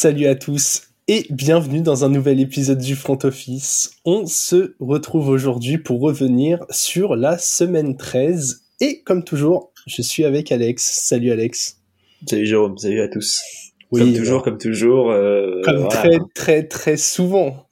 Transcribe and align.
Salut 0.00 0.28
à 0.28 0.36
tous 0.36 0.92
et 1.08 1.26
bienvenue 1.28 1.80
dans 1.80 2.04
un 2.04 2.08
nouvel 2.08 2.38
épisode 2.38 2.78
du 2.78 2.94
Front 2.94 3.18
Office. 3.24 3.90
On 4.04 4.26
se 4.26 4.76
retrouve 4.78 5.28
aujourd'hui 5.28 5.76
pour 5.76 6.00
revenir 6.00 6.64
sur 6.70 7.16
la 7.16 7.36
semaine 7.36 7.96
13 7.96 8.62
et 8.80 9.02
comme 9.02 9.24
toujours, 9.24 9.72
je 9.88 10.00
suis 10.02 10.24
avec 10.24 10.52
Alex. 10.52 10.84
Salut 10.84 11.32
Alex. 11.32 11.80
Salut 12.28 12.46
Jérôme, 12.46 12.78
salut 12.78 13.00
à 13.00 13.08
tous. 13.08 13.42
Oui, 13.90 14.02
comme 14.02 14.14
toujours, 14.14 14.42
comme 14.44 14.58
toujours. 14.58 15.10
Euh, 15.10 15.62
comme 15.64 15.88
très 15.88 16.20
très 16.32 16.68
très 16.68 16.96
souvent. 16.96 17.66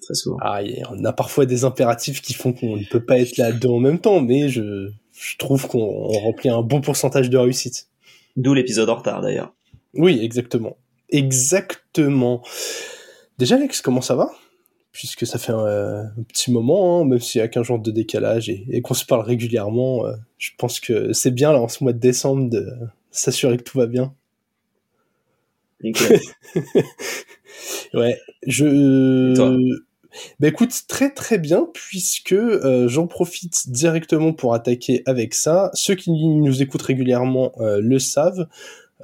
Très 0.00 0.14
souvent. 0.14 0.38
Ah, 0.42 0.60
on 0.92 1.04
a 1.04 1.12
parfois 1.12 1.44
des 1.44 1.64
impératifs 1.64 2.22
qui 2.22 2.34
font 2.34 2.52
qu'on 2.52 2.76
ne 2.76 2.84
peut 2.84 3.04
pas 3.04 3.18
être 3.18 3.36
là 3.36 3.50
deux 3.50 3.68
en 3.68 3.80
même 3.80 3.98
temps, 3.98 4.20
mais 4.20 4.48
je, 4.48 4.90
je 5.10 5.36
trouve 5.38 5.66
qu'on 5.66 6.06
remplit 6.06 6.50
un 6.50 6.62
bon 6.62 6.80
pourcentage 6.80 7.30
de 7.30 7.36
réussite. 7.36 7.88
D'où 8.36 8.54
l'épisode 8.54 8.88
en 8.88 8.94
retard 8.94 9.22
d'ailleurs. 9.22 9.52
Oui, 9.94 10.20
exactement. 10.22 10.76
Exactement. 11.12 12.42
Déjà, 13.38 13.54
Alex, 13.56 13.80
comment 13.80 14.00
ça 14.00 14.16
va? 14.16 14.30
Puisque 14.90 15.26
ça 15.26 15.38
fait 15.38 15.52
un, 15.52 16.10
petit 16.28 16.50
moment, 16.50 17.00
hein, 17.00 17.04
même 17.04 17.20
s'il 17.20 17.38
y 17.38 17.42
a 17.42 17.48
qu'un 17.48 17.62
jour 17.62 17.78
de 17.78 17.90
décalage 17.90 18.50
et, 18.50 18.82
qu'on 18.82 18.94
se 18.94 19.06
parle 19.06 19.22
régulièrement, 19.22 20.04
euh, 20.06 20.12
je 20.38 20.50
pense 20.58 20.80
que 20.80 21.12
c'est 21.12 21.30
bien 21.30 21.52
là 21.52 21.60
en 21.60 21.68
ce 21.68 21.84
mois 21.84 21.92
de 21.92 21.98
décembre 21.98 22.50
de 22.50 22.66
s'assurer 23.10 23.56
que 23.56 23.62
tout 23.62 23.78
va 23.78 23.86
bien. 23.86 24.14
ouais, 27.94 28.20
je. 28.46 29.32
Bah 30.40 30.48
écoute, 30.48 30.72
très 30.88 31.10
très 31.10 31.38
bien, 31.38 31.68
puisque 31.72 32.32
euh, 32.32 32.86
j'en 32.88 33.06
profite 33.06 33.70
directement 33.70 34.32
pour 34.32 34.54
attaquer 34.54 35.02
avec 35.06 35.34
ça. 35.34 35.70
Ceux 35.74 35.94
qui 35.94 36.12
nous 36.12 36.62
écoutent 36.62 36.82
régulièrement 36.82 37.52
euh, 37.60 37.80
le 37.80 37.98
savent. 37.98 38.46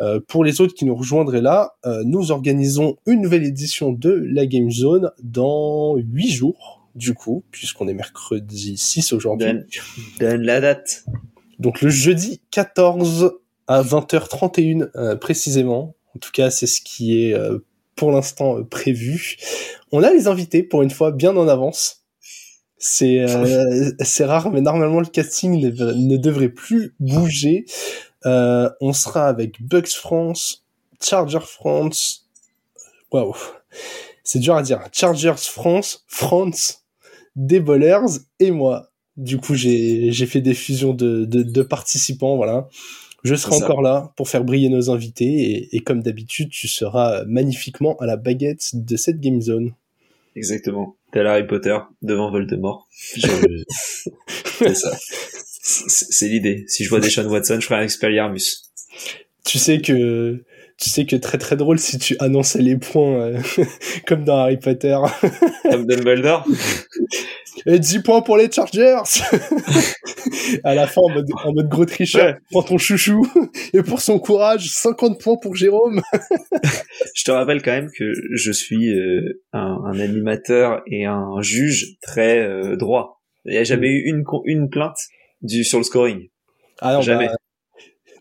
Euh, 0.01 0.21
pour 0.27 0.45
les 0.45 0.61
autres 0.61 0.75
qui 0.75 0.85
nous 0.85 0.95
rejoindraient 0.95 1.41
là, 1.41 1.75
euh, 1.85 2.03
nous 2.05 2.31
organisons 2.31 2.97
une 3.07 3.21
nouvelle 3.21 3.45
édition 3.45 3.93
de 3.93 4.11
la 4.11 4.47
Game 4.47 4.71
Zone 4.71 5.11
dans 5.23 5.97
8 5.97 6.31
jours, 6.31 6.89
du 6.95 7.15
coup, 7.15 7.45
puisqu'on 7.51 7.89
est 7.89 7.95
mercredi 7.95 8.77
6 8.77 9.13
aujourd'hui. 9.13 9.49
Donne, 10.21 10.43
la 10.43 10.61
date. 10.61 11.05
Donc 11.59 11.81
le 11.81 11.91
jeudi 11.91 12.41
14 12.53 13.33
à 13.67 13.83
20h31 13.83 14.89
euh, 14.95 15.17
précisément. 15.17 15.97
En 16.15 16.19
tout 16.21 16.31
cas, 16.33 16.51
c'est 16.51 16.67
ce 16.67 16.81
qui 16.81 17.21
est 17.21 17.37
pour 17.97 18.13
l'instant 18.13 18.63
prévu. 18.65 19.37
On 19.93 20.03
a 20.03 20.13
les 20.13 20.27
invités 20.27 20.63
pour 20.63 20.83
une 20.83 20.91
fois 20.91 21.11
bien 21.13 21.37
en 21.37 21.49
avance. 21.49 22.05
C'est 22.79 23.27
c'est 24.01 24.25
rare, 24.25 24.51
mais 24.51 24.61
normalement 24.61 25.01
le 25.01 25.07
casting 25.07 25.61
ne 25.61 26.17
devrait 26.17 26.49
plus 26.49 26.95
bouger. 26.99 27.67
Euh, 28.27 28.71
on 28.81 28.93
sera 28.93 29.27
avec 29.27 29.63
Bugs 29.63 29.87
France, 29.87 30.65
Charger 31.01 31.41
France. 31.41 32.27
Waouh, 33.13 33.37
c'est 34.25 34.39
dur 34.39 34.55
à 34.55 34.63
dire. 34.63 34.81
Chargers 34.93 35.35
France, 35.37 36.05
France, 36.07 36.85
des 37.37 37.61
Bowlers 37.61 38.21
et 38.41 38.51
moi. 38.51 38.91
Du 39.17 39.39
coup, 39.39 39.55
j'ai 39.55 40.13
fait 40.27 40.41
des 40.41 40.55
fusions 40.55 40.95
de, 40.95 41.25
de, 41.25 41.63
participants, 41.63 42.37
voilà. 42.37 42.69
Je 43.25 43.35
serai 43.35 43.57
encore 43.57 43.83
là 43.83 44.13
pour 44.17 44.29
faire 44.29 44.45
briller 44.45 44.69
nos 44.69 44.91
invités 44.91 45.25
et, 45.25 45.77
et 45.77 45.81
comme 45.81 46.03
d'habitude, 46.03 46.51
tu 46.51 46.69
seras 46.69 47.25
magnifiquement 47.25 47.97
à 47.97 48.07
la 48.07 48.17
baguette 48.17 48.71
de 48.75 48.97
cette 48.97 49.21
game 49.21 49.41
zone. 49.41 49.73
Exactement. 50.37 50.95
Tel 51.13 51.27
Harry 51.27 51.47
Potter 51.47 51.77
devant 52.01 52.31
Voldemort. 52.31 52.87
c'est 52.93 54.75
ça. 54.75 54.97
C'est 55.69 56.29
l'idée. 56.29 56.65
Si 56.67 56.83
je 56.83 56.89
vois 56.89 56.99
des 56.99 57.11
Sean 57.11 57.27
Watson, 57.27 57.59
je 57.61 57.67
ferai 57.67 57.81
un 57.81 57.83
Expelliarmus. 57.83 58.71
Tu 59.45 59.59
sais 59.59 59.81
que 59.81 60.43
tu 60.79 60.89
sais 60.89 61.05
que 61.05 61.17
très 61.17 61.37
très 61.37 61.57
drôle 61.57 61.79
si 61.79 61.99
tu 61.99 62.17
annonçais 62.21 62.63
les 62.63 62.77
points 62.77 63.21
euh, 63.21 63.39
comme 64.07 64.25
dans 64.25 64.39
Harry 64.39 64.57
Potter. 64.57 64.97
comme 65.71 65.87
Dumbledore. 65.87 66.47
Et 67.67 67.79
10 67.79 68.03
points 68.03 68.23
pour 68.23 68.39
les 68.39 68.51
Chargers. 68.51 69.03
à 70.65 70.75
la 70.75 70.87
fin 70.87 71.03
en 71.03 71.11
mode, 71.11 71.27
en 71.45 71.53
mode 71.53 71.69
gros 71.69 71.85
tricheur, 71.85 72.37
prends 72.51 72.63
ton 72.63 72.79
chouchou 72.79 73.27
et 73.75 73.83
pour 73.83 74.01
son 74.01 74.19
courage, 74.19 74.71
50 74.71 75.21
points 75.21 75.37
pour 75.37 75.55
Jérôme. 75.55 76.01
je 77.15 77.25
te 77.25 77.31
rappelle 77.31 77.61
quand 77.61 77.73
même 77.73 77.91
que 77.91 78.13
je 78.33 78.53
suis 78.53 78.95
euh, 78.95 79.43
un, 79.53 79.83
un, 79.85 80.01
animateur 80.01 80.81
et 80.87 81.05
un 81.05 81.43
juge 81.43 81.99
très 82.01 82.39
euh, 82.39 82.77
droit. 82.77 83.21
Il 83.45 83.53
n'y 83.53 83.59
a 83.59 83.65
jamais 83.65 83.89
eu 83.89 84.09
une 84.09 84.25
une 84.47 84.71
plainte 84.71 84.99
du 85.43 85.65
sur 85.65 85.79
le 85.79 85.85
scoring. 85.85 86.29
Ah 86.81 86.95
non, 86.95 87.03
jamais. 87.03 87.27
Bah, 87.27 87.35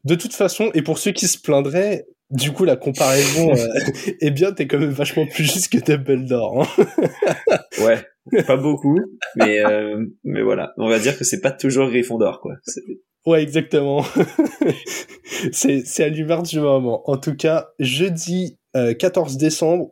de 0.04 0.16
toute 0.16 0.34
façon, 0.34 0.72
et 0.74 0.82
pour 0.82 0.98
ceux 0.98 1.12
qui 1.12 1.28
se 1.28 1.38
plaindraient, 1.38 2.06
du 2.30 2.52
coup, 2.52 2.66
la 2.66 2.76
comparaison, 2.76 3.54
euh, 3.56 3.68
eh 4.22 4.32
bien, 4.32 4.52
t'es 4.52 4.68
quand 4.68 4.80
même 4.80 4.92
vachement 4.92 5.26
plus 5.26 5.44
juste 5.44 5.72
que 5.72 5.78
Dumbledore. 5.78 6.64
Hein 6.64 6.86
ouais, 7.84 8.44
pas 8.44 8.58
beaucoup, 8.58 9.00
mais 9.36 9.60
euh, 9.66 10.06
mais 10.24 10.42
voilà, 10.42 10.74
on 10.78 10.90
va 10.90 11.00
dire 11.00 11.18
que 11.18 11.24
c'est 11.24 11.42
pas 11.42 11.52
toujours 11.52 11.90
Gryffondor, 11.90 12.42
quoi. 12.42 12.56
Ouais, 13.26 13.44
exactement. 13.44 14.06
c'est 15.52 15.86
c'est 15.86 16.04
à 16.04 16.10
l'humeur 16.10 16.44
du 16.44 16.60
moment. 16.60 17.10
En 17.10 17.18
tout 17.18 17.36
cas, 17.36 17.70
jeudi 17.80 18.58
14 18.74 19.36
euh, 19.36 19.38
décembre, 19.38 19.92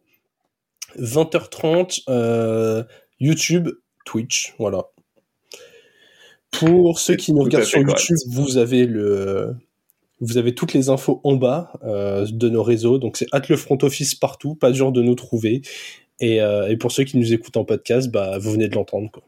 20h30, 0.98 2.04
euh, 2.10 2.84
YouTube, 3.20 3.70
Twitch, 4.06 4.56
voilà. 4.60 4.86
Pour 6.60 7.00
ceux 7.00 7.16
qui 7.16 7.34
nous 7.34 7.44
regardent 7.44 7.66
sur 7.66 7.80
YouTube, 7.80 8.18
vous 8.28 8.58
avez 8.58 8.86
le, 8.86 9.56
vous 10.20 10.38
avez 10.38 10.56
toutes 10.56 10.74
les 10.74 10.90
infos 10.90 11.22
en 11.24 11.36
bas 11.36 11.74
euh, 11.84 12.26
de 12.30 12.50
nos 12.50 12.64
réseaux. 12.64 12.98
Donc 12.98 13.18
c'est 13.18 13.28
at 13.32 13.42
le 13.50 13.58
front 13.58 13.78
office 13.82 14.16
partout, 14.16 14.56
pas 14.56 14.72
dur 14.72 14.92
de 14.92 15.02
nous 15.02 15.16
trouver. 15.16 15.62
Et, 16.20 16.42
euh, 16.42 16.70
et 16.70 16.78
pour 16.78 16.92
ceux 16.92 17.04
qui 17.04 17.18
nous 17.18 17.34
écoutent 17.34 17.58
en 17.58 17.66
podcast, 17.66 18.10
bah 18.10 18.38
vous 18.38 18.52
venez 18.52 18.68
de 18.68 18.76
l'entendre 18.76 19.10
quoi. 19.12 19.24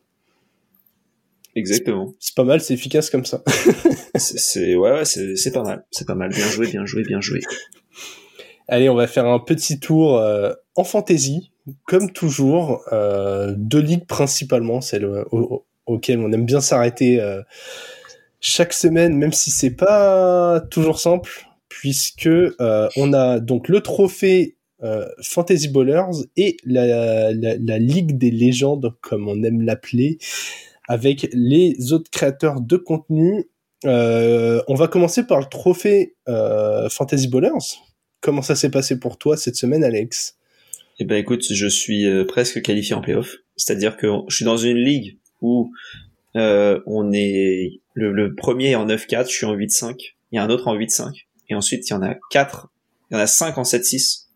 Exactement. 1.55 2.13
C'est 2.19 2.35
pas 2.35 2.43
mal, 2.43 2.61
c'est 2.61 2.75
efficace 2.75 3.09
comme 3.09 3.25
ça. 3.25 3.43
c'est 4.15 4.75
ouais, 4.75 4.91
ouais 4.91 5.05
c'est 5.05 5.51
pas 5.51 5.63
mal, 5.63 5.85
c'est 5.91 6.05
pas 6.05 6.15
mal. 6.15 6.29
Bien 6.29 6.47
joué, 6.47 6.67
bien 6.67 6.85
joué, 6.85 7.03
bien 7.03 7.19
joué. 7.19 7.39
Allez, 8.67 8.89
on 8.89 8.95
va 8.95 9.07
faire 9.07 9.25
un 9.25 9.39
petit 9.39 9.79
tour 9.79 10.17
euh, 10.17 10.53
en 10.75 10.83
fantasy, 10.83 11.51
comme 11.85 12.11
toujours, 12.11 12.83
euh, 12.91 13.55
deux 13.57 13.79
ligues 13.79 14.05
principalement, 14.05 14.81
celle 14.81 15.05
au, 15.05 15.65
auquel 15.87 16.19
on 16.19 16.31
aime 16.31 16.45
bien 16.45 16.61
s'arrêter 16.61 17.19
euh, 17.19 17.41
chaque 18.39 18.73
semaine, 18.73 19.17
même 19.17 19.33
si 19.33 19.49
c'est 19.49 19.71
pas 19.71 20.61
toujours 20.69 20.99
simple, 20.99 21.47
puisque 21.69 22.27
euh, 22.27 22.89
on 22.95 23.13
a 23.13 23.39
donc 23.39 23.69
le 23.69 23.81
trophée 23.81 24.57
euh, 24.83 25.07
Fantasy 25.23 25.69
Ballers 25.69 26.27
et 26.35 26.57
la, 26.63 27.31
la, 27.33 27.79
Ligue 27.79 28.17
des 28.17 28.29
légendes, 28.29 28.93
comme 29.01 29.27
on 29.27 29.41
aime 29.43 29.61
l'appeler, 29.61 30.19
avec 30.87 31.29
les 31.33 31.93
autres 31.93 32.11
créateurs 32.11 32.61
de 32.61 32.77
contenu. 32.77 33.49
on 33.83 34.75
va 34.75 34.87
commencer 34.87 35.25
par 35.25 35.39
le 35.39 35.47
trophée 35.49 36.15
Fantasy 36.89 37.27
Ballers. 37.27 37.79
Comment 38.21 38.41
ça 38.41 38.55
s'est 38.55 38.71
passé 38.71 38.99
pour 38.99 39.17
toi 39.17 39.35
cette 39.35 39.55
semaine, 39.55 39.83
Alex? 39.83 40.37
Eh 40.99 41.05
ben 41.05 41.15
écoute, 41.15 41.43
je 41.51 41.67
suis 41.67 42.07
presque 42.27 42.61
qualifié 42.61 42.95
en 42.95 43.01
playoff. 43.01 43.37
C'est-à-dire 43.55 43.97
que 43.97 44.07
je 44.27 44.35
suis 44.35 44.45
dans 44.45 44.57
une 44.57 44.77
ligue 44.77 45.16
où 45.41 45.71
euh, 46.35 46.79
on 46.85 47.11
est 47.13 47.81
le, 47.93 48.35
premier 48.35 48.75
en 48.75 48.85
9-4, 48.87 49.29
je 49.29 49.35
suis 49.35 49.45
en 49.45 49.55
8-5, 49.55 49.95
il 50.31 50.35
y 50.35 50.37
a 50.37 50.43
un 50.43 50.49
autre 50.49 50.67
en 50.67 50.75
8-5, 50.75 51.25
et 51.49 51.55
ensuite 51.55 51.89
il 51.89 51.93
y 51.93 51.95
en 51.95 52.01
a 52.01 52.15
4, 52.31 52.69
il 53.09 53.15
y 53.15 53.17
en 53.17 53.21
a 53.21 53.27
5 53.27 53.57
en 53.57 53.63
7-6, 53.63 54.27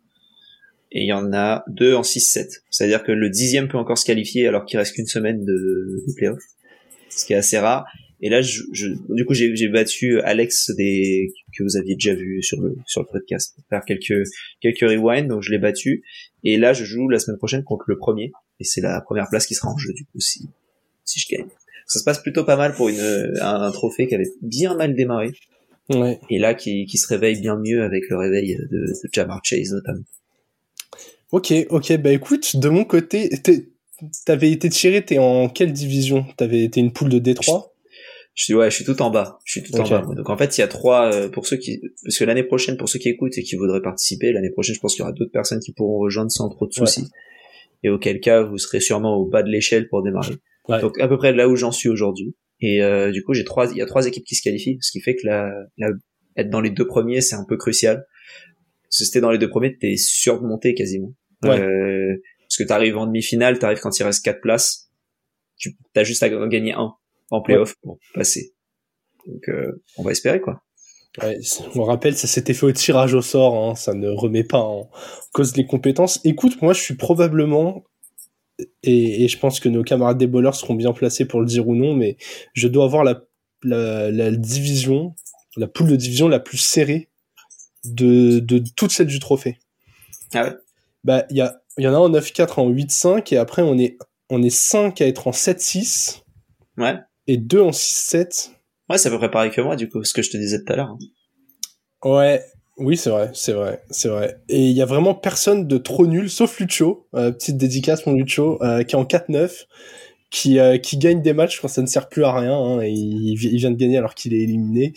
et 0.94 1.02
il 1.02 1.08
y 1.08 1.14
en 1.14 1.32
a 1.34 1.64
2 1.68 1.96
en 1.96 2.02
6-7. 2.02 2.64
C'est-à-dire 2.70 3.04
que 3.04 3.12
le 3.12 3.30
dixième 3.30 3.68
peut 3.68 3.78
encore 3.78 3.98
se 3.98 4.06
qualifier 4.06 4.48
alors 4.48 4.66
qu'il 4.66 4.78
reste 4.80 4.96
qu'une 4.96 5.06
semaine 5.06 5.46
de, 5.46 6.04
de 6.08 6.14
playoff, 6.16 6.42
ce 7.10 7.26
qui 7.26 7.34
est 7.34 7.38
assez 7.38 7.58
rare. 7.58 7.86
Et 8.24 8.30
là, 8.30 8.42
je, 8.42 8.62
du 9.10 9.26
coup, 9.26 9.34
j'ai 9.34 9.68
battu 9.68 10.20
Alex 10.22 10.70
des 10.78 11.34
que 11.58 11.64
vous 11.64 11.76
aviez 11.76 11.96
déjà 11.96 12.14
vu 12.14 12.44
sur 12.44 12.62
le 12.62 12.78
sur 12.86 13.02
le 13.02 13.08
podcast, 13.12 13.56
faire 13.70 13.82
quelques 13.84 14.28
quelques 14.62 14.82
rewinds, 14.82 15.28
donc 15.28 15.42
je 15.42 15.50
l'ai 15.50 15.58
battu. 15.58 16.04
Et 16.44 16.58
là, 16.58 16.74
je 16.74 16.86
joue 16.86 17.10
la 17.10 17.18
semaine 17.18 17.38
prochaine 17.38 17.64
contre 17.64 17.86
le 17.88 17.98
premier, 17.98 18.32
et 18.60 18.64
c'est 18.64 18.82
la 18.82 19.02
première 19.02 19.28
place 19.28 19.48
qui 19.48 19.56
sera 19.56 19.70
en 19.70 19.78
jeu 19.78 19.92
du 19.94 20.06
coup 20.06 20.20
si 20.20 20.48
si 21.12 21.20
je 21.20 21.36
gagne. 21.36 21.48
Ça 21.88 22.00
se 22.00 22.04
passe 22.04 22.20
plutôt 22.20 22.44
pas 22.44 22.56
mal 22.56 22.74
pour 22.74 22.90
une, 22.90 23.00
un, 23.42 23.72
trophée 23.72 24.08
qui 24.08 24.16
avait 24.16 24.32
bien 24.42 24.76
mal 24.76 24.96
démarré. 24.96 25.32
Ouais. 25.90 26.20
Et 26.30 26.40
là, 26.40 26.54
qui, 26.54 26.86
qui 26.86 26.98
se 26.98 27.08
réveille 27.08 27.40
bien 27.42 27.58
mieux 27.58 27.84
avec 27.84 28.04
le 28.10 28.18
réveil 28.18 28.56
de, 28.56 28.78
de 28.78 29.10
Jamar 29.12 29.42
Chase 29.44 29.72
notamment. 29.72 30.04
Ok, 31.32 31.54
ok, 31.70 31.98
bah 31.98 32.12
écoute, 32.12 32.56
de 32.58 32.70
mon 32.70 32.86
côté, 32.86 33.30
t'avais 34.26 34.52
été 34.52 34.70
tiré, 34.70 35.04
t'es 35.04 35.18
en 35.18 35.50
quelle 35.50 35.74
division? 35.74 36.26
T'avais 36.38 36.64
été 36.64 36.80
une 36.80 36.94
poule 36.94 37.10
de 37.10 37.20
D3 37.20 37.72
je 38.34 38.46
suis 38.46 38.54
ouais, 38.54 38.70
je 38.70 38.76
suis 38.76 38.86
tout 38.86 39.02
en 39.02 39.10
bas. 39.10 39.40
Je 39.44 39.60
suis 39.60 39.64
tout 39.64 39.78
en 39.78 39.88
bas. 39.88 40.02
Donc 40.16 40.30
en 40.30 40.38
fait, 40.38 40.58
il 40.58 40.62
y 40.62 40.64
a 40.64 40.68
trois 40.68 41.14
euh, 41.14 41.30
pour 41.30 41.46
ceux 41.46 41.58
qui 41.58 41.82
parce 42.04 42.18
que 42.18 42.24
l'année 42.24 42.44
prochaine 42.44 42.78
pour 42.78 42.88
ceux 42.88 43.00
qui 43.00 43.10
écoutent 43.10 43.38
et 43.38 43.44
qui 43.44 43.56
voudraient 43.56 43.82
participer, 43.82 44.32
l'année 44.32 44.50
prochaine, 44.50 44.76
je 44.76 44.80
pense 44.80 44.94
qu'il 44.94 45.02
y 45.02 45.04
aura 45.04 45.12
d'autres 45.12 45.32
personnes 45.32 45.60
qui 45.60 45.74
pourront 45.74 46.00
rejoindre 46.00 46.32
sans 46.32 46.50
trop 46.50 46.66
de 46.66 46.74
soucis. 46.74 47.10
Et 47.84 47.90
auquel 47.90 48.20
cas, 48.20 48.44
vous 48.44 48.58
serez 48.58 48.80
sûrement 48.80 49.18
au 49.18 49.26
bas 49.26 49.44
de 49.44 49.50
l'échelle 49.50 49.90
pour 49.90 50.02
démarrer. 50.02 50.36
Donc 50.70 51.00
à 51.00 51.08
peu 51.08 51.18
près 51.18 51.34
là 51.34 51.48
où 51.48 51.56
j'en 51.56 51.72
suis 51.72 51.90
aujourd'hui. 51.90 52.36
Et 52.60 52.84
euh, 52.84 53.12
du 53.12 53.24
coup, 53.24 53.34
j'ai 53.34 53.44
trois, 53.44 53.72
il 53.72 53.78
y 53.78 53.82
a 53.82 53.86
trois 53.86 54.06
équipes 54.06 54.24
qui 54.24 54.36
se 54.36 54.44
qualifient, 54.44 54.78
ce 54.82 54.92
qui 54.92 55.02
fait 55.02 55.16
que 55.16 55.26
la, 55.26 55.52
la, 55.78 55.90
être 56.38 56.50
dans 56.50 56.62
les 56.62 56.70
deux 56.70 56.86
premiers, 56.86 57.22
c'est 57.22 57.36
un 57.36 57.46
peu 57.48 57.58
crucial. 57.58 58.06
Si 58.90 59.06
c'était 59.06 59.22
dans 59.22 59.32
les 59.32 59.40
deux 59.40 59.50
premiers, 59.50 59.76
t'es 59.78 59.96
sûr 59.98 60.40
de 60.40 60.46
monter 60.46 60.74
quasiment. 60.74 61.14
Euh, 61.46 62.16
parce 62.42 62.58
que 62.58 62.64
t'arrives 62.64 62.98
en 62.98 63.08
demi-finale, 63.08 63.58
t'arrives 63.58 63.80
quand 63.80 63.98
il 63.98 64.04
reste 64.04 64.24
quatre 64.24 64.42
places, 64.42 64.92
tu 65.58 65.76
as 65.96 66.04
juste 66.04 66.22
à 66.22 66.30
gagner 66.30 66.74
un 66.74 66.94
en 67.32 67.42
playoff 67.42 67.76
pour 67.82 67.98
passer. 68.14 68.54
Donc 69.26 69.50
euh, 69.50 69.82
on 69.98 70.04
va 70.04 70.12
espérer 70.12 70.42
quoi. 70.42 70.62
Ouais, 71.22 71.38
on 71.76 71.84
rappelle, 71.84 72.16
ça 72.16 72.28
s'était 72.28 72.54
fait 72.54 72.66
au 72.66 72.72
tirage 72.72 73.14
au 73.14 73.22
sort, 73.22 73.56
hein, 73.56 73.76
ça 73.76 73.94
ne 73.94 74.10
remet 74.10 74.46
pas 74.46 74.60
en 74.60 74.90
cause 75.34 75.56
les 75.58 75.66
compétences. 75.66 76.22
Écoute, 76.24 76.62
moi 76.62 76.74
je 76.74 76.82
suis 76.82 76.96
probablement, 76.96 77.84
et, 78.84 79.24
et 79.24 79.28
je 79.28 79.38
pense 79.38 79.60
que 79.60 79.70
nos 79.70 79.84
camarades 79.84 80.18
des 80.18 80.28
bowlers 80.28 80.56
seront 80.56 80.76
bien 80.76 80.94
placés 80.94 81.26
pour 81.26 81.40
le 81.40 81.46
dire 81.46 81.68
ou 81.68 81.76
non, 81.76 81.94
mais 81.96 82.18
je 82.54 82.68
dois 82.68 82.86
avoir 82.86 83.04
la, 83.04 83.22
la, 83.64 84.12
la 84.12 84.32
division, 84.32 85.16
la 85.58 85.68
poule 85.68 85.90
de 85.90 85.96
division 85.96 86.28
la 86.28 86.40
plus 86.40 86.58
serrée 86.58 87.10
de, 87.84 88.40
de 88.40 88.64
toute 88.76 88.92
celle 88.92 89.08
du 89.08 89.20
trophée. 89.20 89.60
Ah 90.34 90.44
ouais? 90.46 90.54
Bah, 91.04 91.26
il 91.30 91.38
y, 91.38 91.42
a, 91.42 91.62
y 91.78 91.88
en 91.88 91.94
a 91.94 91.98
en 91.98 92.10
9-4 92.10 92.60
en 92.60 92.70
8-5, 92.70 93.34
et 93.34 93.38
après 93.38 93.62
on 93.64 93.78
est, 93.78 93.98
on 94.30 94.44
est 94.44 94.50
5 94.50 95.02
à 95.02 95.08
être 95.08 95.28
en 95.28 95.32
7-6. 95.32 96.22
Ouais. 96.78 96.96
Et 97.28 97.38
2 97.38 97.62
en 97.62 97.72
6-7. 97.72 98.52
Ouais, 98.90 98.98
c'est 98.98 99.08
à 99.08 99.12
peu 99.12 99.18
près 99.18 99.32
pareil 99.32 99.52
que 99.52 99.62
moi, 99.62 99.76
du 99.76 99.90
coup, 99.90 100.04
ce 100.04 100.14
que 100.14 100.22
je 100.22 100.32
te 100.32 100.38
disais 100.38 100.64
tout 100.64 100.74
à 100.74 100.76
l'heure. 100.76 100.90
hein. 100.90 100.98
Ouais, 102.04 102.44
oui, 102.82 102.98
c'est 102.98 103.10
vrai, 103.10 103.30
c'est 103.34 103.54
vrai, 103.54 103.82
c'est 103.90 104.08
vrai. 104.10 104.38
Et 104.50 104.60
il 104.70 104.72
y 104.76 104.82
a 104.82 104.86
vraiment 104.86 105.14
personne 105.16 105.68
de 105.68 105.78
trop 105.78 106.06
nul, 106.08 106.30
sauf 106.30 106.60
Lucho, 106.60 107.08
euh, 107.16 107.32
petite 107.32 107.58
dédicace 107.58 108.06
mon 108.06 108.14
Lucho, 108.14 108.62
euh, 108.64 108.84
qui 108.84 108.96
est 108.96 109.00
en 109.00 109.06
4-9, 109.06 109.66
qui, 110.30 110.60
euh, 110.60 110.78
qui 110.78 110.98
gagne 110.98 111.22
des 111.22 111.34
matchs 111.34 111.60
quand 111.62 111.68
ça 111.68 111.82
ne 111.82 111.88
sert 111.88 112.10
plus 112.10 112.24
à 112.24 112.34
rien, 112.34 112.54
hein, 112.54 112.82
et 112.82 112.90
il, 112.90 113.34
il 113.34 113.58
vient 113.58 113.72
de 113.72 113.76
gagner 113.78 113.98
alors 113.98 114.16
qu'il 114.16 114.34
est 114.34 114.40
éliminé. 114.42 114.94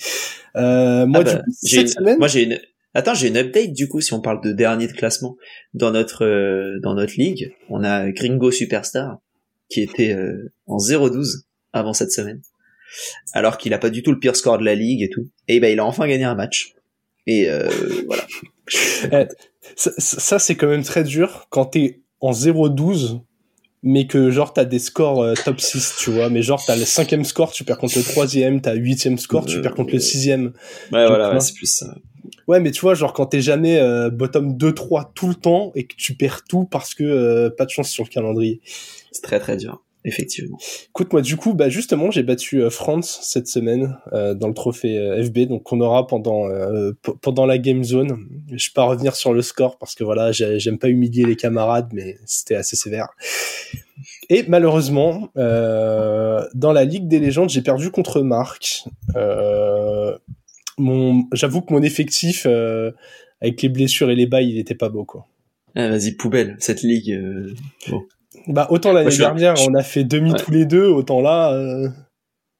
Euh, 0.56 1.06
moi, 1.06 1.20
Ah 1.20 1.24
bah, 1.24 1.32
du 1.34 1.38
coup, 1.38 1.44
j'ai 1.64 1.76
cette 1.76 1.80
une- 1.88 1.92
semaine, 1.92 2.18
Moi, 2.18 2.28
j'ai 2.28 2.42
une. 2.44 2.58
Attends, 2.96 3.14
j'ai 3.14 3.26
une 3.28 3.36
update 3.36 3.72
du 3.72 3.88
coup. 3.88 4.00
Si 4.00 4.12
on 4.12 4.20
parle 4.20 4.40
de 4.40 4.52
dernier 4.52 4.86
de 4.86 4.92
classement 4.92 5.36
dans 5.74 5.90
notre 5.90 6.24
euh, 6.24 6.78
dans 6.80 6.94
notre 6.94 7.14
ligue, 7.16 7.52
on 7.68 7.82
a 7.82 8.08
Gringo 8.12 8.52
Superstar 8.52 9.18
qui 9.68 9.80
était 9.80 10.12
euh, 10.12 10.52
en 10.68 10.76
0-12 10.78 11.42
avant 11.72 11.92
cette 11.92 12.12
semaine, 12.12 12.40
alors 13.32 13.58
qu'il 13.58 13.74
a 13.74 13.78
pas 13.78 13.90
du 13.90 14.04
tout 14.04 14.12
le 14.12 14.20
pire 14.20 14.36
score 14.36 14.58
de 14.58 14.64
la 14.64 14.76
ligue 14.76 15.02
et 15.02 15.08
tout. 15.10 15.28
Et 15.48 15.58
ben, 15.58 15.72
il 15.72 15.80
a 15.80 15.84
enfin 15.84 16.06
gagné 16.06 16.22
un 16.22 16.36
match. 16.36 16.74
Et 17.26 17.48
euh, 17.48 17.68
voilà. 18.06 18.26
ça, 19.76 19.90
ça, 19.98 20.38
c'est 20.38 20.56
quand 20.56 20.68
même 20.68 20.82
très 20.82 21.04
dur 21.04 21.46
quand 21.50 21.66
t'es 21.66 22.00
en 22.20 22.32
0-12, 22.32 23.20
mais 23.82 24.06
que 24.06 24.30
genre 24.30 24.52
t'as 24.52 24.64
des 24.64 24.78
scores 24.78 25.22
euh, 25.22 25.34
top 25.44 25.60
6, 25.60 25.96
tu 25.98 26.10
vois, 26.10 26.30
mais 26.30 26.42
genre 26.42 26.62
t'as 26.64 26.76
le 26.76 26.84
cinquième 26.84 27.24
score, 27.24 27.52
tu 27.52 27.64
perds 27.64 27.78
contre 27.78 27.98
le 27.98 28.04
troisième, 28.04 28.60
t'as 28.60 28.74
huitième 28.74 29.18
score, 29.18 29.44
tu 29.44 29.58
Euh, 29.58 29.62
perds 29.62 29.74
contre 29.74 29.92
le 29.92 29.98
sixième. 30.00 30.52
Ouais, 30.92 31.06
voilà, 31.06 31.32
ouais, 31.32 31.40
c'est 31.40 31.54
plus 31.54 31.66
ça. 31.66 31.94
Ouais, 32.48 32.60
mais 32.60 32.70
tu 32.70 32.80
vois, 32.80 32.94
genre 32.94 33.12
quand 33.12 33.26
t'es 33.26 33.42
jamais 33.42 33.78
euh, 33.78 34.08
bottom 34.10 34.56
2-3 34.56 35.12
tout 35.14 35.28
le 35.28 35.34
temps 35.34 35.72
et 35.74 35.86
que 35.86 35.94
tu 35.96 36.14
perds 36.14 36.44
tout 36.48 36.64
parce 36.64 36.94
que 36.94 37.04
euh, 37.04 37.50
pas 37.50 37.66
de 37.66 37.70
chance 37.70 37.90
sur 37.90 38.04
le 38.04 38.08
calendrier. 38.08 38.60
C'est 39.12 39.22
très 39.22 39.38
très 39.38 39.56
dur, 39.58 39.82
effectivement. 40.04 40.58
Écoute, 40.90 41.12
moi 41.12 41.22
du 41.22 41.36
coup, 41.36 41.54
bah 41.54 41.68
justement, 41.68 42.10
j'ai 42.10 42.22
battu 42.22 42.62
euh, 42.62 42.70
France 42.70 43.20
cette 43.22 43.46
semaine 43.48 43.96
euh, 44.12 44.34
dans 44.34 44.48
le 44.48 44.54
trophée 44.54 44.98
euh, 44.98 45.22
FB, 45.24 45.48
donc 45.48 45.72
on 45.72 45.80
aura 45.80 46.06
pendant 46.06 46.46
euh, 46.48 46.92
pendant 47.22 47.46
la 47.46 47.58
game 47.58 47.82
zone. 47.84 48.18
Je 48.52 48.68
vais 48.68 48.72
pas 48.74 48.84
revenir 48.84 49.16
sur 49.16 49.32
le 49.32 49.42
score 49.42 49.78
parce 49.78 49.94
que 49.94 50.04
voilà, 50.04 50.32
j'ai- 50.32 50.58
j'aime 50.58 50.78
pas 50.78 50.88
humilier 50.88 51.24
les 51.24 51.36
camarades, 51.36 51.88
mais 51.92 52.18
c'était 52.26 52.54
assez 52.56 52.76
sévère. 52.76 53.08
Et 54.30 54.44
malheureusement, 54.48 55.28
euh, 55.36 56.44
dans 56.54 56.72
la 56.72 56.84
Ligue 56.84 57.08
des 57.08 57.18
légendes, 57.20 57.50
j'ai 57.50 57.62
perdu 57.62 57.90
contre 57.90 58.20
Marc. 58.22 58.84
Euh, 59.16 60.16
mon, 60.78 61.24
j'avoue 61.32 61.60
que 61.62 61.72
mon 61.72 61.82
effectif 61.82 62.46
euh, 62.46 62.90
avec 63.40 63.62
les 63.62 63.68
blessures 63.68 64.10
et 64.10 64.14
les 64.16 64.26
bails, 64.26 64.50
il 64.50 64.58
était 64.58 64.74
pas 64.74 64.88
beau 64.88 65.04
quoi. 65.04 65.26
Ah, 65.76 65.88
Vas-y, 65.88 66.12
poubelle. 66.12 66.56
Cette 66.58 66.82
ligue. 66.82 67.10
euh, 67.12 67.54
Bah 68.46 68.66
autant 68.70 68.92
l'année 68.92 69.10
suis- 69.10 69.20
dernière, 69.20 69.54
on 69.68 69.74
a 69.74 69.82
fait 69.82 70.04
demi 70.04 70.32
Ouais. 70.32 70.38
tous 70.38 70.50
les 70.50 70.66
deux, 70.66 70.86
autant 70.86 71.20
là. 71.20 71.52
euh, 71.54 71.88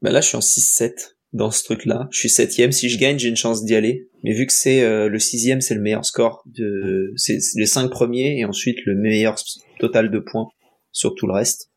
Bah 0.03 0.11
là, 0.11 0.21
je 0.21 0.29
suis 0.29 0.37
en 0.37 0.41
6-7 0.41 1.17
dans 1.33 1.51
ce 1.51 1.65
truc-là. 1.65 2.09
Je 2.11 2.19
suis 2.19 2.31
septième. 2.31 2.73
Si 2.73 2.89
je 2.89 2.99
gagne, 2.99 3.19
j'ai 3.19 3.29
une 3.29 3.37
chance 3.37 3.65
d'y 3.65 3.75
aller. 3.75 4.09
Mais 4.23 4.33
vu 4.33 4.47
que 4.47 4.53
c'est 4.53 4.83
euh, 4.83 5.09
le 5.09 5.19
sixième, 5.19 5.61
c'est 5.61 5.75
le 5.75 5.81
meilleur 5.83 6.05
score 6.05 6.43
de, 6.47 7.13
c'est 7.17 7.39
les 7.57 7.67
cinq 7.67 7.91
premiers 7.91 8.39
et 8.39 8.45
ensuite 8.45 8.79
le 8.87 8.95
meilleur 8.97 9.37
total 9.79 10.11
de 10.11 10.19
points 10.19 10.47
sur 10.93 11.15
tout 11.15 11.27
le 11.27 11.33
reste. 11.35 11.71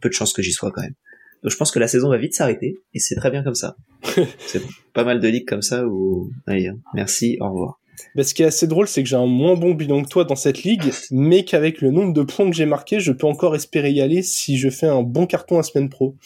Peu 0.00 0.08
de 0.08 0.14
chance 0.14 0.32
que 0.32 0.40
j'y 0.42 0.52
sois 0.52 0.70
quand 0.72 0.82
même. 0.82 0.94
Donc 1.42 1.52
je 1.52 1.56
pense 1.58 1.70
que 1.70 1.78
la 1.78 1.88
saison 1.88 2.08
va 2.08 2.16
vite 2.16 2.34
s'arrêter 2.34 2.78
et 2.94 2.98
c'est 2.98 3.14
très 3.16 3.30
bien 3.30 3.42
comme 3.44 3.54
ça. 3.54 3.76
c'est 4.46 4.62
pas 4.94 5.04
mal 5.04 5.20
de 5.20 5.28
ligues 5.28 5.46
comme 5.46 5.60
ça 5.62 5.86
où, 5.86 6.30
allez, 6.46 6.68
hein, 6.68 6.78
merci, 6.94 7.36
au 7.40 7.46
revoir. 7.50 7.78
Bah, 8.14 8.24
ce 8.24 8.34
qui 8.34 8.42
est 8.42 8.46
assez 8.46 8.66
drôle, 8.66 8.88
c'est 8.88 9.02
que 9.02 9.08
j'ai 9.08 9.16
un 9.16 9.26
moins 9.26 9.54
bon 9.54 9.74
bilan 9.74 10.02
que 10.02 10.08
toi 10.08 10.24
dans 10.24 10.36
cette 10.36 10.62
ligue, 10.62 10.90
mais 11.10 11.44
qu'avec 11.44 11.80
le 11.80 11.90
nombre 11.90 12.12
de 12.12 12.22
points 12.22 12.48
que 12.48 12.56
j'ai 12.56 12.66
marqué, 12.66 13.00
je 13.00 13.12
peux 13.12 13.26
encore 13.26 13.54
espérer 13.54 13.90
y 13.90 14.00
aller 14.00 14.22
si 14.22 14.56
je 14.58 14.68
fais 14.70 14.86
un 14.86 15.02
bon 15.02 15.26
carton 15.26 15.58
à 15.58 15.62
semaine 15.62 15.88
pro. 15.88 16.16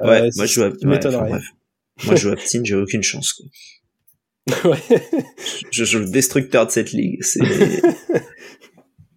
Ouais, 0.00 0.22
Euh, 0.22 0.30
moi 0.36 0.46
je 0.46 0.52
joue 0.52 0.62
à, 0.62 0.68
ouais, 0.68 1.06
enfin. 1.06 1.40
Moi 2.04 2.16
je 2.16 2.16
joue 2.16 2.30
à 2.30 2.36
Ptine, 2.36 2.64
j'ai 2.64 2.74
aucune 2.74 3.02
chance. 3.02 3.32
Quoi. 3.32 3.46
Ouais. 4.70 4.78
Je 5.70 5.84
joue 5.84 6.00
le 6.00 6.10
destructeur 6.10 6.66
de 6.66 6.70
cette 6.70 6.92
ligue. 6.92 7.20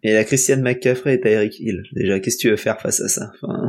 Et 0.04 0.14
la 0.14 0.24
Christiane 0.24 0.62
McCaffrey 0.62 1.16
et 1.16 1.20
Tyreek 1.20 1.60
Hill. 1.60 1.84
Déjà, 1.92 2.20
qu'est-ce 2.20 2.38
que 2.38 2.42
tu 2.42 2.50
veux 2.50 2.56
faire 2.56 2.80
face 2.80 3.02
à 3.02 3.10
ça 3.10 3.32
enfin, 3.42 3.68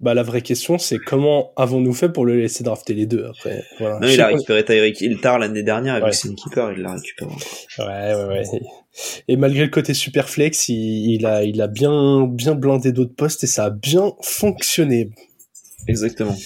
Bah 0.00 0.12
la 0.12 0.22
vraie 0.24 0.42
question, 0.42 0.76
c'est 0.76 0.98
comment 0.98 1.52
avons-nous 1.56 1.94
fait 1.94 2.08
pour 2.08 2.26
le 2.26 2.36
laisser 2.38 2.64
drafter 2.64 2.94
les 2.94 3.06
deux 3.06 3.26
après 3.26 3.62
voilà. 3.78 4.00
Non, 4.00 4.08
il 4.08 4.20
a 4.20 4.26
récupéré 4.26 4.64
Tyreek 4.64 5.00
Hill 5.00 5.20
tard 5.20 5.38
l'année 5.38 5.62
dernière, 5.62 5.96
vu 5.96 6.02
Ouais. 6.02 6.10
une 6.24 6.34
keeper, 6.34 6.72
il 6.72 6.82
l'a 6.82 6.94
récupéré. 6.94 7.30
Ouais, 7.78 8.14
ouais, 8.14 8.24
ouais. 8.26 8.60
Et 9.28 9.36
malgré 9.36 9.62
le 9.64 9.70
côté 9.70 9.94
super 9.94 10.28
flex, 10.28 10.68
il, 10.68 11.12
il 11.14 11.24
a, 11.26 11.44
il 11.44 11.62
a 11.62 11.68
bien, 11.68 12.26
bien 12.26 12.54
blindé 12.54 12.92
d'autres 12.92 13.14
postes 13.14 13.44
et 13.44 13.46
ça 13.46 13.66
a 13.66 13.70
bien 13.70 14.12
fonctionné. 14.20 15.10
Exactement. 15.86 16.36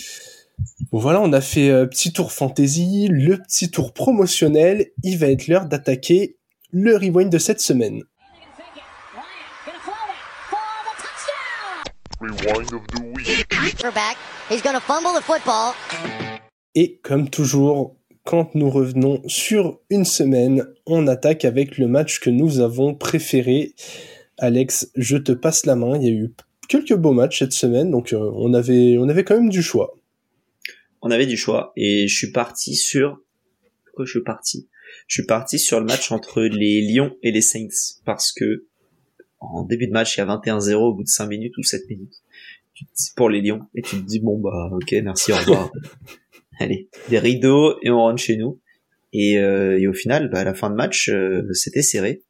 Bon 0.93 0.99
voilà, 0.99 1.21
on 1.21 1.33
a 1.33 1.41
fait 1.41 1.71
euh, 1.71 1.87
petit 1.87 2.13
tour 2.13 2.33
fantasy, 2.33 3.09
le 3.11 3.39
petit 3.39 3.71
tour 3.71 3.93
promotionnel. 3.93 4.89
Il 5.05 5.17
va 5.19 5.29
être 5.29 5.47
l'heure 5.49 5.67
d'attaquer 5.67 6.37
le 6.71 6.97
rewind 6.97 7.31
de 7.31 7.39
cette 7.39 7.61
semaine. 7.61 8.03
Rewind 8.03 8.59
of 8.59 8.59
the 8.59 8.75
week. 8.75 8.83
quarterback. 9.21 9.65
He's 9.65 9.73
going 9.73 9.75
to 9.75 9.81
fumble 10.51 10.95
the 10.99 11.09
football. 11.17 12.08
Et 16.75 16.99
comme 17.03 17.31
toujours, 17.31 17.97
quand 18.25 18.55
nous 18.57 18.71
revenons 18.71 19.23
sur 19.29 19.79
une 19.89 20.05
semaine, 20.05 20.67
on 20.87 21.07
attaque 21.07 21.45
avec 21.45 21.79
le 21.79 21.87
match 21.87 22.19
que 22.19 22.31
nous 22.31 22.59
avons 22.59 22.95
préféré. 22.97 23.75
Alex, 24.37 24.91
je 24.97 25.17
te 25.17 25.31
passe 25.31 25.65
la 25.65 25.77
main. 25.77 25.97
Il 25.97 26.03
y 26.03 26.09
a 26.09 26.13
eu 26.13 26.35
quelques 26.69 26.95
beaux 26.95 27.13
matchs 27.13 27.39
cette 27.39 27.53
semaine, 27.53 27.93
donc 27.93 28.13
euh, 28.13 28.31
on 28.35 28.53
avait, 28.53 28.99
on 28.99 29.09
avait 29.09 29.23
quand 29.23 29.37
même 29.37 29.49
du 29.49 29.63
choix. 29.63 29.95
On 31.03 31.13
avait 31.13 31.27
du 31.27 31.37
choix, 31.37 31.73
et 31.77 32.09
je 32.09 32.17
suis 32.17 32.33
parti 32.33 32.75
sur... 32.75 33.21
Pourquoi 33.85 34.07
je 34.07 34.11
suis 34.11 34.25
parti? 34.25 34.69
Je 35.07 35.15
suis 35.15 35.27
parti 35.27 35.59
sur 35.61 35.79
le 35.79 35.87
match 35.87 36.11
entre 36.11 36.43
les 36.43 36.81
Lions 36.83 37.17
et 37.23 37.31
les 37.31 37.43
Saints, 37.43 38.01
parce 38.05 38.33
que 38.33 38.68
en 39.41 39.63
début 39.63 39.87
de 39.87 39.93
match, 39.93 40.17
il 40.17 40.21
y 40.21 40.23
a 40.23 40.27
21-0 40.27 40.75
au 40.75 40.95
bout 40.95 41.03
de 41.03 41.09
5 41.09 41.27
minutes 41.27 41.57
ou 41.59 41.63
7 41.63 41.89
minutes. 41.89 42.23
Tu 42.75 42.85
te 42.85 42.91
dis 42.97 43.11
pour 43.17 43.29
les 43.29 43.41
Lions, 43.41 43.67
et 43.75 43.83
tu 43.83 43.97
te 43.97 44.07
dis, 44.07 44.21
bon 44.21 44.39
bah 44.39 44.71
ok, 44.73 44.95
merci, 45.03 45.33
au 45.33 45.37
revoir. 45.37 45.71
Allez, 46.61 46.89
des 47.09 47.19
rideaux, 47.19 47.77
et 47.83 47.91
on 47.91 47.99
rentre 47.99 48.21
chez 48.21 48.37
nous. 48.37 48.61
Et, 49.13 49.39
euh, 49.39 49.79
et 49.79 49.87
au 49.87 49.93
final, 49.93 50.31
bah, 50.31 50.41
à 50.41 50.45
la 50.45 50.55
fin 50.55 50.71
de 50.71 50.75
match, 50.75 51.09
euh, 51.09 51.43
c'était 51.53 51.83
serré. 51.83 52.23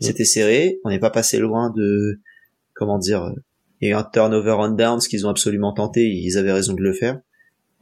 C'était 0.00 0.24
serré, 0.24 0.80
on 0.84 0.88
n'est 0.88 0.98
pas 0.98 1.10
passé 1.10 1.38
loin 1.38 1.70
de... 1.76 2.20
Comment 2.72 2.98
dire 2.98 3.34
Il 3.80 3.88
y 3.88 3.92
a 3.92 3.96
eu 3.96 3.98
un 3.98 4.04
turnover 4.04 4.56
on 4.58 4.70
downs 4.70 5.00
qu'ils 5.00 5.26
ont 5.26 5.30
absolument 5.30 5.74
tenté, 5.74 6.02
et 6.06 6.24
ils 6.24 6.38
avaient 6.38 6.52
raison 6.52 6.72
de 6.72 6.80
le 6.80 6.94
faire. 6.94 7.20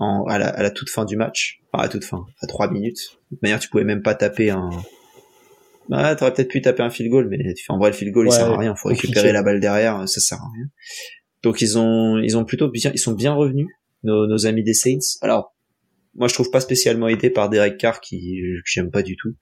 En, 0.01 0.25
à, 0.25 0.39
la, 0.39 0.49
à 0.49 0.63
la 0.63 0.71
toute 0.71 0.91
fin 0.91 1.05
du 1.05 1.17
match, 1.17 1.61
enfin 1.73 1.85
à 1.85 1.89
toute 1.89 2.05
fin, 2.05 2.25
à 2.41 2.47
3 2.47 2.71
minutes. 2.71 3.19
De 3.31 3.37
toute 3.37 3.43
manière, 3.43 3.61
tu 3.61 3.69
pouvais 3.69 3.85
même 3.85 4.03
pas 4.03 4.15
taper 4.15 4.51
un... 4.51 4.71
Bah, 5.89 6.15
t'aurais 6.17 6.35
peut-être 6.35 6.51
pu 6.51 6.61
taper 6.61 6.83
un 6.83 6.91
field 6.91 7.11
goal, 7.11 7.29
mais 7.31 7.39
tu 7.55 7.65
fais 7.65 7.73
en 7.73 7.79
vrai 7.79 7.91
le 7.91 7.97
field 7.97 8.13
goal, 8.13 8.27
il 8.27 8.31
Ouais, 8.31 8.37
sert 8.37 8.51
à 8.51 8.59
rien. 8.59 8.75
Faut 8.77 8.89
compliqué. 8.89 9.09
récupérer 9.09 9.33
la 9.33 9.43
balle 9.43 9.61
derrière, 9.61 10.09
ça 10.09 10.21
sert 10.21 10.39
à 10.39 10.49
rien. 10.55 10.67
Donc 11.43 11.61
ils 11.63 11.79
ont, 11.79 12.19
ils 12.19 12.37
ont 12.37 12.45
plutôt 12.45 12.69
bien, 12.69 12.91
ils 12.93 12.99
sont 12.99 13.15
bien 13.15 13.33
revenus, 13.33 13.69
nos, 14.03 14.27
nos 14.27 14.47
amis 14.47 14.63
des 14.63 14.75
Saints. 14.75 14.99
Alors, 15.23 15.55
moi 16.15 16.29
je 16.29 16.35
trouve 16.35 16.51
pas 16.51 16.61
spécialement 16.61 17.09
aidé 17.09 17.31
par 17.31 17.49
Derek 17.49 17.79
Carr 17.79 18.01
qui, 18.01 18.41
que 18.43 18.71
j'aime 18.71 18.91
pas 18.91 19.03
du 19.03 19.17
tout. 19.17 19.35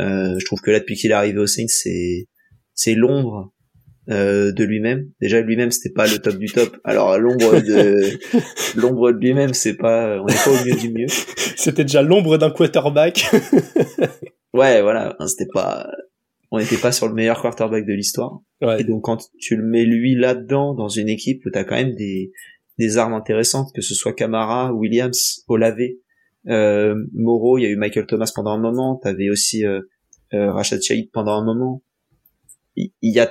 Euh, 0.00 0.34
je 0.38 0.44
trouve 0.44 0.60
que 0.60 0.70
là 0.70 0.80
depuis 0.80 0.96
qu'il 0.96 1.10
est 1.10 1.14
arrivé 1.14 1.38
aux 1.38 1.46
Saints, 1.46 1.68
c'est, 1.68 2.26
c'est 2.74 2.94
l'ombre 2.94 3.52
euh, 4.10 4.50
de 4.52 4.64
lui-même. 4.64 5.08
Déjà 5.20 5.40
lui-même 5.40 5.70
c'était 5.70 5.94
pas 5.94 6.06
le 6.06 6.18
top 6.18 6.36
du 6.36 6.46
top. 6.46 6.76
Alors 6.84 7.16
l'ombre 7.18 7.60
de, 7.60 8.18
l'ombre 8.80 9.12
de 9.12 9.18
lui-même 9.18 9.54
c'est 9.54 9.76
pas, 9.76 10.20
on 10.20 10.26
n'est 10.26 10.34
pas 10.34 10.50
au 10.50 10.64
mieux 10.66 10.76
du 10.76 10.90
mieux. 10.90 11.06
C'était 11.56 11.84
déjà 11.84 12.02
l'ombre 12.02 12.38
d'un 12.38 12.50
quarterback. 12.50 13.24
Ouais, 14.60 14.82
voilà, 14.82 15.16
hein, 15.18 15.26
c'était 15.26 15.48
pas, 15.50 15.90
on 16.50 16.58
n'était 16.58 16.76
pas 16.76 16.92
sur 16.92 17.08
le 17.08 17.14
meilleur 17.14 17.40
quarterback 17.40 17.86
de 17.86 17.94
l'histoire. 17.94 18.40
ouais. 18.60 18.82
Et 18.82 18.84
donc 18.84 19.04
quand 19.04 19.30
tu 19.38 19.56
le 19.56 19.62
mets 19.62 19.86
lui 19.86 20.14
là-dedans 20.14 20.74
dans 20.74 20.88
une 20.88 21.08
équipe 21.08 21.46
où 21.46 21.50
t'as 21.50 21.64
quand 21.64 21.76
même 21.76 21.94
des 21.94 22.30
des 22.78 22.98
armes 22.98 23.14
intéressantes, 23.14 23.72
que 23.74 23.80
ce 23.80 23.94
soit 23.94 24.12
Camara, 24.12 24.72
Williams, 24.72 25.44
Olave, 25.48 25.80
euh, 26.48 26.94
Moreau, 27.14 27.56
il 27.56 27.62
y 27.62 27.66
a 27.66 27.70
eu 27.70 27.76
Michael 27.76 28.06
Thomas 28.06 28.30
pendant 28.34 28.50
un 28.50 28.58
moment, 28.58 28.96
t'avais 28.96 29.30
aussi 29.30 29.64
euh, 29.64 29.80
euh, 30.34 30.52
Rashad 30.52 30.82
Shahid 30.82 31.10
pendant 31.10 31.32
un 31.32 31.44
moment. 31.44 31.82
Il, 32.76 32.90
y 33.02 33.20
a, 33.20 33.30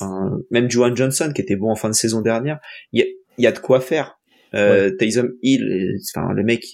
enfin, 0.00 0.38
même 0.50 0.68
Juwan 0.68 0.96
Johnson 0.96 1.32
qui 1.34 1.42
était 1.42 1.56
bon 1.56 1.70
en 1.70 1.76
fin 1.76 1.88
de 1.88 1.94
saison 1.94 2.22
dernière. 2.22 2.58
Il 2.92 3.00
y 3.00 3.02
a, 3.02 3.06
y 3.38 3.46
a 3.46 3.52
de 3.52 3.58
quoi 3.58 3.80
faire. 3.80 4.18
Euh, 4.54 4.90
Taysom 4.96 5.30
Hill, 5.42 5.96
enfin 6.12 6.32
le 6.32 6.42
mec, 6.42 6.64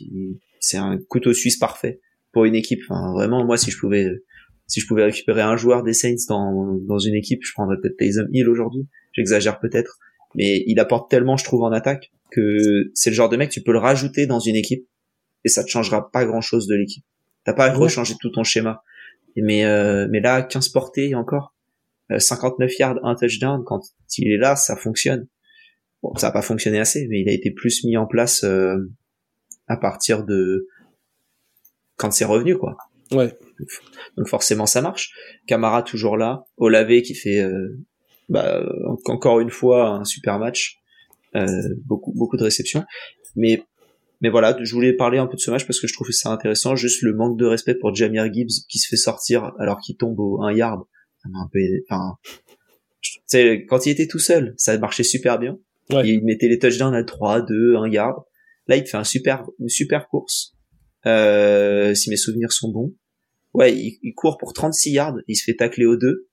c'est 0.61 0.77
un 0.79 0.99
couteau 1.09 1.33
suisse 1.33 1.59
parfait 1.59 2.01
pour 2.35 2.45
une 2.45 2.55
équipe. 2.55 2.81
Enfin, 2.88 3.12
vraiment, 3.12 3.45
moi, 3.45 3.57
si 3.57 3.71
je 3.71 3.79
pouvais, 3.79 4.11
si 4.67 4.81
je 4.81 4.87
pouvais 4.87 5.05
récupérer 5.05 5.41
un 5.41 5.57
joueur 5.57 5.83
des 5.83 5.95
Saints 5.95 6.26
dans 6.29 6.75
dans 6.87 6.99
une 6.99 7.14
équipe, 7.14 7.41
je 7.43 7.53
prendrais 7.53 7.76
peut-être 7.81 7.97
Taysom 7.97 8.26
Hill 8.33 8.49
aujourd'hui. 8.49 8.87
J'exagère 9.12 9.59
peut-être, 9.61 9.99
mais 10.35 10.62
il 10.67 10.79
apporte 10.81 11.11
tellement, 11.11 11.38
je 11.38 11.45
trouve, 11.45 11.62
en 11.62 11.73
attaque 11.73 12.12
que 12.31 12.91
c'est 12.95 13.11
le 13.11 13.17
genre 13.17 13.29
de 13.29 13.37
mec 13.37 13.50
tu 13.50 13.62
peux 13.62 13.73
le 13.73 13.79
rajouter 13.79 14.26
dans 14.26 14.41
une 14.41 14.57
équipe 14.57 14.88
et 15.45 15.49
ça 15.49 15.62
te 15.62 15.69
changera 15.69 16.11
pas 16.11 16.25
grand 16.25 16.41
chose 16.41 16.67
de 16.67 16.75
l'équipe. 16.75 17.05
T'as 17.45 17.53
pas 17.53 17.67
à 17.67 17.73
rechanger 17.73 18.14
tout 18.21 18.31
ton 18.31 18.45
schéma. 18.45 18.83
Mais 19.37 19.64
euh, 19.64 20.07
mais 20.11 20.21
là 20.21 20.43
15 20.43 20.69
portées 20.69 21.14
encore 21.14 21.55
euh, 22.12 22.19
59 22.19 22.79
yards, 22.79 22.99
un 23.03 23.14
touchdown 23.14 23.62
quand 23.64 23.81
il 24.19 24.33
est 24.33 24.37
là, 24.37 24.57
ça 24.57 24.76
fonctionne. 24.76 25.26
Bon, 26.03 26.14
ça 26.17 26.29
a 26.29 26.33
pas 26.33 26.43
fonctionné 26.43 26.79
assez, 26.79 27.07
mais 27.09 27.21
il 27.21 27.29
a 27.29 27.33
été 27.33 27.50
plus 27.50 27.85
mis 27.85 27.97
en 27.97 28.07
place 28.07 28.45
euh, 28.45 28.76
à 29.67 29.76
partir 29.76 30.25
de 30.25 30.69
quand 31.97 32.11
c'est 32.11 32.25
revenu 32.25 32.57
quoi. 32.57 32.77
Ouais. 33.13 33.37
Donc 34.17 34.29
forcément 34.29 34.67
ça 34.67 34.81
marche. 34.83 35.13
Camara 35.47 35.83
toujours 35.83 36.17
là, 36.17 36.45
Olave 36.57 37.01
qui 37.03 37.15
fait 37.15 37.41
euh, 37.41 37.79
bah, 38.29 38.63
encore 39.07 39.41
une 39.41 39.51
fois 39.51 39.89
un 39.91 40.05
super 40.05 40.39
match, 40.39 40.79
euh, 41.37 41.47
beaucoup 41.87 42.13
beaucoup 42.15 42.37
de 42.37 42.43
réceptions. 42.45 42.85
Mais 43.37 43.63
mais 44.21 44.31
voilà, 44.31 44.57
je 44.63 44.75
voulais 44.75 44.93
parler 44.95 45.19
un 45.19 45.27
peu 45.27 45.35
de 45.37 45.41
ce 45.41 45.51
match 45.51 45.67
parce 45.67 45.81
que 45.81 45.87
je 45.87 45.93
trouve 45.93 46.09
c'est 46.11 46.29
intéressant. 46.29 46.77
Juste 46.77 47.03
le 47.03 47.15
manque 47.15 47.39
de 47.39 47.45
respect 47.45 47.75
pour 47.75 47.95
Jamir 47.95 48.33
Gibbs 48.33 48.65
qui 48.69 48.79
se 48.79 48.89
fait 48.89 48.97
sortir 48.97 49.53
alors 49.59 49.81
qu'il 49.81 49.97
tombe 49.97 50.19
au 50.19 50.43
1 50.43 50.53
yard. 50.53 50.81
Ça 51.23 51.29
m'a 51.31 51.41
un 51.41 51.49
peu, 51.53 51.59
enfin, 51.89 52.17
je- 53.01 53.65
quand 53.67 53.87
il 53.87 53.91
était 53.91 54.07
tout 54.07 54.19
seul, 54.19 54.55
ça 54.57 54.77
marchait 54.79 55.03
super 55.03 55.39
bien. 55.39 55.59
Ouais. 55.91 56.09
Il 56.09 56.25
mettait 56.25 56.49
les 56.49 56.59
touchdowns 56.59 56.95
à 56.95 57.05
3, 57.05 57.43
2, 57.43 57.77
1 57.77 57.89
yard. 57.89 58.17
Là, 58.67 58.77
il 58.77 58.87
fait 58.87 58.97
un 58.97 59.05
super, 59.05 59.45
une 59.59 59.69
super 59.69 60.09
course. 60.09 60.55
Euh, 61.06 61.94
si 61.94 62.11
mes 62.11 62.16
souvenirs 62.16 62.52
sont 62.52 62.70
bons. 62.70 62.94
Ouais, 63.52 63.73
il, 63.73 63.99
il 64.02 64.14
court 64.14 64.38
pour 64.38 64.52
36 64.52 64.90
yards, 64.90 65.16
il 65.28 65.37
se 65.37 65.44
fait 65.44 65.54
tacler 65.54 65.87
aux 65.87 65.96
deux. 65.96 66.28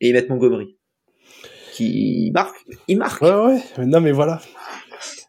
Et 0.00 0.08
ils 0.08 0.12
mettent 0.12 0.28
Montgomery. 0.30 0.76
Qui 1.72 2.30
marque, 2.34 2.56
il 2.88 2.98
marque. 2.98 3.22
Ouais, 3.22 3.30
ouais. 3.78 3.86
Non, 3.86 4.00
mais 4.00 4.12
voilà. 4.12 4.40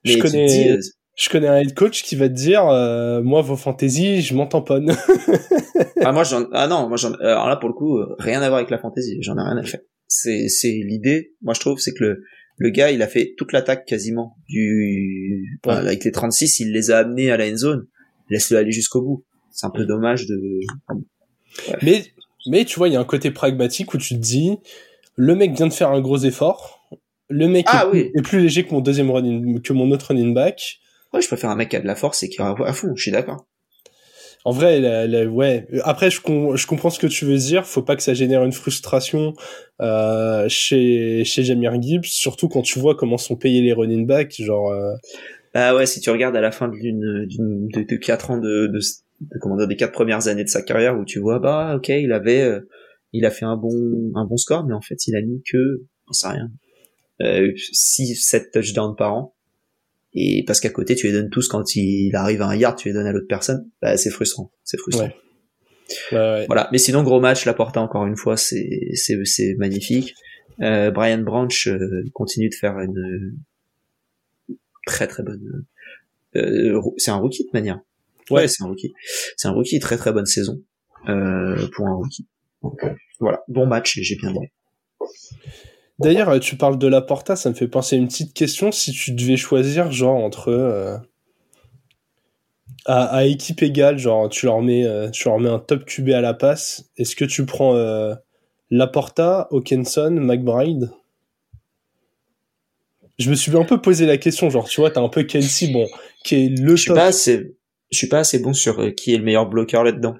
Mais 0.05 0.13
je 0.13 0.19
connais, 0.19 0.45
dis, 0.47 0.69
euh, 0.69 0.79
je 1.15 1.29
connais 1.29 1.47
un 1.47 1.57
head 1.57 1.73
coach 1.75 2.03
qui 2.03 2.15
va 2.15 2.27
te 2.29 2.33
dire, 2.33 2.67
euh, 2.67 3.21
moi, 3.21 3.41
vos 3.41 3.55
fantaisies, 3.55 4.21
je 4.21 4.33
m'en 4.33 4.47
tamponne. 4.47 4.95
ah, 6.03 6.11
moi, 6.11 6.23
j'en, 6.23 6.47
ah 6.53 6.67
non, 6.67 6.87
moi, 6.87 6.97
j'en, 6.97 7.13
alors 7.15 7.47
là, 7.47 7.57
pour 7.57 7.69
le 7.69 7.75
coup, 7.75 7.97
euh, 7.99 8.15
rien 8.17 8.41
à 8.41 8.47
voir 8.47 8.57
avec 8.59 8.71
la 8.71 8.79
fantaisie. 8.79 9.17
J'en 9.21 9.37
ai 9.37 9.41
rien 9.41 9.57
à 9.57 9.63
faire. 9.63 9.81
C'est, 10.07 10.47
c'est 10.49 10.71
l'idée. 10.71 11.33
Moi, 11.41 11.53
je 11.53 11.59
trouve, 11.59 11.79
c'est 11.79 11.93
que 11.93 12.03
le, 12.03 12.23
le 12.57 12.69
gars, 12.69 12.91
il 12.91 13.01
a 13.01 13.07
fait 13.07 13.33
toute 13.37 13.53
l'attaque 13.53 13.85
quasiment 13.85 14.35
du, 14.49 15.59
enfin, 15.63 15.75
Ouais. 15.81 15.87
avec 15.87 16.03
les 16.03 16.11
36, 16.11 16.59
il 16.59 16.71
les 16.73 16.91
a 16.91 16.97
amenés 16.99 17.31
à 17.31 17.37
la 17.37 17.47
end 17.47 17.55
zone. 17.57 17.87
Laisse-le 18.31 18.57
aller 18.57 18.71
jusqu'au 18.71 19.01
bout. 19.03 19.23
C'est 19.51 19.67
un 19.67 19.69
peu 19.69 19.85
dommage 19.85 20.25
de, 20.25 20.39
mais, 21.83 22.05
mais 22.47 22.65
tu 22.65 22.79
vois, 22.79 22.87
il 22.87 22.93
y 22.93 22.95
a 22.95 22.99
un 22.99 23.03
côté 23.05 23.29
pragmatique 23.31 23.93
où 23.93 23.97
tu 23.97 24.15
te 24.15 24.19
dis, 24.19 24.57
le 25.15 25.35
mec 25.35 25.53
vient 25.55 25.67
de 25.67 25.73
faire 25.73 25.89
un 25.91 26.01
gros 26.01 26.17
effort. 26.17 26.87
Le 27.29 27.47
mec 27.47 27.65
Ah 27.69 27.85
est, 27.85 27.95
oui. 27.95 28.11
est 28.15 28.21
plus 28.21 28.39
léger 28.41 28.65
que 28.65 28.73
mon 28.73 28.81
deuxième 28.81 29.11
running, 29.11 29.61
que 29.61 29.73
mon 29.73 29.91
autre 29.91 30.07
running 30.07 30.33
back. 30.33 30.79
ouais, 31.13 31.21
je 31.21 31.27
préfère 31.27 31.49
un 31.49 31.55
mec 31.55 31.69
qui 31.69 31.75
a 31.75 31.81
de 31.81 31.87
la 31.87 31.95
force 31.95 32.23
et 32.23 32.29
qui 32.29 32.41
est 32.41 32.43
à 32.43 32.73
fond. 32.73 32.93
Je 32.95 33.01
suis 33.01 33.11
d'accord. 33.11 33.45
En 34.43 34.51
vrai, 34.51 34.79
la- 34.79 35.05
la- 35.05 35.25
ouais. 35.27 35.67
Après, 35.83 36.09
je, 36.09 36.19
com- 36.19 36.55
je 36.57 36.65
comprends 36.65 36.89
ce 36.89 36.97
que 36.97 37.05
tu 37.07 37.25
veux 37.25 37.37
dire. 37.37 37.65
Faut 37.67 37.83
pas 37.83 37.95
que 37.95 38.01
ça 38.01 38.15
génère 38.15 38.43
une 38.43 38.51
frustration 38.51 39.33
euh, 39.81 40.49
chez 40.49 41.23
chez 41.25 41.43
Jamir 41.43 41.79
Gibbs, 41.79 42.05
surtout 42.05 42.49
quand 42.49 42.63
tu 42.63 42.79
vois 42.79 42.95
comment 42.95 43.19
sont 43.19 43.35
payés 43.35 43.61
les 43.61 43.71
running 43.71 44.07
backs. 44.07 44.41
Genre, 44.41 44.71
euh, 44.71 44.93
Bah 45.53 45.75
ouais, 45.75 45.85
si 45.85 45.99
tu 45.99 46.09
regardes 46.09 46.35
à 46.35 46.41
la 46.41 46.51
fin 46.51 46.67
d'une, 46.69 47.25
d'une, 47.27 47.67
de, 47.67 47.83
de 47.83 47.95
quatre 47.97 48.31
ans 48.31 48.37
de, 48.37 48.67
de, 48.67 48.79
de- 49.21 49.39
comment 49.41 49.57
dire, 49.57 49.67
des 49.67 49.75
quatre 49.75 49.91
premières 49.91 50.27
années 50.27 50.43
de 50.43 50.49
sa 50.49 50.61
carrière 50.61 50.97
où 50.97 51.05
tu 51.05 51.19
vois, 51.19 51.39
bah, 51.39 51.75
ok, 51.75 51.89
il 51.89 52.11
avait, 52.13 52.41
euh, 52.41 52.61
il 53.13 53.25
a 53.25 53.31
fait 53.31 53.45
un 53.45 53.57
bon, 53.57 54.11
un 54.15 54.25
bon 54.25 54.37
score, 54.37 54.65
mais 54.65 54.73
en 54.73 54.81
fait, 54.81 55.07
il 55.07 55.15
a 55.15 55.21
mis 55.21 55.41
que, 55.51 55.83
on 56.07 56.13
sait 56.13 56.29
rien, 56.29 56.49
euh, 57.21 57.51
6, 57.71 58.15
7 58.15 58.51
touchdowns 58.51 58.95
par 58.95 59.13
an. 59.13 59.35
Et 60.13 60.43
parce 60.45 60.59
qu'à 60.59 60.69
côté, 60.69 60.95
tu 60.95 61.07
les 61.07 61.13
donnes 61.13 61.29
tous 61.29 61.47
quand 61.47 61.75
il 61.75 62.11
arrive 62.15 62.41
à 62.41 62.47
un 62.47 62.55
yard, 62.55 62.77
tu 62.77 62.87
les 62.89 62.93
donnes 62.93 63.07
à 63.07 63.11
l'autre 63.13 63.27
personne. 63.29 63.69
Bah, 63.81 63.95
c'est 63.97 64.09
frustrant. 64.09 64.51
C'est 64.63 64.77
frustrant. 64.77 65.05
Ouais. 65.05 65.15
ouais, 66.11 66.17
ouais. 66.17 66.45
Voilà. 66.47 66.67
Mais 66.71 66.77
sinon, 66.77 67.03
gros 67.03 67.19
match, 67.21 67.45
la 67.45 67.53
Porta, 67.53 67.81
encore 67.81 68.05
une 68.05 68.17
fois, 68.17 68.35
c'est, 68.37 68.89
c'est, 68.95 69.17
c'est 69.25 69.55
magnifique. 69.57 70.13
Euh, 70.61 70.91
Brian 70.91 71.19
Branch 71.19 71.67
euh, 71.67 72.03
continue 72.13 72.49
de 72.49 72.55
faire 72.55 72.77
une 72.79 73.37
très 74.85 75.07
très 75.07 75.23
bonne. 75.23 75.65
euh, 76.35 76.79
rou- 76.79 76.93
c'est 76.97 77.11
un 77.11 77.15
rookie 77.17 77.43
de 77.45 77.49
manière. 77.53 77.79
Ouais, 78.29 78.41
Ouais. 78.41 78.47
c'est 78.47 78.63
un 78.63 78.67
rookie. 78.67 78.93
C'est 79.37 79.47
un 79.47 79.51
rookie, 79.51 79.79
très 79.79 79.97
très 79.97 80.13
bonne 80.13 80.25
saison 80.25 80.61
euh, 81.09 81.67
pour 81.75 81.87
un 81.87 81.93
rookie. 81.95 82.27
Donc, 82.63 82.83
euh, 82.83 82.93
voilà, 83.19 83.41
bon 83.47 83.65
match, 83.65 83.99
j'ai 84.01 84.15
bien 84.15 84.29
aimé. 84.33 84.51
D'ailleurs, 85.99 86.29
euh, 86.29 86.39
tu 86.39 86.55
parles 86.55 86.77
de 86.79 86.87
la 86.87 87.01
Porta, 87.01 87.35
ça 87.35 87.49
me 87.49 87.55
fait 87.55 87.67
penser 87.67 87.95
à 87.95 87.99
une 87.99 88.07
petite 88.07 88.33
question. 88.33 88.71
Si 88.71 88.91
tu 88.91 89.11
devais 89.11 89.37
choisir, 89.37 89.91
genre, 89.91 90.15
entre. 90.23 90.49
euh, 90.49 90.97
à, 92.85 93.03
à 93.15 93.23
équipe 93.25 93.61
égale, 93.61 93.97
genre, 93.99 94.27
tu 94.29 94.45
leur, 94.47 94.61
mets, 94.61 94.85
euh, 94.85 95.09
tu 95.11 95.27
leur 95.27 95.37
mets 95.39 95.49
un 95.49 95.59
top 95.59 95.85
QB 95.85 96.09
à 96.09 96.21
la 96.21 96.33
passe, 96.33 96.89
est-ce 96.97 97.15
que 97.15 97.25
tu 97.25 97.45
prends 97.45 97.75
euh, 97.75 98.15
Laporta, 98.71 99.47
Hawkinson, 99.51 100.11
McBride? 100.11 100.89
Je 103.19 103.29
me 103.29 103.35
suis 103.35 103.55
un 103.55 103.63
peu 103.65 103.81
posé 103.81 104.05
la 104.05 104.17
question, 104.17 104.49
genre, 104.49 104.67
tu 104.67 104.81
vois, 104.81 104.89
t'as 104.91 105.01
un 105.01 105.09
peu 105.09 105.23
Kelsey, 105.23 105.71
bon, 105.71 105.87
qui 106.23 106.35
est 106.35 106.49
le 106.49 106.75
Je 106.75 106.81
suis 106.81 106.87
top. 106.87 106.95
pas 106.97 107.05
assez, 107.07 107.55
je 107.91 107.97
suis 107.97 108.07
pas 108.07 108.19
assez 108.19 108.39
bon 108.39 108.53
sur 108.53 108.79
euh, 108.79 108.91
qui 108.91 109.13
est 109.13 109.17
le 109.17 109.23
meilleur 109.23 109.47
bloqueur 109.49 109.83
là-dedans. 109.83 110.15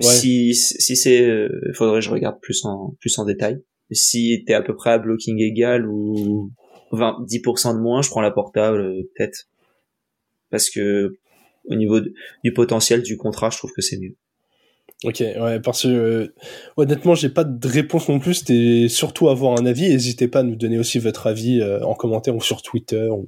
Ouais. 0.00 0.06
Si 0.06 0.54
si 0.54 0.96
c'est, 0.96 1.22
euh, 1.22 1.48
faudrait 1.74 2.00
que 2.00 2.04
je 2.06 2.10
regarde 2.10 2.40
plus 2.40 2.64
en 2.64 2.94
plus 3.00 3.18
en 3.18 3.24
détail. 3.24 3.62
Si 3.90 4.44
t'es 4.46 4.54
à 4.54 4.62
peu 4.62 4.74
près 4.74 4.90
à 4.90 4.98
blocking 4.98 5.38
égal 5.40 5.86
ou 5.86 6.52
20, 6.92 7.24
10% 7.28 7.74
de 7.74 7.80
moins, 7.80 8.02
je 8.02 8.08
prends 8.10 8.20
la 8.20 8.30
portable 8.30 8.80
euh, 8.80 9.02
peut-être 9.16 9.48
parce 10.50 10.70
que 10.70 11.16
au 11.66 11.74
niveau 11.74 12.00
de- 12.00 12.12
du 12.44 12.52
potentiel 12.52 13.02
du 13.02 13.16
contrat, 13.16 13.50
je 13.50 13.58
trouve 13.58 13.72
que 13.72 13.82
c'est 13.82 13.98
mieux. 13.98 14.16
Ok, 15.02 15.20
ouais, 15.20 15.60
parce 15.60 15.84
que 15.84 15.88
euh, 15.88 16.34
honnêtement, 16.76 17.14
j'ai 17.14 17.30
pas 17.30 17.44
de 17.44 17.68
réponse 17.68 18.08
non 18.10 18.18
plus. 18.18 18.34
C'était 18.34 18.86
surtout 18.88 19.30
avoir 19.30 19.58
un 19.58 19.64
avis. 19.64 19.88
N'hésitez 19.88 20.28
pas 20.28 20.40
à 20.40 20.42
nous 20.42 20.56
donner 20.56 20.78
aussi 20.78 20.98
votre 20.98 21.26
avis 21.26 21.60
euh, 21.60 21.82
en 21.84 21.94
commentaire 21.94 22.36
ou 22.36 22.42
sur 22.42 22.60
Twitter 22.60 23.08
ou, 23.08 23.26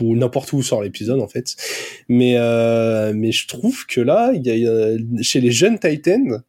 n'importe 0.00 0.52
où 0.52 0.62
sur 0.62 0.82
l'épisode 0.82 1.20
en 1.20 1.28
fait. 1.28 1.54
Mais 2.08 2.36
euh, 2.38 3.12
mais 3.14 3.30
je 3.30 3.46
trouve 3.46 3.86
que 3.86 4.00
là, 4.00 4.32
il 4.34 4.44
y 4.44 4.66
a, 4.66 4.96
chez 5.22 5.40
les 5.40 5.52
jeunes 5.52 5.78
Titans, 5.78 6.42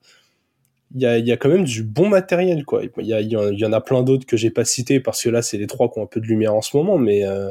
il 0.96 1.02
y 1.02 1.06
a, 1.06 1.18
y 1.20 1.32
a 1.32 1.38
quand 1.38 1.50
même 1.50 1.66
du 1.66 1.84
bon 1.84 2.10
matériel 2.10 2.66
quoi. 2.66 2.82
Il 2.98 3.06
y, 3.06 3.10
y 3.10 3.66
en 3.66 3.74
a 3.74 3.82
plein 3.82 4.02
d'autres 4.02 4.26
que 4.26 4.38
j'ai 4.38 4.50
pas 4.50 4.66
cités 4.66 5.00
parce 5.00 5.22
que 5.22 5.30
là, 5.30 5.42
c'est 5.44 5.58
les 5.58 5.68
trois 5.68 5.92
qui 5.92 6.00
ont 6.00 6.04
un 6.04 6.08
peu 6.08 6.20
de 6.20 6.26
lumière 6.26 6.56
en 6.56 6.62
ce 6.62 6.76
moment, 6.76 6.98
mais 6.98 7.26
euh, 7.26 7.50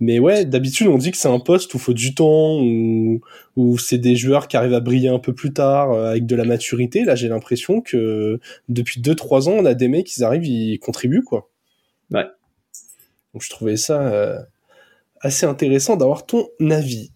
mais 0.00 0.18
ouais, 0.18 0.44
d'habitude 0.44 0.88
on 0.88 0.98
dit 0.98 1.10
que 1.10 1.16
c'est 1.16 1.28
un 1.28 1.38
poste 1.38 1.74
où 1.74 1.78
faut 1.78 1.92
du 1.92 2.14
temps, 2.14 2.60
où, 2.60 3.20
où 3.56 3.78
c'est 3.78 3.98
des 3.98 4.16
joueurs 4.16 4.48
qui 4.48 4.56
arrivent 4.56 4.74
à 4.74 4.80
briller 4.80 5.08
un 5.08 5.18
peu 5.18 5.34
plus 5.34 5.52
tard 5.52 5.92
euh, 5.92 6.10
avec 6.10 6.26
de 6.26 6.36
la 6.36 6.44
maturité. 6.44 7.04
Là, 7.04 7.14
j'ai 7.14 7.28
l'impression 7.28 7.80
que 7.80 8.40
depuis 8.68 9.00
2-3 9.00 9.48
ans, 9.48 9.56
on 9.58 9.64
a 9.64 9.74
des 9.74 9.88
mecs 9.88 10.06
qui 10.06 10.22
arrivent, 10.22 10.46
ils 10.46 10.78
contribuent 10.78 11.24
quoi. 11.24 11.48
Ouais. 12.10 12.26
Donc 13.32 13.42
je 13.42 13.50
trouvais 13.50 13.76
ça 13.76 14.00
euh, 14.02 14.38
assez 15.20 15.46
intéressant 15.46 15.96
d'avoir 15.96 16.26
ton 16.26 16.48
avis. 16.70 17.10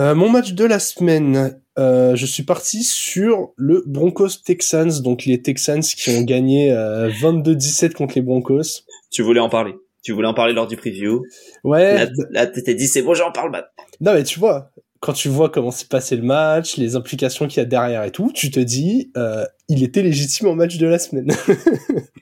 Euh, 0.00 0.14
mon 0.14 0.30
match 0.30 0.52
de 0.52 0.64
la 0.64 0.78
semaine, 0.78 1.60
euh, 1.78 2.16
je 2.16 2.26
suis 2.26 2.42
parti 2.42 2.82
sur 2.82 3.52
le 3.56 3.82
Broncos 3.86 4.40
Texans, 4.44 5.02
donc 5.02 5.24
les 5.26 5.42
Texans 5.42 5.82
qui 5.82 6.10
ont 6.10 6.22
gagné 6.22 6.72
euh, 6.72 7.10
22-17 7.10 7.92
contre 7.92 8.14
les 8.16 8.22
Broncos. 8.22 8.84
Tu 9.10 9.22
voulais 9.22 9.40
en 9.40 9.48
parler. 9.48 9.74
Tu 10.02 10.12
voulais 10.12 10.26
en 10.28 10.34
parler 10.34 10.52
lors 10.52 10.66
du 10.66 10.76
preview. 10.76 11.24
Ouais, 11.64 11.94
Là, 11.94 12.06
là 12.30 12.46
t'étais 12.46 12.74
dit 12.74 12.86
c'est 12.88 13.02
bon, 13.02 13.14
j'en 13.14 13.30
parle 13.32 13.50
maintenant. 13.52 13.68
Non, 14.00 14.12
mais 14.14 14.24
tu 14.24 14.38
vois, 14.40 14.70
quand 15.00 15.12
tu 15.12 15.28
vois 15.28 15.48
comment 15.48 15.70
s'est 15.70 15.86
passé 15.86 16.16
le 16.16 16.22
match, 16.22 16.76
les 16.76 16.96
implications 16.96 17.46
qu'il 17.48 17.58
y 17.58 17.60
a 17.62 17.66
derrière 17.66 18.02
et 18.04 18.10
tout, 18.10 18.30
tu 18.34 18.50
te 18.50 18.60
dis, 18.60 19.10
euh, 19.16 19.44
il 19.68 19.82
était 19.84 20.02
légitime 20.02 20.48
en 20.48 20.54
match 20.54 20.76
de 20.78 20.86
la 20.86 20.98
semaine. 20.98 21.32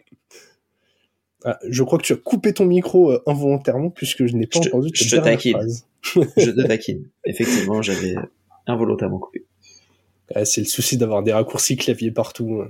Ah, 1.45 1.59
je 1.67 1.83
crois 1.83 1.99
que 1.99 2.05
tu 2.05 2.13
as 2.13 2.17
coupé 2.17 2.53
ton 2.53 2.67
micro 2.67 3.13
euh, 3.13 3.23
involontairement 3.27 3.89
puisque 3.89 4.27
je 4.27 4.37
n'ai 4.37 4.47
pas 4.47 4.59
Je 4.63 4.69
te- 4.69 4.77
entendu 4.77 4.93
ta 4.93 5.05
je 5.07 5.17
te 5.17 5.21
taquine. 5.23 5.53
phrase. 5.55 5.87
Je 6.37 6.51
te 6.51 6.67
taquine. 6.67 7.05
Effectivement, 7.25 7.81
j'avais 7.81 8.15
involontairement 8.67 9.19
coupé. 9.19 9.47
Ah, 10.35 10.45
c'est 10.45 10.61
le 10.61 10.67
souci 10.67 10.99
d'avoir 10.99 11.23
des 11.23 11.33
raccourcis 11.33 11.77
clavier 11.79 12.11
partout. 12.11 12.61
euh. 12.61 12.69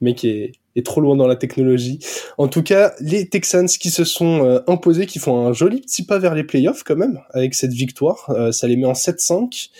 Le 0.00 0.04
mec 0.06 0.24
est, 0.24 0.52
est 0.76 0.84
trop 0.84 1.00
loin 1.00 1.16
dans 1.16 1.26
la 1.26 1.36
technologie. 1.36 1.98
En 2.38 2.48
tout 2.48 2.62
cas, 2.62 2.94
les 3.00 3.28
Texans 3.28 3.66
qui 3.66 3.90
se 3.90 4.04
sont 4.04 4.44
euh, 4.44 4.60
imposés, 4.66 5.06
qui 5.06 5.18
font 5.18 5.46
un 5.46 5.52
joli 5.52 5.80
petit 5.80 6.04
pas 6.04 6.18
vers 6.18 6.34
les 6.34 6.44
playoffs 6.44 6.82
quand 6.84 6.96
même, 6.96 7.20
avec 7.30 7.54
cette 7.54 7.72
victoire. 7.72 8.30
Euh, 8.30 8.52
ça 8.52 8.66
les 8.66 8.76
met 8.76 8.86
en 8.86 8.92
7-5. 8.92 9.70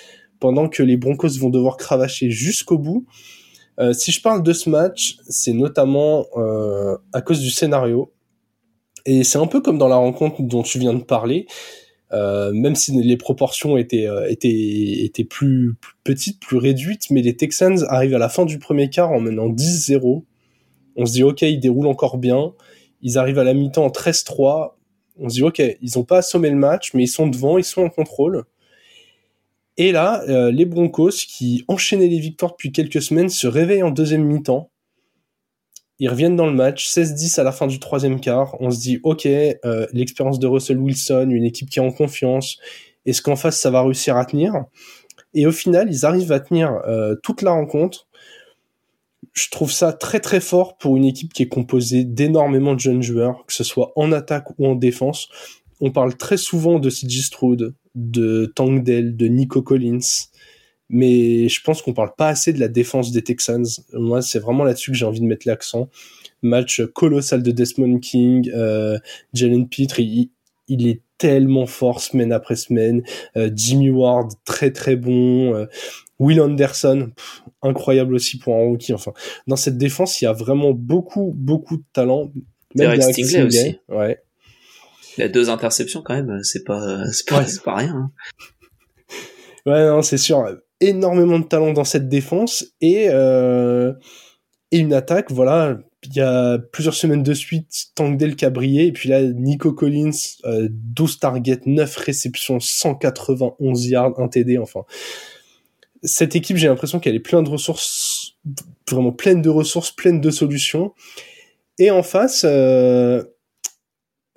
pendant 0.40 0.68
que 0.68 0.82
les 0.82 0.96
Broncos 0.96 1.38
vont 1.38 1.50
devoir 1.50 1.76
cravacher 1.76 2.30
jusqu'au 2.30 2.78
bout. 2.78 3.06
Euh, 3.80 3.92
si 3.92 4.12
je 4.12 4.22
parle 4.22 4.42
de 4.42 4.52
ce 4.52 4.70
match, 4.70 5.16
c'est 5.28 5.52
notamment 5.52 6.26
euh, 6.36 6.96
à 7.12 7.20
cause 7.20 7.40
du 7.40 7.50
scénario. 7.50 8.12
Et 9.06 9.24
c'est 9.24 9.38
un 9.38 9.46
peu 9.46 9.60
comme 9.60 9.78
dans 9.78 9.88
la 9.88 9.96
rencontre 9.96 10.42
dont 10.42 10.62
tu 10.62 10.78
viens 10.78 10.94
de 10.94 11.02
parler. 11.02 11.46
Euh, 12.12 12.52
même 12.52 12.76
si 12.76 12.92
les 12.92 13.16
proportions 13.16 13.76
étaient, 13.76 14.06
euh, 14.06 14.30
étaient, 14.30 15.04
étaient 15.04 15.24
plus, 15.24 15.74
plus, 15.80 15.94
petites, 16.04 16.40
plus 16.40 16.58
réduites, 16.58 17.10
mais 17.10 17.22
les 17.22 17.34
Texans 17.34 17.84
arrivent 17.88 18.14
à 18.14 18.18
la 18.18 18.28
fin 18.28 18.44
du 18.44 18.58
premier 18.58 18.88
quart 18.88 19.10
en 19.10 19.20
menant 19.20 19.48
10-0. 19.48 20.24
On 20.96 21.06
se 21.06 21.12
dit, 21.12 21.22
OK, 21.22 21.42
ils 21.42 21.60
déroulent 21.60 21.86
encore 21.86 22.18
bien. 22.18 22.52
Ils 23.02 23.18
arrivent 23.18 23.38
à 23.38 23.44
la 23.44 23.54
mi-temps 23.54 23.84
en 23.84 23.90
13-3. 23.90 24.74
On 25.18 25.28
se 25.28 25.34
dit, 25.34 25.42
OK, 25.42 25.58
ils 25.58 25.90
n'ont 25.96 26.04
pas 26.04 26.18
assommé 26.18 26.50
le 26.50 26.56
match, 26.56 26.94
mais 26.94 27.04
ils 27.04 27.08
sont 27.08 27.26
devant, 27.26 27.58
ils 27.58 27.64
sont 27.64 27.82
en 27.82 27.90
contrôle. 27.90 28.44
Et 29.76 29.92
là, 29.92 30.22
euh, 30.28 30.50
les 30.50 30.64
Broncos, 30.64 31.10
qui 31.28 31.64
enchaînaient 31.68 32.08
les 32.08 32.20
victoires 32.20 32.52
depuis 32.52 32.72
quelques 32.72 33.02
semaines, 33.02 33.28
se 33.28 33.46
réveillent 33.46 33.82
en 33.82 33.90
deuxième 33.90 34.24
mi-temps. 34.24 34.70
Ils 35.98 36.08
reviennent 36.08 36.36
dans 36.36 36.46
le 36.46 36.52
match, 36.52 36.88
16-10 36.88 37.40
à 37.40 37.44
la 37.44 37.52
fin 37.52 37.66
du 37.66 37.78
troisième 37.78 38.20
quart. 38.20 38.56
On 38.60 38.70
se 38.70 38.80
dit, 38.80 39.00
ok, 39.02 39.26
euh, 39.26 39.86
l'expérience 39.92 40.38
de 40.38 40.46
Russell 40.46 40.78
Wilson, 40.78 41.28
une 41.30 41.44
équipe 41.44 41.70
qui 41.70 41.78
est 41.78 41.82
en 41.82 41.92
confiance. 41.92 42.58
Est-ce 43.06 43.22
qu'en 43.22 43.36
face, 43.36 43.60
ça 43.60 43.70
va 43.70 43.82
réussir 43.82 44.16
à 44.16 44.24
tenir? 44.24 44.64
Et 45.34 45.46
au 45.46 45.52
final, 45.52 45.88
ils 45.90 46.04
arrivent 46.06 46.32
à 46.32 46.40
tenir 46.40 46.80
euh, 46.86 47.16
toute 47.22 47.42
la 47.42 47.52
rencontre. 47.52 48.06
Je 49.34 49.48
trouve 49.50 49.72
ça 49.72 49.92
très 49.92 50.20
très 50.20 50.40
fort 50.40 50.78
pour 50.78 50.96
une 50.96 51.04
équipe 51.04 51.32
qui 51.32 51.42
est 51.42 51.48
composée 51.48 52.04
d'énormément 52.04 52.74
de 52.74 52.80
jeunes 52.80 53.02
joueurs, 53.02 53.44
que 53.46 53.52
ce 53.52 53.64
soit 53.64 53.92
en 53.96 54.12
attaque 54.12 54.46
ou 54.58 54.66
en 54.66 54.76
défense. 54.76 55.28
On 55.80 55.90
parle 55.90 56.16
très 56.16 56.36
souvent 56.36 56.78
de 56.78 56.88
CJ 56.88 57.26
Stroud, 57.26 57.74
de 57.96 58.52
Tank 58.54 58.84
de 58.84 59.26
Nico 59.26 59.60
Collins, 59.60 60.28
mais 60.88 61.48
je 61.48 61.60
pense 61.62 61.82
qu'on 61.82 61.92
parle 61.92 62.14
pas 62.16 62.28
assez 62.28 62.52
de 62.52 62.60
la 62.60 62.68
défense 62.68 63.10
des 63.10 63.22
Texans. 63.22 63.66
Moi, 63.92 64.22
c'est 64.22 64.38
vraiment 64.38 64.62
là-dessus 64.62 64.92
que 64.92 64.96
j'ai 64.96 65.06
envie 65.06 65.20
de 65.20 65.26
mettre 65.26 65.48
l'accent. 65.48 65.88
Match 66.42 66.82
colossal 66.94 67.42
de 67.42 67.50
Desmond 67.50 67.98
King, 67.98 68.50
euh, 68.54 68.98
Jalen 69.32 69.68
Pitre, 69.68 69.98
il, 69.98 70.30
il, 70.68 70.86
est 70.86 71.00
tellement 71.24 71.64
fort 71.64 72.02
semaine 72.02 72.32
après 72.32 72.54
semaine. 72.54 73.02
Euh, 73.38 73.50
Jimmy 73.54 73.88
Ward, 73.88 74.32
très 74.44 74.72
très 74.72 74.94
bon. 74.94 75.54
Euh, 75.54 75.64
Will 76.18 76.38
Anderson, 76.38 77.12
pff, 77.16 77.42
incroyable 77.62 78.14
aussi 78.14 78.36
pour 78.36 78.54
un 78.54 78.64
rookie. 78.64 78.92
Enfin, 78.92 79.14
dans 79.46 79.56
cette 79.56 79.78
défense, 79.78 80.20
il 80.20 80.26
y 80.26 80.28
a 80.28 80.34
vraiment 80.34 80.72
beaucoup 80.72 81.32
beaucoup 81.34 81.78
de 81.78 81.84
talent. 81.94 82.30
Même 82.74 82.98
Derek 82.98 83.02
Stingley, 83.04 83.42
aussi. 83.42 83.78
Ouais. 83.88 84.20
Il 85.16 85.24
a 85.24 85.28
deux 85.28 85.48
interceptions 85.48 86.02
quand 86.02 86.14
même, 86.14 86.40
c'est 86.42 86.62
pas, 86.62 87.10
c'est 87.10 87.26
pas, 87.26 87.38
ouais. 87.38 87.46
c'est 87.46 87.62
pas 87.62 87.76
rien. 87.76 87.94
Hein. 87.94 88.10
Ouais, 89.64 89.86
non, 89.86 90.02
c'est 90.02 90.18
sûr. 90.18 90.44
Énormément 90.80 91.38
de 91.38 91.46
talent 91.46 91.72
dans 91.72 91.84
cette 91.84 92.10
défense 92.10 92.66
et, 92.82 93.06
euh, 93.08 93.94
et 94.72 94.78
une 94.78 94.92
attaque, 94.92 95.30
voilà. 95.30 95.78
Il 96.06 96.16
y 96.16 96.20
a 96.20 96.58
plusieurs 96.58 96.94
semaines 96.94 97.22
de 97.22 97.34
suite, 97.34 97.86
Tankdale 97.94 98.36
qui 98.36 98.44
a 98.44 98.50
brillé, 98.50 98.86
et 98.86 98.92
puis 98.92 99.08
là, 99.08 99.22
Nico 99.22 99.72
Collins, 99.72 100.10
euh, 100.44 100.68
12 100.70 101.18
targets, 101.18 101.60
9 101.64 101.96
réceptions, 101.96 102.60
191 102.60 103.86
yards, 103.86 104.18
1 104.18 104.28
TD, 104.28 104.58
enfin. 104.58 104.84
Cette 106.02 106.36
équipe, 106.36 106.58
j'ai 106.58 106.68
l'impression 106.68 107.00
qu'elle 107.00 107.14
est 107.14 107.20
pleine 107.20 107.44
de 107.44 107.48
ressources, 107.48 108.36
vraiment 108.90 109.12
pleine 109.12 109.40
de 109.40 109.48
ressources, 109.48 109.90
pleine 109.90 110.20
de 110.20 110.30
solutions. 110.30 110.92
Et 111.78 111.90
en 111.90 112.02
face, 112.02 112.44
euh, 112.44 113.24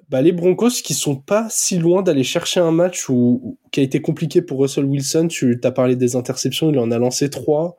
bah, 0.10 0.21
les 0.21 0.32
Broncos 0.32 0.82
qui 0.84 0.93
sont 0.93 1.17
pas 1.17 1.47
si 1.49 1.77
loin 1.77 2.01
d'aller 2.01 2.23
chercher 2.23 2.62
un 2.62 2.71
match 2.71 3.10
où, 3.10 3.58
qui 3.71 3.82
a 3.82 3.84
été 3.84 4.01
compliqué 4.01 4.41
pour 4.41 4.62
Russell 4.62 4.86
Wilson. 4.86 5.27
Tu 5.27 5.60
t'as 5.62 5.71
parlé 5.71 5.95
des 5.95 6.15
interceptions, 6.15 6.69
il 6.69 6.80
en 6.80 6.91
a 6.91 6.97
lancé 6.97 7.30
trois. 7.30 7.75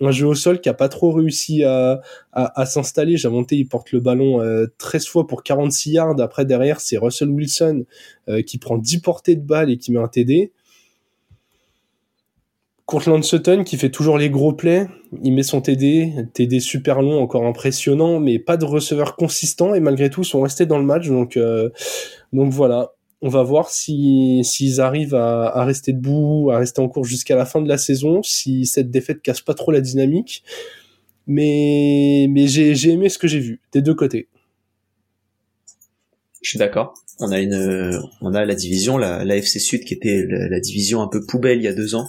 Un 0.00 0.10
jeu 0.10 0.26
au 0.26 0.34
sol 0.34 0.60
qui 0.60 0.68
a 0.68 0.74
pas 0.74 0.88
trop 0.88 1.12
réussi 1.12 1.62
à, 1.64 2.00
à, 2.32 2.60
à 2.60 2.66
s'installer. 2.66 3.16
Jamonté, 3.16 3.56
il 3.56 3.66
porte 3.66 3.92
le 3.92 4.00
ballon 4.00 4.40
euh, 4.40 4.66
13 4.78 5.06
fois 5.06 5.26
pour 5.26 5.42
46 5.42 5.90
yards. 5.90 6.20
Après, 6.20 6.44
derrière, 6.44 6.80
c'est 6.80 6.96
Russell 6.96 7.28
Wilson 7.28 7.84
euh, 8.28 8.42
qui 8.42 8.58
prend 8.58 8.78
10 8.78 9.00
portées 9.00 9.36
de 9.36 9.42
balles 9.42 9.70
et 9.70 9.76
qui 9.76 9.92
met 9.92 10.00
un 10.00 10.08
TD. 10.08 10.52
Courtland 12.90 13.22
Sutton 13.22 13.62
qui 13.62 13.76
fait 13.76 13.90
toujours 13.90 14.18
les 14.18 14.30
gros 14.30 14.52
plays, 14.52 14.88
il 15.22 15.32
met 15.32 15.44
son 15.44 15.60
TD, 15.60 16.26
TD 16.34 16.58
super 16.58 17.02
long, 17.02 17.22
encore 17.22 17.46
impressionnant, 17.46 18.18
mais 18.18 18.40
pas 18.40 18.56
de 18.56 18.64
receveur 18.64 19.14
consistant 19.14 19.74
et 19.74 19.80
malgré 19.80 20.10
tout 20.10 20.22
ils 20.22 20.26
sont 20.26 20.40
restés 20.40 20.66
dans 20.66 20.76
le 20.76 20.84
match, 20.84 21.06
donc 21.06 21.36
euh, 21.36 21.70
donc 22.32 22.52
voilà, 22.52 22.94
on 23.22 23.28
va 23.28 23.42
voir 23.42 23.70
si 23.70 24.40
s'ils 24.44 24.80
arrivent 24.80 25.14
à, 25.14 25.46
à, 25.48 25.64
rester 25.64 25.92
debout, 25.92 26.50
à 26.50 26.58
rester 26.58 26.80
en 26.80 26.88
cours 26.88 27.04
jusqu'à 27.04 27.36
la 27.36 27.44
fin 27.44 27.60
de 27.60 27.68
la 27.68 27.78
saison, 27.78 28.22
si 28.22 28.66
cette 28.66 28.90
défaite 28.90 29.22
casse 29.22 29.40
pas 29.40 29.54
trop 29.54 29.72
la 29.72 29.80
dynamique, 29.80 30.42
mais 31.26 32.26
mais 32.30 32.46
j'ai 32.46 32.74
j'ai 32.74 32.90
aimé 32.90 33.08
ce 33.08 33.18
que 33.18 33.28
j'ai 33.28 33.40
vu 33.40 33.60
des 33.72 33.82
deux 33.82 33.94
côtés. 33.94 34.28
Je 36.42 36.48
suis 36.48 36.58
d'accord. 36.58 36.94
On 37.18 37.30
a 37.30 37.40
une 37.40 38.00
on 38.22 38.32
a 38.32 38.44
la 38.44 38.54
division 38.54 38.96
la, 38.96 39.24
la 39.24 39.36
FC 39.36 39.58
Sud 39.58 39.84
qui 39.84 39.92
était 39.92 40.24
la, 40.26 40.48
la 40.48 40.60
division 40.60 41.02
un 41.02 41.08
peu 41.08 41.24
poubelle 41.26 41.58
il 41.58 41.64
y 41.64 41.68
a 41.68 41.74
deux 41.74 41.94
ans 41.94 42.08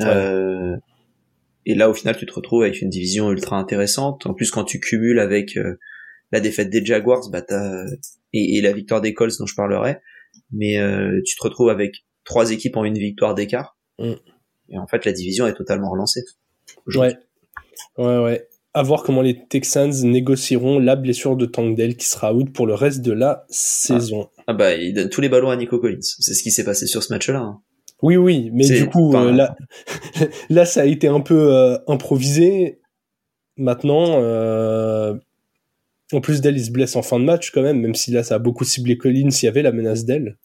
Ouais. 0.00 0.06
Euh, 0.06 0.76
et 1.64 1.74
là, 1.74 1.88
au 1.88 1.94
final, 1.94 2.16
tu 2.16 2.26
te 2.26 2.32
retrouves 2.32 2.62
avec 2.62 2.80
une 2.80 2.90
division 2.90 3.30
ultra 3.30 3.56
intéressante. 3.56 4.26
En 4.26 4.34
plus, 4.34 4.50
quand 4.50 4.64
tu 4.64 4.80
cumules 4.80 5.20
avec 5.20 5.56
euh, 5.56 5.78
la 6.32 6.40
défaite 6.40 6.70
des 6.70 6.84
Jaguars, 6.84 7.28
bah 7.30 7.44
et, 8.32 8.56
et, 8.56 8.60
la 8.60 8.72
victoire 8.72 9.00
des 9.00 9.14
Colts 9.14 9.38
dont 9.38 9.46
je 9.46 9.54
parlerai, 9.54 10.00
mais 10.50 10.78
euh, 10.78 11.20
tu 11.24 11.36
te 11.36 11.42
retrouves 11.42 11.70
avec 11.70 12.04
trois 12.24 12.50
équipes 12.50 12.76
en 12.76 12.84
une 12.84 12.98
victoire 12.98 13.34
d'écart. 13.34 13.76
Mm. 13.98 14.12
Et 14.70 14.78
en 14.78 14.86
fait, 14.86 15.04
la 15.04 15.12
division 15.12 15.46
est 15.46 15.54
totalement 15.54 15.90
relancée. 15.90 16.22
Ouais, 16.94 17.16
ouais, 17.98 18.18
ouais. 18.18 18.48
À 18.74 18.82
voir 18.82 19.02
comment 19.02 19.20
les 19.20 19.46
Texans 19.48 19.92
négocieront 20.02 20.78
la 20.78 20.96
blessure 20.96 21.36
de 21.36 21.44
Tankdale 21.44 21.96
qui 21.96 22.08
sera 22.08 22.34
out 22.34 22.50
pour 22.52 22.66
le 22.66 22.72
reste 22.72 23.02
de 23.02 23.12
la 23.12 23.44
saison. 23.50 24.30
Ah, 24.38 24.44
ah 24.46 24.52
bah, 24.54 24.74
il 24.74 24.94
donne 24.94 25.10
tous 25.10 25.20
les 25.20 25.28
ballons 25.28 25.50
à 25.50 25.56
Nico 25.56 25.78
Collins. 25.78 25.98
C'est 26.00 26.32
ce 26.32 26.42
qui 26.42 26.50
s'est 26.50 26.64
passé 26.64 26.86
sur 26.86 27.02
ce 27.02 27.12
match-là. 27.12 27.40
Hein. 27.40 27.60
Oui, 28.02 28.16
oui, 28.16 28.50
mais 28.52 28.66
du 28.66 28.88
coup, 28.88 29.14
euh, 29.14 29.30
là, 29.30 29.54
là, 30.50 30.64
ça 30.64 30.82
a 30.82 30.84
été 30.86 31.06
un 31.06 31.20
peu 31.20 31.54
euh, 31.54 31.78
improvisé. 31.86 32.80
Maintenant, 33.56 34.20
euh, 34.20 35.14
en 36.12 36.20
plus 36.20 36.40
d'elle, 36.40 36.56
il 36.56 36.64
se 36.64 36.70
blesse 36.70 36.96
en 36.96 37.02
fin 37.02 37.18
de 37.18 37.24
match 37.24 37.50
quand 37.50 37.62
même, 37.62 37.80
même 37.80 37.94
si 37.94 38.10
là, 38.10 38.22
ça 38.22 38.36
a 38.36 38.38
beaucoup 38.38 38.64
ciblé 38.64 38.96
Collins, 38.96 39.30
il 39.30 39.44
y 39.44 39.48
avait 39.48 39.62
la 39.62 39.72
menace 39.72 40.04
d'elle. 40.04 40.36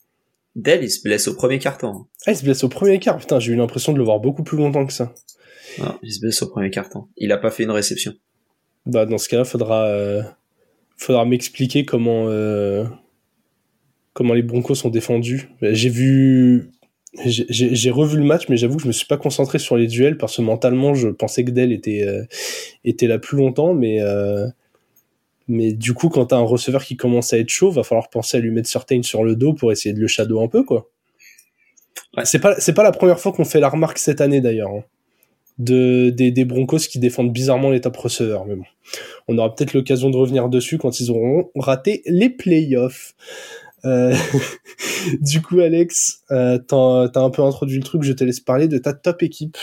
Dell, 0.56 0.84
il 0.84 0.89
se 0.89 1.01
blesse 1.01 1.27
au 1.27 1.36
premier 1.36 1.60
quart-temps. 1.60 2.08
Ah, 2.25 2.32
il 2.32 2.38
se 2.38 2.43
blesse 2.43 2.63
au 2.63 2.69
premier 2.69 2.99
quart. 2.99 3.17
Putain, 3.17 3.39
j'ai 3.39 3.53
eu 3.53 3.56
l'impression 3.56 3.93
de 3.93 3.97
le 3.99 4.03
voir 4.03 4.19
beaucoup 4.19 4.43
plus 4.43 4.58
longtemps 4.58 4.86
que 4.86 4.93
ça. 4.93 5.13
Non, 5.80 5.97
il 6.01 6.12
se 6.12 6.19
blesse 6.19 6.41
au 6.41 6.47
premier 6.47 6.71
quart-temps. 6.71 7.10
Il 7.17 7.32
a 7.32 7.38
pas 7.38 7.51
fait 7.51 7.63
une 7.63 7.71
réception. 7.71 8.13
Bah, 8.88 9.06
dans 9.06 9.19
ce 9.19 9.30
cas-là, 9.30 9.43
faudra, 9.43 9.86
euh, 9.86 10.23
faudra 10.97 11.25
m'expliquer 11.25 11.86
comment, 11.86 12.27
euh, 12.27 12.86
comment 14.13 14.34
les 14.34 14.41
Broncos 14.41 14.75
sont 14.75 14.89
défendus. 14.89 15.49
J'ai 15.62 15.89
vu, 15.89 16.71
j'ai 17.25 17.91
revu 17.91 18.17
le 18.17 18.23
match, 18.23 18.49
mais 18.49 18.58
j'avoue 18.58 18.77
que 18.77 18.84
je 18.84 18.88
me 18.88 18.93
suis 18.93 19.08
pas 19.08 19.17
concentré 19.17 19.60
sur 19.60 19.77
les 19.77 19.88
duels 19.88 20.17
parce 20.17 20.38
que 20.38 20.41
mentalement, 20.41 20.93
je 20.93 21.10
pensais 21.10 21.43
que 21.43 21.51
Dell 21.51 21.71
était 21.71 22.03
euh, 22.03 22.23
était 22.84 23.08
là 23.08 23.19
plus 23.19 23.38
longtemps, 23.38 23.73
mais 23.73 24.01
euh, 24.01 24.47
mais 25.47 25.73
du 25.73 25.93
coup, 25.93 26.10
quand 26.10 26.27
t'as 26.27 26.38
un 26.38 26.41
receveur 26.41 26.83
qui 26.83 26.97
commence 26.97 27.33
à 27.33 27.38
être 27.38 27.49
chaud, 27.49 27.71
va 27.71 27.83
falloir 27.83 28.10
penser 28.10 28.38
à 28.38 28.39
lui 28.39 28.51
mettre 28.51 28.69
Certain 28.69 29.01
sur 29.01 29.23
le 29.23 29.36
dos 29.36 29.53
pour 29.53 29.71
essayer 29.71 29.93
de 29.93 29.99
le 29.99 30.07
shadow 30.07 30.41
un 30.41 30.47
peu, 30.47 30.63
quoi. 30.63 30.89
Ouais. 32.15 32.25
C'est 32.25 32.39
pas 32.39 32.60
c'est 32.60 32.73
pas 32.73 32.83
la 32.83 32.91
première 32.91 33.19
fois 33.19 33.31
qu'on 33.31 33.45
fait 33.45 33.60
la 33.60 33.69
remarque 33.69 33.97
cette 33.97 34.21
année 34.21 34.41
d'ailleurs. 34.41 34.71
Hein, 34.71 34.83
de 35.57 36.12
des, 36.12 36.31
des 36.31 36.45
Broncos 36.45 36.79
qui 36.79 36.99
défendent 36.99 37.33
bizarrement 37.33 37.71
les 37.71 37.81
top 37.81 37.97
receveurs, 37.97 38.45
mais 38.45 38.55
bon, 38.55 38.65
on 39.27 39.38
aura 39.38 39.53
peut-être 39.53 39.73
l'occasion 39.73 40.10
de 40.10 40.17
revenir 40.17 40.49
dessus 40.49 40.77
quand 40.77 40.99
ils 40.99 41.10
auront 41.10 41.49
raté 41.55 42.03
les 42.05 42.29
playoffs. 42.29 43.15
Euh, 43.86 44.15
du 45.21 45.41
coup, 45.41 45.60
Alex, 45.60 46.23
euh, 46.31 46.60
t'as 46.60 47.21
un 47.21 47.29
peu 47.29 47.41
introduit 47.41 47.77
le 47.77 47.83
truc, 47.83 48.03
je 48.03 48.13
te 48.13 48.23
laisse 48.23 48.39
parler 48.39 48.67
de 48.67 48.77
ta 48.77 48.93
top 48.93 49.23
équipe. 49.23 49.57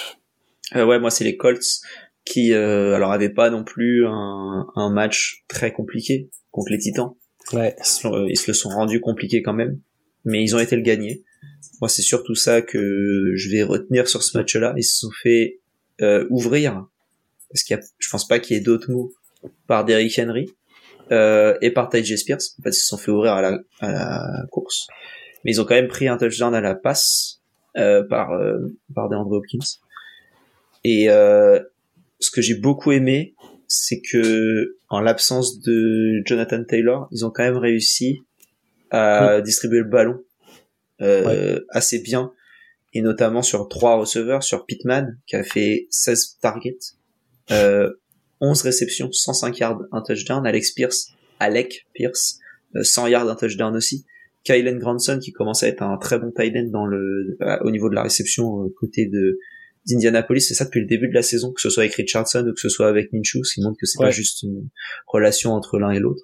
Euh, 0.74 0.84
ouais, 0.84 0.98
moi 0.98 1.10
c'est 1.10 1.24
les 1.24 1.36
Colts 1.36 1.82
qui, 2.24 2.52
euh, 2.52 2.94
alors 2.94 3.12
avaient 3.12 3.32
pas 3.32 3.50
non 3.50 3.64
plus 3.64 4.06
un, 4.06 4.66
un, 4.74 4.90
match 4.90 5.44
très 5.48 5.72
compliqué 5.72 6.30
contre 6.50 6.70
les 6.70 6.78
Titans. 6.78 7.14
Ouais. 7.52 7.74
Ils 7.78 7.84
se, 7.84 8.30
ils 8.30 8.38
se, 8.38 8.50
le 8.50 8.54
sont 8.54 8.70
rendus 8.70 9.00
compliqué 9.00 9.42
quand 9.42 9.52
même, 9.52 9.80
mais 10.24 10.42
ils 10.42 10.56
ont 10.56 10.58
été 10.58 10.76
le 10.76 10.82
gagner. 10.82 11.22
Moi, 11.80 11.88
c'est 11.88 12.02
surtout 12.02 12.34
ça 12.34 12.62
que 12.62 13.32
je 13.34 13.50
vais 13.50 13.62
retenir 13.62 14.08
sur 14.08 14.22
ce 14.22 14.36
match-là. 14.38 14.74
Ils 14.76 14.84
se 14.84 14.98
sont 14.98 15.10
fait 15.22 15.60
euh, 16.00 16.26
ouvrir 16.30 16.86
parce 17.54 17.62
qu'il 17.62 17.76
y 17.76 17.80
a, 17.80 17.82
je 17.98 18.10
pense 18.10 18.26
pas 18.26 18.40
qu'il 18.40 18.56
y 18.56 18.58
ait 18.58 18.62
d'autres 18.62 18.90
mots 18.90 19.12
par 19.68 19.84
Derrick 19.84 20.18
Henry 20.18 20.50
euh, 21.12 21.56
et 21.62 21.70
par 21.70 21.88
Ty 21.88 22.04
Spears. 22.04 22.38
En 22.58 22.62
fait, 22.64 22.70
ils 22.70 22.74
se 22.74 22.86
sont 22.86 22.96
fait 22.96 23.12
ouvrir 23.12 23.34
à 23.34 23.42
la, 23.42 23.60
à 23.78 23.92
la 23.92 24.46
course, 24.50 24.88
mais 25.44 25.52
ils 25.52 25.60
ont 25.60 25.64
quand 25.64 25.76
même 25.76 25.86
pris 25.86 26.08
un 26.08 26.16
touchdown 26.16 26.52
à 26.52 26.60
la 26.60 26.74
passe 26.74 27.40
euh, 27.76 28.02
par 28.02 28.32
euh, 28.32 28.58
par 28.92 29.08
DeAndre 29.08 29.30
Hopkins. 29.30 29.58
Et 30.82 31.08
euh, 31.08 31.60
ce 32.20 32.30
que 32.30 32.40
j'ai 32.40 32.54
beaucoup 32.54 32.92
aimé, 32.92 33.34
c'est 33.68 34.00
que 34.00 34.76
en 34.88 35.00
l'absence 35.00 35.60
de 35.60 36.22
Jonathan 36.24 36.62
Taylor, 36.64 37.08
ils 37.10 37.24
ont 37.24 37.30
quand 37.30 37.42
même 37.42 37.56
réussi 37.56 38.20
à 38.90 39.36
oui. 39.36 39.42
distribuer 39.42 39.78
le 39.78 39.88
ballon 39.88 40.22
euh, 41.00 41.54
ouais. 41.56 41.60
assez 41.70 41.98
bien 41.98 42.32
et 42.92 43.02
notamment 43.02 43.42
sur 43.42 43.68
trois 43.68 43.96
receveurs, 43.96 44.42
sur 44.42 44.66
Pittman 44.66 45.18
qui 45.26 45.36
a 45.36 45.42
fait 45.42 45.88
16 45.90 46.38
targets, 46.40 46.78
euh, 47.50 47.92
11 48.40 48.62
réceptions, 48.62 49.10
105 49.10 49.58
yards, 49.58 49.82
un 49.90 50.02
touchdown, 50.02 50.46
Alex 50.46 50.72
Pierce, 50.72 51.10
Alec 51.40 51.86
Pierce, 51.92 52.38
euh, 52.76 52.84
100 52.84 53.08
yards, 53.08 53.28
un 53.28 53.34
touchdown 53.34 53.74
aussi, 53.74 54.06
Kylen 54.44 54.78
Granson 54.78 55.18
qui 55.18 55.32
commence 55.32 55.62
à 55.62 55.68
être 55.68 55.82
un 55.82 55.96
très 55.96 56.18
bon 56.18 56.30
tight 56.30 56.54
end 56.56 56.68
dans 56.70 56.86
le 56.86 57.36
euh, 57.40 57.56
au 57.62 57.70
niveau 57.70 57.88
de 57.88 57.94
la 57.94 58.02
réception 58.02 58.64
euh, 58.64 58.68
côté 58.78 59.06
de 59.06 59.38
d'Indianapolis, 59.86 60.40
c'est 60.42 60.54
ça 60.54 60.64
depuis 60.64 60.80
le 60.80 60.86
début 60.86 61.08
de 61.08 61.14
la 61.14 61.22
saison, 61.22 61.52
que 61.52 61.60
ce 61.60 61.68
soit 61.70 61.82
avec 61.84 61.94
Richardson 61.94 62.46
ou 62.48 62.54
que 62.54 62.60
ce 62.60 62.68
soit 62.68 62.88
avec 62.88 63.12
Minshew, 63.12 63.42
ce 63.44 63.54
qui 63.54 63.60
montre 63.62 63.76
que 63.80 63.86
c'est 63.86 63.98
Ouais. 63.98 64.06
pas 64.06 64.10
juste 64.10 64.42
une 64.42 64.68
relation 65.06 65.52
entre 65.52 65.78
l'un 65.78 65.90
et 65.90 65.98
l'autre. 65.98 66.22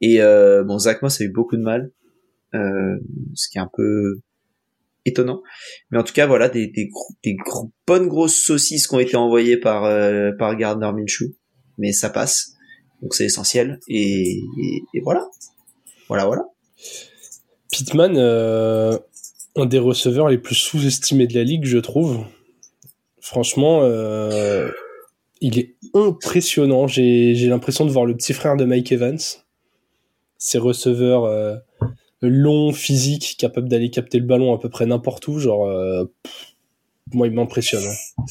Et 0.00 0.20
euh, 0.22 0.62
bon, 0.64 0.78
Zach 0.78 1.02
Moss 1.02 1.20
a 1.20 1.24
eu 1.24 1.28
beaucoup 1.30 1.56
de 1.56 1.62
mal, 1.62 1.90
euh, 2.54 2.96
ce 3.34 3.48
qui 3.48 3.58
est 3.58 3.60
un 3.60 3.70
peu 3.74 4.20
étonnant. 5.04 5.42
Mais 5.90 5.98
en 5.98 6.02
tout 6.04 6.12
cas, 6.12 6.26
voilà, 6.26 6.48
des, 6.48 6.66
des, 6.68 6.88
gros- 6.88 7.14
des 7.24 7.34
gros- 7.34 7.70
bonnes 7.86 8.08
grosses 8.08 8.36
saucisses 8.36 8.86
qui 8.88 8.94
ont 8.94 9.00
été 9.00 9.16
envoyées 9.16 9.56
par, 9.56 9.84
euh, 9.84 10.32
par 10.38 10.56
Gardner 10.56 10.90
Minshew. 10.92 11.34
Mais 11.78 11.92
ça 11.92 12.10
passe. 12.10 12.52
Donc 13.02 13.14
c'est 13.14 13.24
essentiel. 13.24 13.78
Et, 13.88 14.38
et, 14.60 14.82
et 14.94 15.00
voilà. 15.00 15.28
Voilà, 16.08 16.26
voilà. 16.26 16.42
Pittman, 17.72 18.16
euh, 18.16 18.98
un 19.56 19.66
des 19.66 19.78
receveurs 19.78 20.28
les 20.28 20.38
plus 20.38 20.54
sous-estimés 20.54 21.26
de 21.26 21.34
la 21.34 21.44
ligue, 21.44 21.64
je 21.64 21.78
trouve. 21.78 22.24
Franchement, 23.26 23.80
euh, 23.82 24.70
il 25.40 25.58
est 25.58 25.74
impressionnant. 25.94 26.86
J'ai 26.86 27.34
l'impression 27.48 27.84
de 27.84 27.90
voir 27.90 28.04
le 28.04 28.16
petit 28.16 28.32
frère 28.32 28.56
de 28.56 28.64
Mike 28.64 28.92
Evans. 28.92 29.18
Ces 30.38 30.58
receveurs 30.58 31.24
euh, 31.24 31.56
longs, 32.22 32.72
physiques, 32.72 33.34
capables 33.36 33.68
d'aller 33.68 33.90
capter 33.90 34.20
le 34.20 34.26
ballon 34.26 34.54
à 34.54 34.60
peu 34.60 34.68
près 34.68 34.86
n'importe 34.86 35.26
où. 35.26 35.40
Genre, 35.40 35.66
euh, 35.66 36.04
moi, 37.12 37.26
il 37.26 37.32
m'impressionne. 37.32 37.82
hein. 37.82 38.24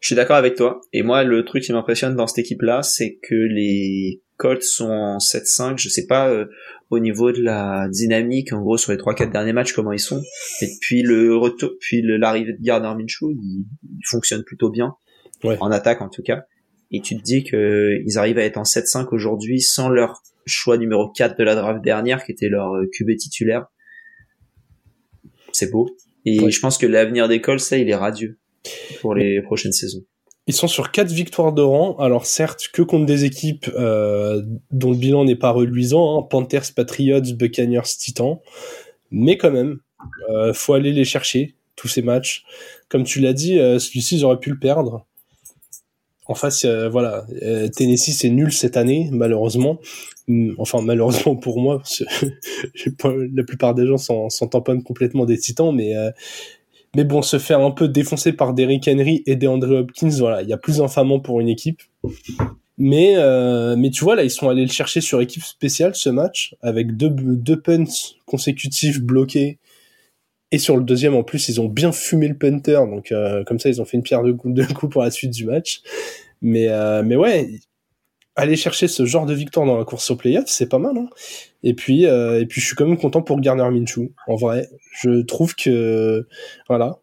Je 0.00 0.06
suis 0.06 0.14
d'accord 0.14 0.36
avec 0.36 0.54
toi. 0.54 0.80
Et 0.92 1.02
moi, 1.02 1.24
le 1.24 1.44
truc 1.44 1.62
qui 1.64 1.72
m'impressionne 1.72 2.14
dans 2.14 2.26
cette 2.26 2.38
équipe-là, 2.38 2.82
c'est 2.82 3.18
que 3.22 3.34
les 3.34 4.22
Colts 4.36 4.62
sont 4.62 4.88
en 4.88 5.18
7-5. 5.18 5.78
Je 5.78 5.88
sais 5.88 6.06
pas 6.06 6.28
euh, 6.30 6.46
au 6.90 7.00
niveau 7.00 7.32
de 7.32 7.42
la 7.42 7.88
dynamique, 7.90 8.52
en 8.52 8.60
gros, 8.62 8.76
sur 8.78 8.92
les 8.92 8.98
3-4 8.98 9.32
derniers 9.32 9.52
matchs, 9.52 9.72
comment 9.72 9.92
ils 9.92 9.98
sont. 9.98 10.22
Et 10.62 10.66
depuis 10.66 11.02
le 11.02 11.34
retour, 11.36 11.70
puis 11.80 12.02
l'arrivée 12.02 12.52
de 12.52 12.62
Gardner 12.62 12.94
Minshew, 13.02 13.32
il, 13.32 13.64
il 13.82 14.02
fonctionne 14.08 14.44
plutôt 14.44 14.70
bien. 14.70 14.94
Ouais. 15.42 15.56
En 15.60 15.70
attaque, 15.70 16.02
en 16.02 16.08
tout 16.08 16.22
cas. 16.22 16.44
Et 16.90 17.00
tu 17.00 17.16
te 17.16 17.22
dis 17.22 17.44
que 17.44 17.98
ils 18.06 18.16
arrivent 18.18 18.38
à 18.38 18.44
être 18.44 18.56
en 18.58 18.62
7-5 18.62 19.08
aujourd'hui 19.12 19.60
sans 19.60 19.88
leur 19.88 20.22
choix 20.46 20.78
numéro 20.78 21.10
4 21.10 21.36
de 21.36 21.44
la 21.44 21.54
draft 21.54 21.82
dernière, 21.82 22.24
qui 22.24 22.32
était 22.32 22.48
leur 22.48 22.72
euh, 22.74 22.86
QB 22.92 23.16
titulaire. 23.18 23.66
C'est 25.52 25.70
beau. 25.70 25.90
Et 26.24 26.40
Ouais. 26.40 26.50
je 26.50 26.60
pense 26.60 26.78
que 26.78 26.86
l'avenir 26.86 27.28
des 27.28 27.40
Colts, 27.40 27.60
ça, 27.60 27.76
il 27.76 27.88
est 27.88 27.94
radieux 27.94 28.38
pour 29.00 29.14
les 29.14 29.42
prochaines 29.42 29.72
saisons. 29.72 30.02
Ils 30.48 30.54
sont 30.54 30.66
sur 30.66 30.90
quatre 30.92 31.10
victoires 31.10 31.52
de 31.52 31.60
rang. 31.60 31.96
Alors 31.98 32.24
certes, 32.24 32.68
que 32.72 32.80
contre 32.80 33.04
des 33.04 33.24
équipes 33.24 33.70
euh, 33.76 34.42
dont 34.70 34.90
le 34.90 34.96
bilan 34.96 35.24
n'est 35.24 35.36
pas 35.36 35.50
reluisant, 35.50 36.18
hein, 36.18 36.26
Panthers, 36.28 36.72
Patriots, 36.74 37.34
Buccaneers, 37.34 37.82
Titans, 37.98 38.38
mais 39.10 39.36
quand 39.36 39.50
même, 39.50 39.78
euh, 40.30 40.54
faut 40.54 40.72
aller 40.72 40.92
les 40.92 41.04
chercher 41.04 41.54
tous 41.76 41.88
ces 41.88 42.00
matchs. 42.00 42.44
Comme 42.88 43.04
tu 43.04 43.20
l'as 43.20 43.34
dit, 43.34 43.58
euh, 43.58 43.78
celui-ci 43.78 44.16
ils 44.16 44.24
auraient 44.24 44.40
pu 44.40 44.48
le 44.48 44.58
perdre. 44.58 45.06
En 46.26 46.34
face, 46.34 46.64
euh, 46.64 46.88
voilà, 46.88 47.26
Tennessee 47.74 48.12
c'est 48.12 48.28
nul 48.28 48.52
cette 48.52 48.78
année, 48.78 49.08
malheureusement. 49.12 49.80
Hum, 50.28 50.54
Enfin, 50.58 50.80
malheureusement 50.82 51.36
pour 51.36 51.60
moi, 51.60 51.78
parce 51.78 52.02
que 52.04 53.08
la 53.34 53.44
plupart 53.44 53.74
des 53.74 53.86
gens 53.86 53.98
s'en 53.98 54.46
tamponnent 54.46 54.82
complètement 54.82 55.26
des 55.26 55.36
Titans, 55.38 55.74
mais 55.74 55.94
mais 56.96 57.04
bon, 57.04 57.22
se 57.22 57.38
faire 57.38 57.60
un 57.60 57.70
peu 57.70 57.88
défoncer 57.88 58.32
par 58.32 58.54
Derrick 58.54 58.88
Henry 58.88 59.22
et 59.26 59.36
DeAndre 59.36 59.80
Hopkins, 59.80 60.10
voilà, 60.18 60.42
il 60.42 60.48
y 60.48 60.52
a 60.52 60.58
plus 60.58 60.80
infamant 60.80 61.20
pour 61.20 61.40
une 61.40 61.48
équipe. 61.48 61.82
Mais, 62.78 63.14
euh, 63.16 63.74
mais 63.76 63.90
tu 63.90 64.04
vois, 64.04 64.14
là, 64.14 64.22
ils 64.22 64.30
sont 64.30 64.48
allés 64.48 64.64
le 64.64 64.70
chercher 64.70 65.00
sur 65.00 65.20
équipe 65.20 65.42
spéciale, 65.42 65.94
ce 65.96 66.08
match, 66.10 66.54
avec 66.62 66.96
deux, 66.96 67.10
deux 67.10 67.60
punts 67.60 67.84
consécutifs 68.24 69.00
bloqués. 69.00 69.58
Et 70.52 70.58
sur 70.58 70.76
le 70.76 70.84
deuxième, 70.84 71.14
en 71.14 71.24
plus, 71.24 71.48
ils 71.48 71.60
ont 71.60 71.66
bien 71.66 71.92
fumé 71.92 72.28
le 72.28 72.38
punter. 72.38 72.80
Donc, 72.88 73.12
euh, 73.12 73.42
comme 73.44 73.58
ça, 73.58 73.68
ils 73.68 73.82
ont 73.82 73.84
fait 73.84 73.96
une 73.96 74.02
pierre 74.02 74.22
de 74.22 74.32
coups 74.32 74.92
pour 74.92 75.02
la 75.02 75.10
suite 75.10 75.32
du 75.32 75.44
match. 75.44 75.82
Mais, 76.40 76.68
euh, 76.68 77.02
mais 77.04 77.16
ouais, 77.16 77.50
aller 78.38 78.56
chercher 78.56 78.88
ce 78.88 79.04
genre 79.04 79.26
de 79.26 79.34
victoire 79.34 79.66
dans 79.66 79.76
la 79.76 79.84
course 79.84 80.10
au 80.10 80.16
playoff, 80.16 80.44
c'est 80.46 80.68
pas 80.68 80.78
mal. 80.78 80.96
Hein. 80.96 81.08
Et 81.64 81.74
puis, 81.74 82.06
euh, 82.06 82.40
et 82.40 82.46
puis, 82.46 82.60
je 82.60 82.66
suis 82.66 82.76
quand 82.76 82.86
même 82.86 82.96
content 82.96 83.20
pour 83.20 83.40
Garner 83.40 83.68
Minshew. 83.68 84.12
En 84.28 84.36
vrai, 84.36 84.68
je 85.00 85.22
trouve 85.22 85.54
que, 85.54 86.26
voilà, 86.68 86.98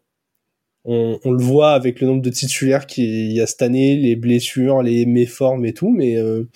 on, 0.84 1.18
on 1.24 1.30
le 1.30 1.42
voit 1.42 1.72
avec 1.72 2.00
le 2.00 2.06
nombre 2.06 2.22
de 2.22 2.30
titulaires 2.30 2.86
qu'il 2.86 3.32
y 3.32 3.40
a 3.40 3.46
cette 3.46 3.62
année, 3.62 3.96
les 3.96 4.16
blessures, 4.16 4.82
les 4.82 5.04
méformes 5.04 5.66
et 5.66 5.74
tout, 5.74 5.90
mais 5.90 6.16
euh, 6.16 6.48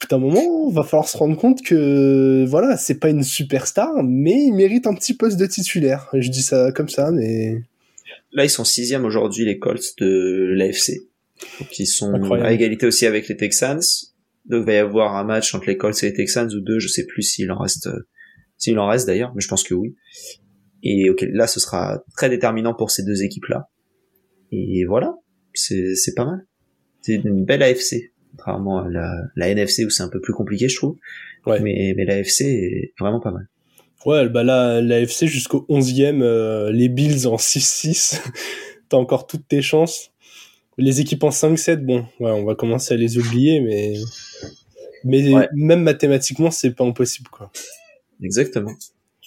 putain, 0.00 0.16
un 0.16 0.20
moment, 0.20 0.68
va 0.70 0.82
falloir 0.82 1.08
se 1.08 1.16
rendre 1.16 1.36
compte 1.36 1.62
que, 1.62 2.44
voilà, 2.48 2.76
c'est 2.76 2.98
pas 2.98 3.10
une 3.10 3.22
superstar, 3.22 4.02
mais 4.02 4.46
il 4.46 4.52
mérite 4.52 4.86
un 4.88 4.94
petit 4.94 5.14
poste 5.14 5.38
de 5.38 5.46
titulaire. 5.46 6.08
Je 6.12 6.28
dis 6.28 6.42
ça 6.42 6.72
comme 6.72 6.88
ça, 6.88 7.12
mais 7.12 7.62
Là, 8.32 8.44
ils 8.44 8.50
sont 8.50 8.64
sixième 8.64 9.04
aujourd'hui, 9.04 9.44
les 9.44 9.58
Colts 9.58 9.94
de 9.98 10.52
l'AFC. 10.56 11.06
Ils 11.78 11.86
sont 11.86 12.12
Incroyable. 12.14 12.48
à 12.48 12.52
égalité 12.52 12.86
aussi 12.86 13.06
avec 13.06 13.28
les 13.28 13.36
Texans. 13.36 13.80
Donc, 14.46 14.62
il 14.62 14.66
va 14.66 14.72
y 14.72 14.76
avoir 14.76 15.16
un 15.16 15.24
match 15.24 15.54
entre 15.54 15.66
les 15.66 15.76
Colts 15.76 16.02
et 16.02 16.06
les 16.06 16.12
Texans 16.12 16.48
ou 16.54 16.60
deux, 16.60 16.78
je 16.78 16.88
sais 16.88 17.04
plus 17.04 17.22
s'il 17.22 17.50
en 17.50 17.58
reste, 17.58 17.88
euh, 17.88 18.08
s'il 18.56 18.78
en 18.78 18.86
reste 18.86 19.06
d'ailleurs, 19.06 19.32
mais 19.34 19.40
je 19.40 19.48
pense 19.48 19.64
que 19.64 19.74
oui. 19.74 19.96
Et 20.82 21.10
ok, 21.10 21.26
là, 21.32 21.46
ce 21.46 21.58
sera 21.58 22.02
très 22.16 22.28
déterminant 22.30 22.74
pour 22.74 22.90
ces 22.90 23.02
deux 23.02 23.24
équipes-là. 23.24 23.68
Et 24.52 24.84
voilà, 24.86 25.14
c'est 25.52 25.96
c'est 25.96 26.14
pas 26.14 26.24
mal. 26.24 26.46
C'est 27.00 27.14
une 27.14 27.44
belle 27.44 27.62
AFC, 27.62 28.12
contrairement 28.30 28.78
à 28.78 28.88
la, 28.88 29.12
la 29.34 29.48
NFC 29.48 29.84
où 29.84 29.90
c'est 29.90 30.02
un 30.02 30.08
peu 30.08 30.20
plus 30.20 30.32
compliqué, 30.32 30.68
je 30.68 30.76
trouve. 30.76 30.96
Ouais. 31.46 31.60
Mais, 31.60 31.94
mais 31.96 32.04
l'AFC 32.04 32.42
est 32.42 32.92
vraiment 32.98 33.20
pas 33.20 33.30
mal. 33.30 33.48
ouais, 34.04 34.28
bah 34.28 34.42
là, 34.42 34.80
l'AFC 34.80 35.26
jusqu'au 35.26 35.64
11e, 35.68 36.22
euh, 36.22 36.72
les 36.72 36.88
Bills 36.88 37.26
en 37.26 37.36
6-6, 37.36 38.20
t'as 38.88 38.96
encore 38.96 39.26
toutes 39.26 39.46
tes 39.48 39.62
chances. 39.62 40.10
Les 40.78 41.00
équipes 41.00 41.24
en 41.24 41.30
5-7, 41.30 41.76
bon, 41.84 42.06
ouais, 42.20 42.30
on 42.30 42.44
va 42.44 42.54
commencer 42.54 42.94
à 42.94 42.96
les 42.96 43.16
oublier, 43.18 43.60
mais, 43.60 43.94
mais 45.04 45.32
Ouais. 45.34 45.48
même 45.54 45.82
mathématiquement, 45.82 46.50
c'est 46.50 46.72
pas 46.72 46.84
impossible, 46.84 47.28
quoi. 47.30 47.50
Exactement. 48.22 48.72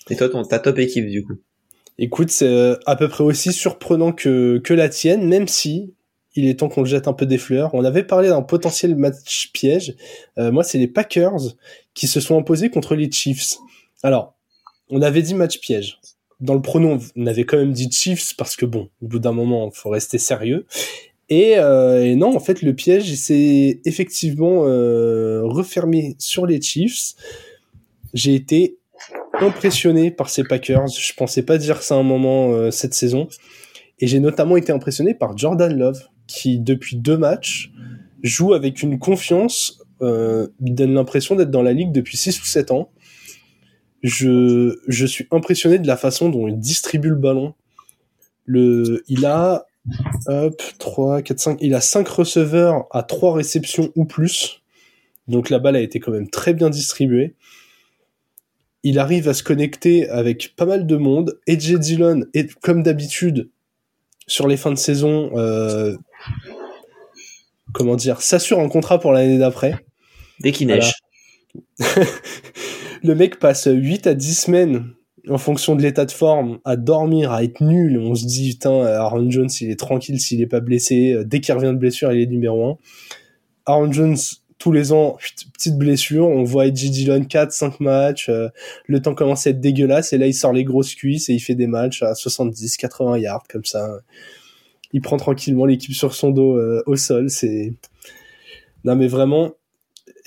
Et 0.10 0.16
toi, 0.16 0.30
ton, 0.30 0.44
ta 0.44 0.60
top 0.60 0.80
équipe, 0.80 1.08
du 1.08 1.24
coup? 1.24 1.38
Écoute, 1.98 2.30
c'est 2.32 2.48
euh, 2.48 2.76
à 2.86 2.96
peu 2.96 3.08
près 3.08 3.24
aussi 3.24 3.52
surprenant 3.52 4.12
que, 4.12 4.60
que 4.64 4.74
la 4.74 4.90
tienne, 4.90 5.28
même 5.28 5.48
si 5.48 5.94
il 6.36 6.48
est 6.48 6.60
temps 6.60 6.70
qu'on 6.70 6.82
le 6.82 6.88
jette 6.88 7.08
un 7.08 7.14
peu 7.14 7.26
des 7.26 7.38
fleurs. 7.38 7.74
On 7.74 7.84
avait 7.84 8.04
parlé 8.04 8.30
d'un 8.30 8.42
potentiel 8.44 8.96
match 8.96 9.52
piège. 9.52 9.96
Euh, 10.38 10.52
moi, 10.52 10.64
c'est 10.64 10.78
les 10.78 10.88
Packers 10.88 11.56
qui 11.94 12.08
se 12.08 12.20
sont 12.22 12.38
imposés 12.38 12.70
contre 12.70 12.96
les 12.96 13.12
Chiefs. 13.12 13.56
Alors, 14.04 14.36
on 14.90 15.02
avait 15.02 15.22
dit 15.24 15.34
match 15.34 15.60
piège. 15.60 16.00
Dans 16.40 16.54
le 16.54 16.62
pronom, 16.62 17.00
on 17.18 17.26
avait 17.28 17.44
quand 17.44 17.58
même 17.58 17.74
dit 17.74 17.92
Chiefs 17.92 18.36
parce 18.38 18.56
que 18.56 18.66
bon, 18.66 18.90
au 19.02 19.08
bout 19.08 19.20
d'un 19.20 19.34
moment, 19.34 19.70
il 19.74 19.78
faut 19.78 19.90
rester 19.90 20.18
sérieux. 20.18 20.66
Et, 21.30 21.58
euh, 21.58 22.04
et 22.04 22.16
non, 22.16 22.36
en 22.36 22.40
fait, 22.40 22.62
le 22.62 22.74
piège 22.74 23.14
s'est 23.14 23.82
effectivement 23.86 24.64
euh, 24.66 25.42
refermé 25.44 26.16
sur 26.18 26.48
les 26.48 26.60
Chiefs. 26.60 27.14
J'ai 28.14 28.34
été 28.34 28.78
impressionné 29.40 30.10
par 30.10 30.30
ces 30.30 30.44
Packers. 30.44 30.88
Je 30.88 31.14
pensais 31.14 31.44
pas 31.44 31.60
dire 31.60 31.84
ça 31.84 31.96
un 31.96 32.04
moment 32.04 32.52
euh, 32.52 32.72
cette 32.72 32.96
saison. 32.96 33.28
Et 34.00 34.08
j'ai 34.08 34.20
notamment 34.20 34.58
été 34.58 34.72
impressionné 34.72 35.14
par 35.14 35.38
Jordan 35.38 35.78
Love, 35.78 36.02
qui 36.26 36.60
depuis 36.60 36.96
deux 36.98 37.18
matchs 37.18 37.72
joue 38.24 38.54
avec 38.54 38.82
une 38.82 38.98
confiance. 38.98 39.84
Il 40.02 40.74
donne 40.76 40.94
l'impression 40.94 41.36
d'être 41.36 41.52
dans 41.52 41.62
la 41.62 41.74
ligue 41.74 41.92
depuis 41.92 42.18
6 42.18 42.42
ou 42.42 42.46
7 42.46 42.72
ans. 42.72 42.90
Je, 44.02 44.80
je 44.88 45.06
suis 45.06 45.28
impressionné 45.30 45.78
de 45.78 45.86
la 45.86 45.98
façon 45.98 46.30
dont 46.30 46.48
il 46.48 46.58
distribue 46.58 47.10
le 47.10 47.16
ballon. 47.16 47.54
Le, 48.46 49.04
il 49.10 49.26
a 49.26 49.66
hop, 50.28 50.62
3, 50.78 51.22
4, 51.22 51.40
5. 51.40 51.58
Il 51.62 51.74
a 51.74 51.82
5 51.82 52.08
receveurs 52.08 52.86
à 52.92 53.04
3 53.04 53.36
réceptions 53.36 53.92
ou 53.96 54.06
plus. 54.06 54.62
Donc 55.28 55.50
la 55.50 55.60
balle 55.60 55.76
a 55.76 55.82
été 55.82 56.00
quand 56.00 56.12
même 56.12 56.30
très 56.30 56.54
bien 56.54 56.70
distribuée 56.70 57.36
il 58.84 59.00
arrive 59.00 59.28
à 59.28 59.34
se 59.34 59.44
connecter 59.44 60.10
avec 60.10 60.54
pas 60.56 60.66
mal 60.66 60.86
de 60.86 60.96
monde. 60.96 61.40
AJ 61.48 61.76
Dillon 61.76 62.22
est 62.34 62.54
comme 62.60 62.84
d'habitude 62.84 63.50
sur 64.28 64.48
les 64.48 64.58
fins 64.58 64.72
de 64.72 64.78
saison, 64.78 65.32
euh, 65.38 65.98
comment 67.74 67.96
dire, 67.96 68.22
s'assure 68.22 68.60
un 68.60 68.70
contrat 68.70 69.00
pour 69.00 69.12
l'année 69.12 69.38
d'après. 69.38 69.76
Dès 70.40 70.52
qu'il 70.52 70.68
Voilà. 70.68 70.86
neige. 70.86 70.94
Le 73.04 73.16
mec 73.16 73.40
passe 73.40 73.68
8 73.72 74.08
à 74.08 74.14
10 74.14 74.36
semaines 74.36 74.94
en 75.28 75.38
fonction 75.38 75.76
de 75.76 75.82
l'état 75.82 76.06
de 76.06 76.12
forme 76.12 76.60
à 76.66 76.76
dormir, 76.76 77.32
à 77.32 77.44
être 77.44 77.62
nul. 77.62 78.00
On 78.00 78.16
se 78.16 78.26
dit, 78.26 78.52
putain, 78.52 78.86
Aaron 78.86 79.30
Jones, 79.30 79.50
il 79.62 79.70
est 79.70 79.80
tranquille 79.80 80.20
s'il 80.20 80.42
est 80.42 80.48
pas 80.48 80.60
blessé. 80.60 81.18
Dès 81.26 81.40
qu'il 81.40 81.54
revient 81.56 81.68
de 81.68 81.80
blessure, 81.80 82.12
il 82.12 82.22
est 82.22 82.28
numéro 82.28 82.66
1. 82.72 82.78
Aaron 83.66 83.92
Jones 83.92 84.18
tous 84.60 84.74
les 84.74 84.92
ans, 84.92 85.18
petite 85.54 85.78
blessure, 85.78 86.28
on 86.28 86.44
voit 86.44 86.68
Edgy 86.68 86.92
Dillon 86.92 87.24
4, 87.24 87.52
5 87.52 87.80
matchs, 87.80 88.28
euh, 88.28 88.50
le 88.88 89.02
temps 89.02 89.16
commence 89.16 89.48
à 89.48 89.52
être 89.52 89.62
dégueulasse, 89.62 90.12
et 90.12 90.18
là 90.18 90.28
il 90.28 90.34
sort 90.34 90.52
les 90.52 90.66
grosses 90.66 90.96
cuisses 90.96 91.30
et 91.30 91.34
il 91.34 91.40
fait 91.40 91.56
des 91.56 91.66
matchs 91.66 92.04
à 92.04 92.14
70, 92.14 92.76
80 92.76 93.18
yards, 93.20 93.46
comme 93.50 93.64
ça. 93.64 94.00
Il 94.92 95.02
prend 95.02 95.16
tranquillement 95.16 95.66
l'équipe 95.66 95.94
sur 95.94 96.14
son 96.14 96.30
dos 96.30 96.58
euh, 96.58 96.84
au 96.86 96.98
sol, 96.98 97.30
c'est... 97.30 97.74
Non 98.84 98.96
mais 98.96 99.08
vraiment, 99.08 99.54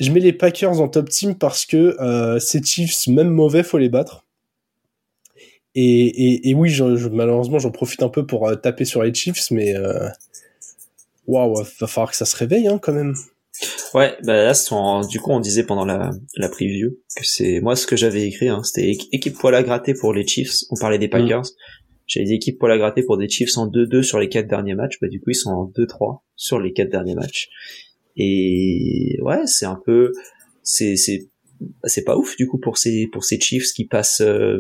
je 0.00 0.10
mets 0.10 0.20
les 0.20 0.32
Packers 0.32 0.80
en 0.80 0.88
top 0.88 1.08
team 1.10 1.36
parce 1.36 1.66
que 1.66 2.00
euh, 2.00 2.38
ces 2.38 2.62
Chiefs, 2.62 3.06
même 3.08 3.30
mauvais, 3.30 3.62
faut 3.62 3.78
les 3.78 3.88
battre. 3.88 4.21
Et, 5.74 6.06
et, 6.06 6.50
et 6.50 6.54
oui, 6.54 6.68
je, 6.68 6.96
je, 6.96 7.08
malheureusement, 7.08 7.58
j'en 7.58 7.70
profite 7.70 8.02
un 8.02 8.08
peu 8.08 8.26
pour 8.26 8.46
euh, 8.48 8.56
taper 8.56 8.84
sur 8.84 9.02
les 9.02 9.14
Chiefs, 9.14 9.50
mais 9.50 9.74
euh, 9.74 10.08
waouh, 11.26 11.50
wow, 11.50 11.64
va 11.80 11.86
falloir 11.86 12.10
que 12.10 12.16
ça 12.16 12.26
se 12.26 12.36
réveille 12.36 12.68
hein, 12.68 12.78
quand 12.78 12.92
même. 12.92 13.14
Ouais, 13.94 14.16
bah 14.24 14.44
là, 14.44 14.54
son, 14.54 15.00
du 15.02 15.20
coup, 15.20 15.30
on 15.30 15.40
disait 15.40 15.64
pendant 15.64 15.84
la, 15.84 16.10
la 16.36 16.48
preview 16.48 16.90
que 17.14 17.24
c'est 17.24 17.60
moi 17.60 17.76
ce 17.76 17.86
que 17.86 17.96
j'avais 17.96 18.26
écrit, 18.26 18.48
hein, 18.48 18.62
c'était 18.62 18.90
équipe 19.12 19.36
poil 19.38 19.54
à 19.54 19.62
gratter 19.62 19.94
pour 19.94 20.14
les 20.14 20.26
Chiefs. 20.26 20.64
On 20.70 20.76
parlait 20.76 20.98
des 20.98 21.08
Packers. 21.08 21.42
Mm. 21.42 21.82
J'avais 22.06 22.26
dit 22.26 22.34
équipe 22.34 22.58
poil 22.58 22.72
à 22.72 22.78
gratter 22.78 23.02
pour 23.02 23.18
des 23.18 23.28
Chiefs 23.28 23.56
en 23.56 23.66
2-2 23.68 24.02
sur 24.02 24.18
les 24.18 24.28
quatre 24.28 24.48
derniers 24.48 24.74
matchs. 24.74 24.98
Bah 25.00 25.08
du 25.08 25.20
coup, 25.20 25.30
ils 25.30 25.34
sont 25.34 25.50
en 25.50 25.64
2-3 25.66 26.20
sur 26.36 26.58
les 26.58 26.72
quatre 26.72 26.90
derniers 26.90 27.14
matchs. 27.14 27.48
Et 28.16 29.18
ouais, 29.20 29.46
c'est 29.46 29.66
un 29.66 29.80
peu, 29.84 30.12
c'est 30.62 30.96
c'est 30.96 31.28
c'est 31.84 32.04
pas 32.04 32.16
ouf 32.16 32.36
du 32.36 32.46
coup 32.46 32.58
pour 32.58 32.78
ces 32.78 33.08
pour 33.12 33.24
ces 33.24 33.38
Chiefs 33.38 33.72
qui 33.74 33.86
passent 33.86 34.22
euh, 34.22 34.58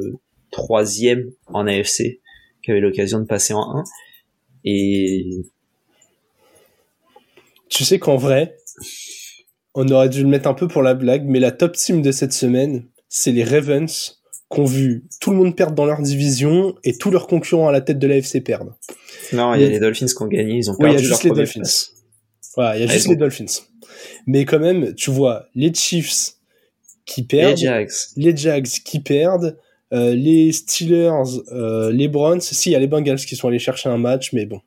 troisième 0.52 1.30
en 1.46 1.66
AFC, 1.66 2.20
qui 2.62 2.70
avait 2.70 2.80
l'occasion 2.80 3.18
de 3.18 3.24
passer 3.24 3.52
en 3.54 3.78
1. 3.78 3.84
Et 4.64 5.42
tu 7.68 7.84
sais 7.84 7.98
qu'en 7.98 8.16
vrai, 8.16 8.56
on 9.74 9.88
aurait 9.88 10.08
dû 10.08 10.22
le 10.22 10.28
mettre 10.28 10.48
un 10.48 10.54
peu 10.54 10.68
pour 10.68 10.82
la 10.82 10.94
blague, 10.94 11.24
mais 11.26 11.40
la 11.40 11.50
top 11.50 11.74
team 11.76 12.02
de 12.02 12.12
cette 12.12 12.32
semaine, 12.32 12.86
c'est 13.08 13.32
les 13.32 13.42
Ravens 13.44 14.20
qu'ont 14.48 14.64
vu 14.66 15.04
tout 15.20 15.30
le 15.30 15.36
monde 15.38 15.56
perdre 15.56 15.74
dans 15.74 15.86
leur 15.86 16.02
division 16.02 16.74
et 16.84 16.96
tous 16.96 17.10
leurs 17.10 17.26
concurrents 17.26 17.68
à 17.68 17.72
la 17.72 17.80
tête 17.80 17.98
de 17.98 18.06
l'AFC 18.06 18.40
perdre. 18.44 18.76
Non, 19.32 19.54
il 19.54 19.62
y 19.62 19.64
a 19.64 19.68
les 19.70 19.80
Dolphins 19.80 20.06
qui 20.06 20.22
ont 20.22 20.26
gagné, 20.26 20.56
ils 20.58 20.70
ont 20.70 20.76
perdu 20.76 20.94
oui, 20.96 21.00
il 21.00 21.02
y 21.02 21.06
a 21.06 21.08
juste 21.08 21.24
leur 21.24 21.32
les 21.34 21.38
Dolphins. 21.38 21.60
place. 21.60 21.92
Voilà, 22.54 22.76
il 22.76 22.80
y 22.80 22.84
a 22.84 22.86
Ah, 22.90 22.92
juste 22.92 23.08
les 23.08 23.16
Dolphins. 23.16 23.62
Mais 24.26 24.44
quand 24.44 24.58
même, 24.58 24.94
tu 24.94 25.10
vois, 25.10 25.46
les 25.54 25.72
Chiefs 25.72 26.34
qui 27.06 27.22
perdent, 27.24 27.56
Les 27.58 27.64
Jags. 27.64 27.90
les 28.16 28.36
Jags 28.36 28.66
qui 28.66 29.00
perdent, 29.00 29.58
euh, 29.92 30.14
les 30.14 30.52
Steelers, 30.52 31.42
euh, 31.52 31.92
les 31.92 32.08
Browns, 32.08 32.40
si, 32.40 32.70
il 32.70 32.72
y 32.72 32.76
a 32.76 32.78
les 32.78 32.86
Bengals 32.86 33.18
qui 33.18 33.36
sont 33.36 33.48
allés 33.48 33.58
chercher 33.58 33.90
un 33.90 33.98
match, 33.98 34.32
mais 34.32 34.46
bon, 34.46 34.60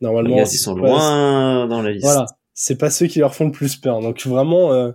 Les 0.00 0.06
normalement, 0.06 0.36
gars, 0.36 0.44
ils 0.50 0.56
sont 0.56 0.74
loin 0.74 1.66
dans 1.66 1.82
la 1.82 1.92
liste. 1.92 2.04
Voilà, 2.04 2.26
c'est 2.54 2.76
pas 2.76 2.88
ceux 2.90 3.06
qui 3.06 3.18
leur 3.18 3.34
font 3.34 3.46
le 3.46 3.52
plus 3.52 3.76
peur. 3.76 4.00
Donc 4.00 4.26
vraiment, 4.26 4.72
euh, 4.72 4.92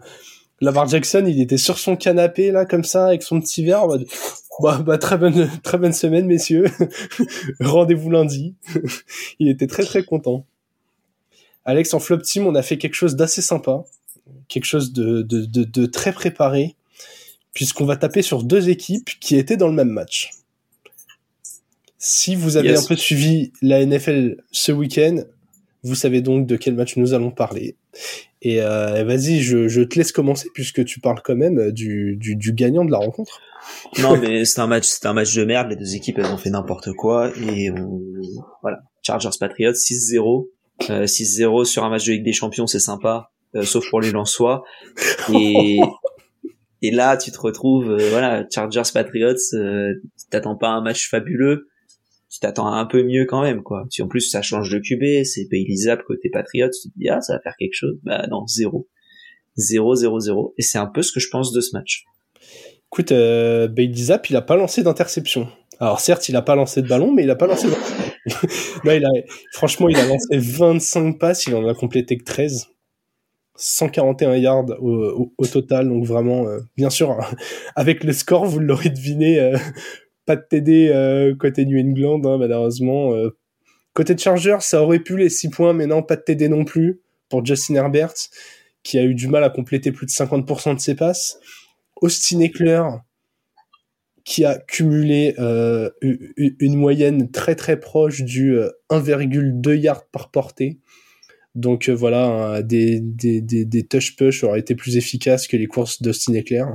Lamar 0.60 0.88
Jackson, 0.88 1.26
il 1.28 1.40
était 1.40 1.58
sur 1.58 1.78
son 1.78 1.96
canapé 1.96 2.52
là, 2.52 2.66
comme 2.66 2.84
ça, 2.84 3.08
avec 3.08 3.22
son 3.22 3.40
petit 3.40 3.64
verre. 3.64 3.84
en 3.84 3.88
mode, 3.88 4.08
Bah, 4.62 4.82
bah, 4.84 4.98
très 4.98 5.18
bonne, 5.18 5.50
très 5.64 5.78
bonne 5.78 5.94
semaine, 5.94 6.26
messieurs. 6.26 6.66
Rendez-vous 7.60 8.10
lundi. 8.10 8.56
il 9.40 9.50
était 9.50 9.68
très 9.68 9.84
très 9.84 10.04
content. 10.04 10.46
Alex, 11.66 11.94
en 11.94 12.00
flop 12.00 12.20
team, 12.20 12.48
on 12.48 12.56
a 12.56 12.62
fait 12.62 12.78
quelque 12.78 12.94
chose 12.94 13.16
d'assez 13.16 13.42
sympa, 13.42 13.84
quelque 14.48 14.66
chose 14.66 14.94
de, 14.94 15.22
de, 15.24 15.46
de, 15.46 15.64
de 15.64 15.86
très 15.86 16.12
préparé, 16.12 16.76
puisqu'on 17.56 17.86
va 17.86 17.96
taper 17.96 18.22
sur 18.22 18.44
deux 18.44 18.70
équipes 18.70 19.10
qui 19.20 19.36
étaient 19.36 19.58
dans 19.58 19.68
le 19.68 19.74
même 19.74 19.90
match. 19.90 20.30
Si 21.98 22.36
vous 22.36 22.58
avez 22.58 22.70
Yes. 22.70 22.84
un 22.84 22.88
peu 22.88 22.96
suivi 22.96 23.52
la 23.64 23.84
NFL 23.84 24.38
ce 24.52 24.72
week-end, 24.72 25.24
vous 25.84 25.96
savez 25.96 26.22
donc 26.22 26.46
de 26.46 26.56
quel 26.56 26.76
match 26.76 26.98
nous 26.98 27.14
allons 27.14 27.32
parler. 27.32 27.78
Et 28.42 28.62
euh, 28.62 29.04
vas-y, 29.06 29.40
je, 29.42 29.68
je 29.68 29.82
te 29.82 29.98
laisse 29.98 30.12
commencer 30.12 30.50
puisque 30.54 30.84
tu 30.86 31.00
parles 31.00 31.22
quand 31.24 31.36
même 31.36 31.72
du, 31.72 32.16
du, 32.18 32.36
du 32.36 32.54
gagnant 32.54 32.86
de 32.86 32.92
la 32.92 32.98
rencontre. 33.00 33.40
Non, 34.00 34.18
mais 34.22 34.46
c'est 34.46 34.60
un 34.62 34.68
match, 34.68 34.86
c'est 34.86 35.06
un 35.08 35.14
match 35.14 35.34
de 35.34 35.44
merde. 35.46 35.70
Les 35.70 35.76
deux 35.76 35.96
équipes, 35.96 36.20
elles 36.20 36.26
ont 36.32 36.38
fait 36.38 36.52
n'importe 36.52 36.92
quoi 36.94 37.32
et 37.38 37.72
on... 37.72 38.02
voilà. 38.62 38.80
Chargers 39.02 39.30
Patriots 39.40 39.72
6-0, 39.72 40.48
euh, 40.90 41.06
6-0 41.06 41.66
sur 41.66 41.84
un 41.84 41.90
match 41.90 42.06
de 42.06 42.12
Ligue 42.12 42.26
des 42.26 42.34
Champions, 42.34 42.68
c'est 42.68 42.80
sympa, 42.80 43.32
euh, 43.56 43.64
sauf 43.64 43.88
pour 43.90 44.02
les 44.02 44.12
Lensois. 44.12 44.64
Et 45.34 45.80
et 46.86 46.92
là, 46.92 47.18
tu 47.18 47.32
te 47.32 47.40
retrouves, 47.40 47.90
euh, 47.90 48.10
voilà, 48.12 48.46
Chargers 48.54 48.84
Patriots, 48.94 49.34
euh, 49.54 49.92
tu 50.20 50.28
t'attends 50.30 50.56
pas 50.56 50.70
un 50.70 50.82
match 50.82 51.10
fabuleux, 51.10 51.68
tu 52.30 52.40
t'attends 52.40 52.72
un 52.72 52.86
peu 52.86 53.02
mieux 53.02 53.26
quand 53.26 53.42
même, 53.42 53.64
quoi. 53.64 53.88
Si 53.90 54.04
en 54.04 54.08
plus 54.08 54.22
ça 54.22 54.44
change 54.44 54.70
de 54.70 54.78
QB, 54.78 55.26
c'est 55.26 55.48
Bailey 55.50 55.76
Zapp 55.76 56.04
côté 56.04 56.30
Patriots, 56.32 56.70
tu 56.70 56.90
te 56.90 56.94
dis 56.96 57.10
ah 57.10 57.22
ça 57.22 57.34
va 57.34 57.40
faire 57.42 57.56
quelque 57.58 57.74
chose. 57.74 57.98
Bah 58.04 58.28
non, 58.30 58.46
zéro, 58.46 58.88
zéro, 59.58 59.96
zéro, 59.96 60.20
zéro. 60.20 60.54
Et 60.60 60.62
c'est 60.62 60.78
un 60.78 60.86
peu 60.86 61.02
ce 61.02 61.12
que 61.12 61.20
je 61.20 61.30
pense 61.30 61.52
de 61.52 61.60
ce 61.60 61.76
match. 61.76 62.04
Écoute, 62.92 63.12
euh, 63.12 63.68
Bailey 63.68 63.96
Zapp, 63.96 64.30
il 64.30 64.36
a 64.36 64.44
pas 64.44 64.56
lancé 64.56 64.84
d'interception. 64.84 65.48
Alors 65.80 66.00
certes, 66.00 66.30
il 66.30 66.36
a 66.36 66.44
pas 66.44 66.56
lancé 66.56 66.84
de 66.84 66.88
ballon, 66.88 67.12
mais 67.12 67.24
il 67.24 67.30
a 67.32 67.36
pas 67.36 67.48
lancé 67.48 67.68
de 67.68 67.74
Non, 68.86 68.92
il 68.92 69.04
a, 69.04 69.10
franchement, 69.54 69.90
il 69.90 69.98
a 69.98 70.06
lancé 70.06 70.38
25 70.38 71.18
passes, 71.18 71.48
il 71.48 71.56
en 71.56 71.68
a 71.68 71.74
complété 71.74 72.16
que 72.16 72.24
13. 72.24 72.68
141 73.58 74.36
yards 74.36 74.70
au, 74.82 75.46
total, 75.52 75.88
donc 75.88 76.06
vraiment, 76.06 76.48
euh, 76.48 76.60
bien 76.78 76.90
sûr, 76.90 77.18
avec 77.76 78.04
le 78.04 78.14
score, 78.14 78.46
vous 78.46 78.60
l'aurez 78.60 78.90
deviné, 78.90 79.40
euh, 79.40 79.58
pas 80.26 80.36
de 80.36 80.44
TD 80.48 80.90
euh, 80.90 81.36
côté 81.36 81.66
New 81.66 81.80
England, 81.80 82.22
hein, 82.26 82.38
malheureusement. 82.38 83.14
côté 83.94 84.16
de 84.16 84.20
ça 84.20 84.82
aurait 84.82 85.00
pu 85.00 85.18
les 85.18 85.30
6 85.30 85.50
points, 85.50 85.74
mais 85.74 85.88
non, 85.88 86.04
pas 86.04 86.16
de 86.16 86.22
TD 86.22 86.50
non 86.50 86.66
plus 86.66 87.02
pour 87.30 87.46
Justin 87.46 87.76
Herbert, 87.76 88.14
qui 88.84 88.98
a 88.98 89.04
eu 89.04 89.16
du 89.16 89.28
mal 89.28 89.44
à 89.44 89.50
compléter 89.50 89.92
plus 89.92 90.06
de 90.06 90.12
50% 90.12 90.76
de 90.76 90.80
ses 90.80 90.96
passes. 90.96 91.40
Austin 92.02 92.40
Eckler, 92.42 92.84
qui 94.26 94.44
a 94.44 94.58
cumulé 94.58 95.36
une 96.02 96.76
moyenne 96.76 97.32
très 97.32 97.56
très 97.56 97.80
proche 97.80 98.24
du 98.24 98.58
euh, 98.58 98.70
1,2 98.90 99.76
yards 99.76 100.08
par 100.08 100.32
portée. 100.32 100.80
Donc 101.56 101.90
euh, 101.90 101.94
voilà, 101.94 102.62
des, 102.62 103.00
des, 103.00 103.42
des, 103.42 103.66
des 103.66 103.84
touch 103.84 104.16
push 104.16 104.44
auraient 104.44 104.60
été 104.60 104.76
plus 104.76 104.98
efficaces 104.98 105.48
que 105.48 105.58
les 105.58 105.68
courses 105.68 106.02
d'Austin 106.02 106.34
Eckler. 106.34 106.66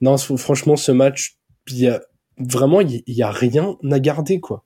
Non, 0.00 0.16
franchement, 0.16 0.76
ce 0.76 0.92
match, 0.92 1.36
il 1.68 1.78
y 1.78 1.88
a 1.88 2.00
vraiment, 2.38 2.80
il 2.80 3.02
y, 3.06 3.22
a 3.22 3.30
rien 3.30 3.76
à 3.90 4.00
garder, 4.00 4.40
quoi. 4.40 4.64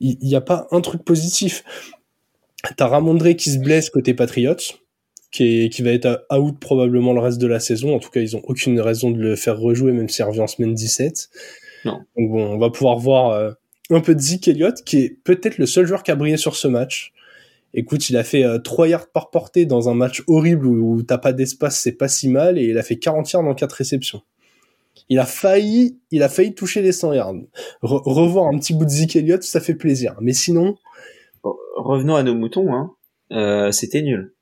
Il 0.00 0.18
n'y 0.22 0.34
a 0.34 0.40
pas 0.40 0.66
un 0.70 0.80
truc 0.80 1.04
positif. 1.04 1.64
T'as 2.76 2.86
Ramondre 2.86 3.34
qui 3.34 3.50
se 3.50 3.58
blesse 3.58 3.90
côté 3.90 4.12
Patriots, 4.14 4.56
qui, 5.30 5.64
est, 5.64 5.68
qui 5.70 5.82
va 5.82 5.92
être 5.92 6.26
out 6.30 6.58
probablement 6.58 7.12
le 7.12 7.20
reste 7.20 7.38
de 7.38 7.46
la 7.46 7.60
saison. 7.60 7.94
En 7.94 7.98
tout 7.98 8.10
cas, 8.10 8.20
ils 8.20 8.36
ont 8.36 8.42
aucune 8.44 8.80
raison 8.80 9.10
de 9.10 9.18
le 9.18 9.36
faire 9.36 9.58
rejouer, 9.58 9.92
même 9.92 10.08
s'il 10.08 10.24
revient 10.24 10.40
en 10.40 10.46
semaine 10.46 10.74
17. 10.74 11.30
Non. 11.86 12.00
Donc 12.16 12.30
bon, 12.30 12.44
on 12.54 12.58
va 12.58 12.70
pouvoir 12.70 12.98
voir 12.98 13.30
euh, 13.30 13.52
un 13.90 14.00
peu 14.00 14.14
de 14.14 14.20
Zeke 14.20 14.48
Elliott, 14.48 14.82
qui 14.84 14.98
est 14.98 15.16
peut-être 15.24 15.58
le 15.58 15.66
seul 15.66 15.86
joueur 15.86 16.02
qui 16.02 16.10
a 16.10 16.16
brillé 16.16 16.36
sur 16.36 16.56
ce 16.56 16.68
match. 16.68 17.12
Écoute, 17.74 18.10
il 18.10 18.16
a 18.16 18.24
fait 18.24 18.44
euh, 18.44 18.58
3 18.58 18.88
yards 18.88 19.08
par 19.10 19.30
portée 19.30 19.64
dans 19.66 19.88
un 19.88 19.94
match 19.94 20.22
horrible 20.26 20.66
où, 20.66 20.94
où 20.96 21.02
t'as 21.02 21.18
pas 21.18 21.32
d'espace, 21.32 21.78
c'est 21.80 21.92
pas 21.92 22.08
si 22.08 22.28
mal, 22.28 22.58
et 22.58 22.64
il 22.64 22.78
a 22.78 22.82
fait 22.82 22.96
40 22.98 23.30
yards 23.32 23.44
dans 23.44 23.54
4 23.54 23.72
réceptions. 23.72 24.22
Il 25.08 25.18
a 25.18 25.26
failli, 25.26 25.98
il 26.10 26.22
a 26.22 26.28
failli 26.28 26.54
toucher 26.54 26.82
les 26.82 26.92
100 26.92 27.12
yards. 27.14 27.34
Re- 27.82 28.02
revoir 28.12 28.46
un 28.46 28.58
petit 28.58 28.74
bout 28.74 28.84
de 28.84 28.90
Zeke 28.90 29.16
Elliott, 29.16 29.42
ça 29.42 29.60
fait 29.60 29.74
plaisir. 29.74 30.16
Mais 30.20 30.32
sinon, 30.32 30.76
Revenons 31.76 32.16
à 32.16 32.22
nos 32.22 32.34
moutons, 32.34 32.74
hein. 32.74 32.90
Euh, 33.32 33.72
c'était 33.72 34.02
nul. 34.02 34.34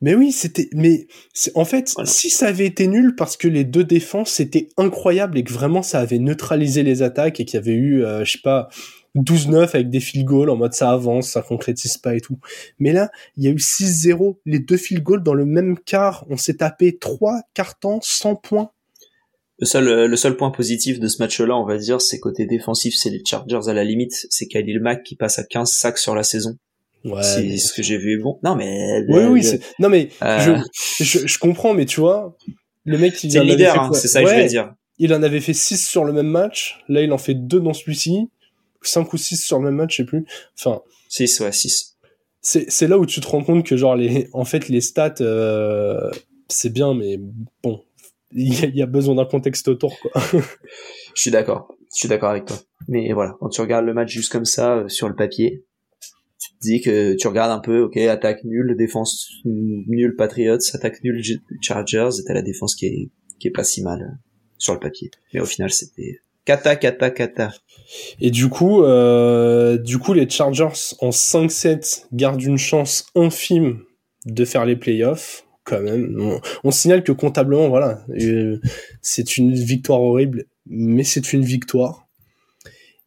Mais 0.00 0.14
oui, 0.14 0.30
c'était. 0.30 0.68
Mais 0.74 1.08
en 1.56 1.64
fait, 1.64 1.90
Voilà. 1.96 2.08
si 2.08 2.30
ça 2.30 2.46
avait 2.46 2.66
été 2.66 2.86
nul 2.86 3.16
parce 3.16 3.36
que 3.36 3.48
les 3.48 3.64
deux 3.64 3.82
défenses 3.82 4.38
étaient 4.38 4.68
incroyables 4.76 5.36
et 5.38 5.42
que 5.42 5.52
vraiment 5.52 5.82
ça 5.82 5.98
avait 5.98 6.20
neutralisé 6.20 6.84
les 6.84 7.02
attaques 7.02 7.40
et 7.40 7.44
qu'il 7.44 7.56
y 7.56 7.62
avait 7.62 7.72
eu, 7.74 8.04
euh, 8.04 8.24
je 8.24 8.32
sais 8.32 8.38
pas, 8.44 8.68
12-9 9.16 9.70
avec 9.74 9.90
des 9.90 10.00
field 10.00 10.24
goals 10.26 10.50
en 10.50 10.56
mode 10.56 10.74
ça 10.74 10.90
avance, 10.90 11.28
ça 11.30 11.42
concrétise 11.42 11.96
pas 11.98 12.14
et 12.14 12.20
tout. 12.20 12.38
Mais 12.78 12.92
là, 12.92 13.10
il 13.36 13.44
y 13.44 13.48
a 13.48 13.50
eu 13.50 13.56
6-0, 13.58 14.36
les 14.46 14.58
deux 14.58 14.76
field 14.76 15.02
goals 15.02 15.22
dans 15.22 15.34
le 15.34 15.44
même 15.46 15.78
quart. 15.78 16.24
On 16.28 16.36
s'est 16.36 16.54
tapé 16.58 16.98
trois 16.98 17.40
cartons, 17.54 17.98
100 18.02 18.36
points. 18.36 18.70
Le 19.60 19.66
seul, 19.66 20.06
le 20.08 20.16
seul 20.16 20.36
point 20.36 20.50
positif 20.52 21.00
de 21.00 21.08
ce 21.08 21.20
match-là, 21.20 21.56
on 21.56 21.64
va 21.64 21.78
dire, 21.78 22.00
c'est 22.00 22.20
côté 22.20 22.46
défensif, 22.46 22.94
c'est 22.96 23.10
les 23.10 23.22
Chargers 23.24 23.68
à 23.68 23.72
la 23.72 23.82
limite. 23.82 24.26
C'est 24.30 24.46
Khalil 24.46 24.78
Mack 24.80 25.02
qui 25.02 25.16
passe 25.16 25.38
à 25.40 25.42
15 25.44 25.70
sacs 25.72 25.98
sur 25.98 26.14
la 26.14 26.22
saison. 26.22 26.56
Ouais. 27.04 27.22
c'est 27.22 27.42
mais- 27.44 27.58
ce 27.58 27.72
que 27.72 27.82
j'ai 27.82 27.96
vu. 27.96 28.20
Bon, 28.20 28.38
non 28.44 28.54
mais. 28.56 29.04
Oui, 29.08 29.20
le- 29.22 29.28
oui, 29.28 29.42
c'est- 29.44 29.60
non 29.78 29.88
mais 29.88 30.08
euh, 30.22 30.58
je, 30.98 31.04
je, 31.04 31.26
je 31.26 31.38
comprends, 31.38 31.72
mais 31.74 31.86
tu 31.86 32.00
vois, 32.00 32.36
le 32.84 32.98
mec 32.98 33.14
il 33.24 33.30
c'est 33.32 33.42
leader, 33.42 33.72
fait 33.72 33.78
hein, 33.80 33.90
c'est 33.94 34.08
ça 34.08 34.22
que 34.22 34.28
je 34.28 34.34
Ouais, 34.34 34.42
veux 34.42 34.48
dire. 34.48 34.74
Il 34.98 35.14
en 35.14 35.22
avait 35.22 35.40
fait 35.40 35.54
6 35.54 35.86
sur 35.88 36.04
le 36.04 36.12
même 36.12 36.26
match. 36.26 36.80
Là, 36.88 37.02
il 37.02 37.12
en 37.12 37.18
fait 37.18 37.34
2 37.34 37.60
dans 37.60 37.72
celui-ci. 37.72 38.28
5 38.82 39.12
ou 39.12 39.16
6 39.16 39.36
sur 39.44 39.58
le 39.58 39.64
même 39.66 39.74
match, 39.76 39.92
je 39.96 40.02
sais 40.02 40.06
plus. 40.06 40.24
Enfin, 40.58 40.80
6, 41.08 41.40
ouais, 41.40 41.52
6. 41.52 41.96
c'est 42.40 42.86
là 42.88 42.98
où 42.98 43.06
tu 43.06 43.20
te 43.20 43.26
rends 43.26 43.42
compte 43.44 43.66
que 43.66 43.76
genre 43.76 43.96
les 43.96 44.28
en 44.32 44.44
fait 44.44 44.68
les 44.68 44.80
stats 44.80 45.14
euh, 45.20 46.10
c'est 46.48 46.72
bien 46.72 46.94
mais 46.94 47.18
bon 47.62 47.82
il 48.32 48.54
y, 48.54 48.64
a- 48.64 48.68
il 48.68 48.76
y 48.76 48.82
a 48.82 48.86
besoin 48.86 49.14
d'un 49.16 49.24
contexte 49.24 49.68
autour 49.68 49.98
quoi. 50.00 50.10
Je 51.14 51.20
suis 51.22 51.30
d'accord. 51.30 51.74
Je 51.94 52.00
suis 52.00 52.08
d'accord 52.08 52.30
avec 52.30 52.44
toi. 52.44 52.56
Mais 52.86 53.12
voilà, 53.14 53.34
quand 53.40 53.48
tu 53.48 53.60
regardes 53.62 53.86
le 53.86 53.94
match 53.94 54.10
juste 54.12 54.30
comme 54.30 54.44
ça, 54.44 54.76
euh, 54.76 54.88
sur 54.88 55.08
le 55.08 55.14
papier, 55.16 55.64
tu 56.38 56.50
te 56.52 56.58
dis 56.60 56.80
que 56.82 57.14
tu 57.16 57.26
regardes 57.26 57.50
un 57.50 57.58
peu, 57.60 57.80
ok, 57.80 57.96
attaque 57.96 58.44
nulle, 58.44 58.76
défense 58.76 59.28
nulle 59.44 60.14
Patriots, 60.16 60.58
attaque 60.74 61.02
nulle 61.02 61.22
Chargers, 61.62 62.10
et 62.20 62.24
t'as 62.24 62.34
la 62.34 62.42
défense 62.42 62.76
qui 62.76 62.86
est, 62.86 63.10
qui 63.40 63.48
est 63.48 63.50
pas 63.50 63.64
si 63.64 63.82
mal 63.82 64.02
euh, 64.02 64.14
sur 64.58 64.74
le 64.74 64.78
papier. 64.80 65.10
Mais 65.32 65.40
au 65.40 65.46
final, 65.46 65.70
c'était 65.70 66.20
kata, 66.48 66.76
kata, 66.76 67.10
kata. 67.10 67.52
Et 68.20 68.30
du 68.30 68.48
coup, 68.48 68.82
euh, 68.82 69.76
du 69.76 69.98
coup, 69.98 70.14
les 70.14 70.28
Chargers 70.28 70.94
en 71.00 71.10
5-7 71.10 72.06
gardent 72.14 72.42
une 72.42 72.56
chance 72.56 73.06
infime 73.14 73.82
de 74.24 74.46
faire 74.46 74.64
les 74.64 74.76
playoffs. 74.76 75.44
Quand 75.64 75.82
même, 75.82 76.16
on, 76.18 76.40
on 76.64 76.70
signale 76.70 77.04
que 77.04 77.12
comptablement, 77.12 77.68
voilà, 77.68 78.02
euh, 78.18 78.58
c'est 79.02 79.36
une 79.36 79.52
victoire 79.52 80.00
horrible, 80.00 80.46
mais 80.64 81.04
c'est 81.04 81.34
une 81.34 81.44
victoire. 81.44 82.08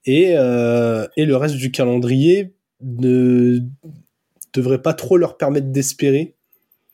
Et, 0.05 0.33
euh, 0.35 1.07
et 1.17 1.25
le 1.25 1.35
reste 1.35 1.55
du 1.55 1.71
calendrier 1.71 2.53
ne 2.81 3.57
devrait 4.53 4.83
pas 4.83 4.93
trop 4.93 5.17
leur 5.17 5.37
permettre 5.37 5.71
d'espérer, 5.71 6.35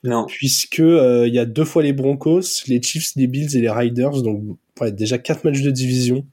Non. 0.04 0.26
puisque 0.28 0.80
il 0.80 1.34
y 1.34 1.40
a 1.40 1.46
deux 1.46 1.66
fois 1.66 1.84
les 1.84 1.92
Broncos, 1.92 2.64
les 2.68 2.82
Chiefs, 2.82 3.12
les 3.18 3.28
Bills 3.28 3.58
et 3.58 3.60
les 3.62 3.70
Riders, 3.70 4.22
donc 4.22 4.58
ouais, 4.82 4.92
déjà 4.92 5.18
quatre 5.18 5.44
matchs 5.44 5.62
de 5.62 5.72
division. 5.72 6.26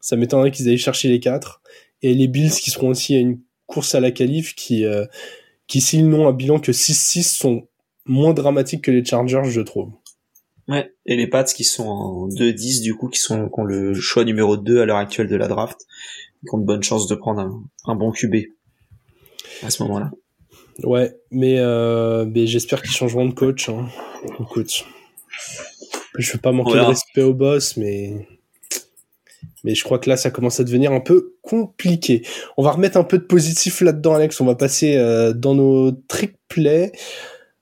Ça 0.00 0.16
m'étonnerait 0.16 0.50
qu'ils 0.50 0.68
aillent 0.68 0.78
chercher 0.78 1.08
les 1.08 1.20
quatre. 1.20 1.62
Et 2.02 2.14
les 2.14 2.28
Bills 2.28 2.50
qui 2.50 2.70
seront 2.70 2.90
aussi 2.90 3.16
à 3.16 3.18
une 3.18 3.40
course 3.66 3.94
à 3.94 4.00
la 4.00 4.10
qualif 4.10 4.54
qui, 4.54 4.84
euh, 4.84 5.04
qui 5.66 5.80
s'ils 5.80 6.08
n'ont 6.08 6.28
un 6.28 6.32
bilan 6.32 6.60
que 6.60 6.72
6-6 6.72 7.36
sont 7.36 7.68
moins 8.06 8.32
dramatiques 8.32 8.82
que 8.82 8.90
les 8.90 9.04
Chargers, 9.04 9.50
je 9.50 9.60
trouve. 9.60 9.90
Ouais. 10.68 10.92
Et 11.06 11.16
les 11.16 11.26
Pats 11.26 11.44
qui 11.44 11.64
sont 11.64 11.86
en 11.86 12.28
2-10 12.28 12.82
du 12.82 12.94
coup, 12.94 13.08
qui 13.08 13.18
sont 13.18 13.48
qui 13.48 13.60
ont 13.60 13.64
le 13.64 13.94
choix 13.94 14.24
numéro 14.24 14.56
2 14.56 14.80
à 14.80 14.86
l'heure 14.86 14.98
actuelle 14.98 15.28
de 15.28 15.36
la 15.36 15.48
draft, 15.48 15.80
qui 16.42 16.54
ont 16.54 16.58
de 16.58 16.64
bonnes 16.64 16.82
chances 16.82 17.08
de 17.08 17.14
prendre 17.14 17.40
un, 17.40 17.62
un 17.86 17.94
bon 17.94 18.12
QB 18.12 18.36
à 19.62 19.70
ce 19.70 19.82
moment-là. 19.84 20.10
Ouais, 20.84 21.12
mais, 21.30 21.58
euh, 21.58 22.24
mais 22.26 22.46
j'espère 22.46 22.82
qu'ils 22.82 22.92
changeront 22.92 23.26
de 23.26 23.34
coach. 23.34 23.68
Hein. 23.68 23.88
Écoute, 24.40 24.84
je 26.18 26.32
veux 26.32 26.38
pas 26.38 26.52
manquer 26.52 26.74
de 26.74 26.78
respect 26.80 27.22
au 27.22 27.34
boss, 27.34 27.76
mais 27.76 28.26
mais 29.64 29.74
je 29.74 29.82
crois 29.84 29.98
que 29.98 30.08
là, 30.08 30.16
ça 30.16 30.30
commence 30.30 30.60
à 30.60 30.64
devenir 30.64 30.92
un 30.92 31.00
peu 31.00 31.34
compliqué. 31.42 32.22
On 32.56 32.62
va 32.62 32.70
remettre 32.72 32.96
un 32.96 33.04
peu 33.04 33.18
de 33.18 33.24
positif 33.24 33.80
là-dedans, 33.80 34.14
Alex. 34.14 34.40
On 34.40 34.44
va 34.46 34.54
passer 34.54 34.96
euh, 34.96 35.32
dans 35.32 35.54
nos 35.54 35.90
trick 35.92 36.34
plays. 36.48 36.92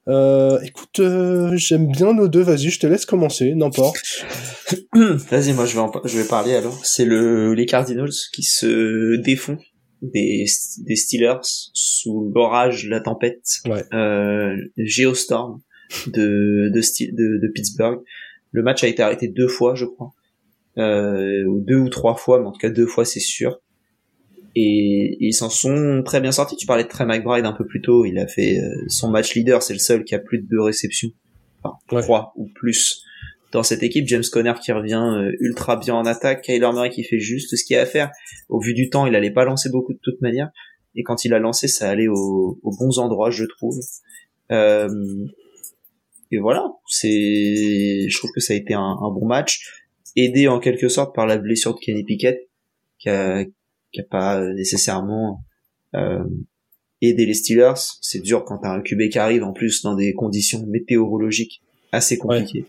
Euh, 0.07 0.59
écoute, 0.61 0.99
euh, 0.99 1.51
j'aime 1.57 1.87
bien 1.87 2.13
nos 2.13 2.27
deux. 2.27 2.41
Vas-y, 2.41 2.69
je 2.69 2.79
te 2.79 2.87
laisse 2.87 3.05
commencer, 3.05 3.53
n'importe. 3.55 3.97
Vas-y, 4.93 5.53
moi 5.53 5.65
je 5.65 5.73
vais 5.73 5.79
en 5.79 5.89
par- 5.89 6.07
je 6.07 6.17
vais 6.17 6.27
parler 6.27 6.53
alors. 6.55 6.79
C'est 6.85 7.03
le 7.05 7.53
les 7.53 7.65
Cardinals 7.65 8.11
qui 8.33 8.43
se 8.43 9.15
défont 9.17 9.57
des 10.01 10.45
des 10.85 10.95
Steelers 10.95 11.39
sous 11.73 12.31
l'orage, 12.33 12.87
la 12.87 13.01
tempête, 13.01 13.43
Ouais. 13.67 13.83
euh, 13.93 14.55
Geostorm 14.77 15.59
de 16.07 16.69
de, 16.73 16.81
Ste- 16.81 17.13
de 17.13 17.39
de 17.41 17.51
Pittsburgh. 17.53 17.99
Le 18.51 18.63
match 18.63 18.83
a 18.83 18.87
été 18.87 19.01
arrêté 19.03 19.27
deux 19.27 19.47
fois, 19.47 19.75
je 19.75 19.85
crois, 19.85 20.11
euh, 20.77 21.43
ou 21.45 21.59
deux 21.59 21.77
ou 21.77 21.89
trois 21.89 22.15
fois, 22.15 22.39
mais 22.39 22.47
en 22.47 22.51
tout 22.51 22.59
cas 22.59 22.69
deux 22.69 22.87
fois 22.87 23.05
c'est 23.05 23.19
sûr. 23.19 23.59
Et 24.55 25.17
ils 25.19 25.33
s'en 25.33 25.49
sont 25.49 26.01
très 26.03 26.19
bien 26.19 26.31
sortis. 26.31 26.55
Tu 26.55 26.65
parlais 26.65 26.83
de 26.83 26.87
Trey 26.89 27.05
McBride 27.05 27.45
un 27.45 27.51
peu 27.53 27.65
plus 27.65 27.81
tôt. 27.81 28.05
Il 28.05 28.17
a 28.17 28.25
fait 28.27 28.57
euh, 28.59 28.85
son 28.87 29.09
match 29.09 29.35
leader. 29.35 29.61
C'est 29.61 29.73
le 29.73 29.79
seul 29.79 30.03
qui 30.03 30.15
a 30.15 30.19
plus 30.19 30.39
de 30.39 30.47
deux 30.47 30.61
réceptions, 30.61 31.09
enfin 31.63 31.77
Ouais. 31.91 32.01
trois 32.01 32.33
ou 32.37 32.47
plus 32.55 33.03
dans 33.51 33.61
cette 33.61 33.83
équipe. 33.83 34.07
James 34.07 34.23
Conner 34.31 34.53
qui 34.63 34.71
revient 34.71 35.03
euh, 35.15 35.31
ultra 35.41 35.75
bien 35.75 35.93
en 35.93 36.05
attaque. 36.07 36.41
Kyler 36.41 36.71
Murray 36.73 36.89
qui 36.89 37.03
fait 37.03 37.19
juste 37.19 37.55
ce 37.55 37.63
qu'il 37.63 37.75
y 37.75 37.77
a 37.77 37.83
à 37.83 37.85
faire. 37.85 38.09
Au 38.49 38.59
vu 38.59 38.73
du 38.73 38.89
temps, 38.89 39.05
il 39.05 39.13
allait 39.15 39.29
pas 39.31 39.45
lancer 39.45 39.69
beaucoup 39.69 39.93
de 39.93 39.99
toute 40.01 40.21
manière. 40.21 40.49
Et 40.95 41.03
quand 41.03 41.23
il 41.23 41.35
a 41.35 41.39
lancé, 41.39 41.67
ça 41.67 41.87
allait 41.89 42.07
au- 42.07 42.57
aux 42.63 42.75
bons 42.79 42.97
endroits, 42.97 43.29
je 43.29 43.43
trouve. 43.45 43.77
Euh, 44.51 44.89
et 46.31 46.39
voilà, 46.39 46.65
c'est, 46.87 48.09
je 48.09 48.17
trouve 48.17 48.31
que 48.33 48.41
ça 48.41 48.53
a 48.53 48.55
été 48.55 48.73
un, 48.73 48.81
un 48.81 49.11
bon 49.11 49.25
match, 49.25 49.85
aidé 50.15 50.47
en 50.47 50.59
quelque 50.59 50.89
sorte 50.89 51.15
par 51.15 51.27
la 51.27 51.37
blessure 51.37 51.75
de 51.75 51.79
Kenny 51.79 52.03
Pickett, 52.03 52.49
qui 52.99 53.09
a, 53.09 53.45
qui 53.91 54.01
a 54.01 54.03
pas 54.03 54.41
nécessairement 54.53 55.43
euh, 55.95 56.23
aidé 57.01 57.25
les 57.25 57.33
Steelers. 57.33 57.79
C'est 58.01 58.21
dur 58.21 58.43
quand 58.45 58.59
t'as 58.59 58.71
un 58.71 58.81
QB 58.81 59.09
qui 59.09 59.19
arrive 59.19 59.43
en 59.43 59.53
plus 59.53 59.81
dans 59.83 59.95
des 59.95 60.13
conditions 60.13 60.65
météorologiques 60.67 61.61
assez 61.91 62.17
compliquées. 62.17 62.65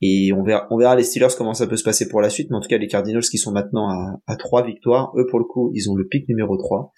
Et 0.00 0.32
on 0.32 0.44
verra, 0.44 0.68
on 0.70 0.78
verra 0.78 0.94
les 0.94 1.02
Steelers 1.02 1.34
comment 1.36 1.54
ça 1.54 1.66
peut 1.66 1.76
se 1.76 1.82
passer 1.82 2.08
pour 2.08 2.20
la 2.20 2.30
suite, 2.30 2.50
mais 2.50 2.56
en 2.56 2.60
tout 2.60 2.68
cas 2.68 2.78
les 2.78 2.86
Cardinals 2.86 3.22
qui 3.22 3.38
sont 3.38 3.50
maintenant 3.50 3.88
à, 3.88 4.20
à 4.28 4.36
trois 4.36 4.64
victoires, 4.64 5.12
eux 5.16 5.26
pour 5.26 5.40
le 5.40 5.44
coup 5.44 5.72
ils 5.74 5.90
ont 5.90 5.96
le 5.96 6.06
pic 6.06 6.28
numéro 6.28 6.56
3 6.56 6.92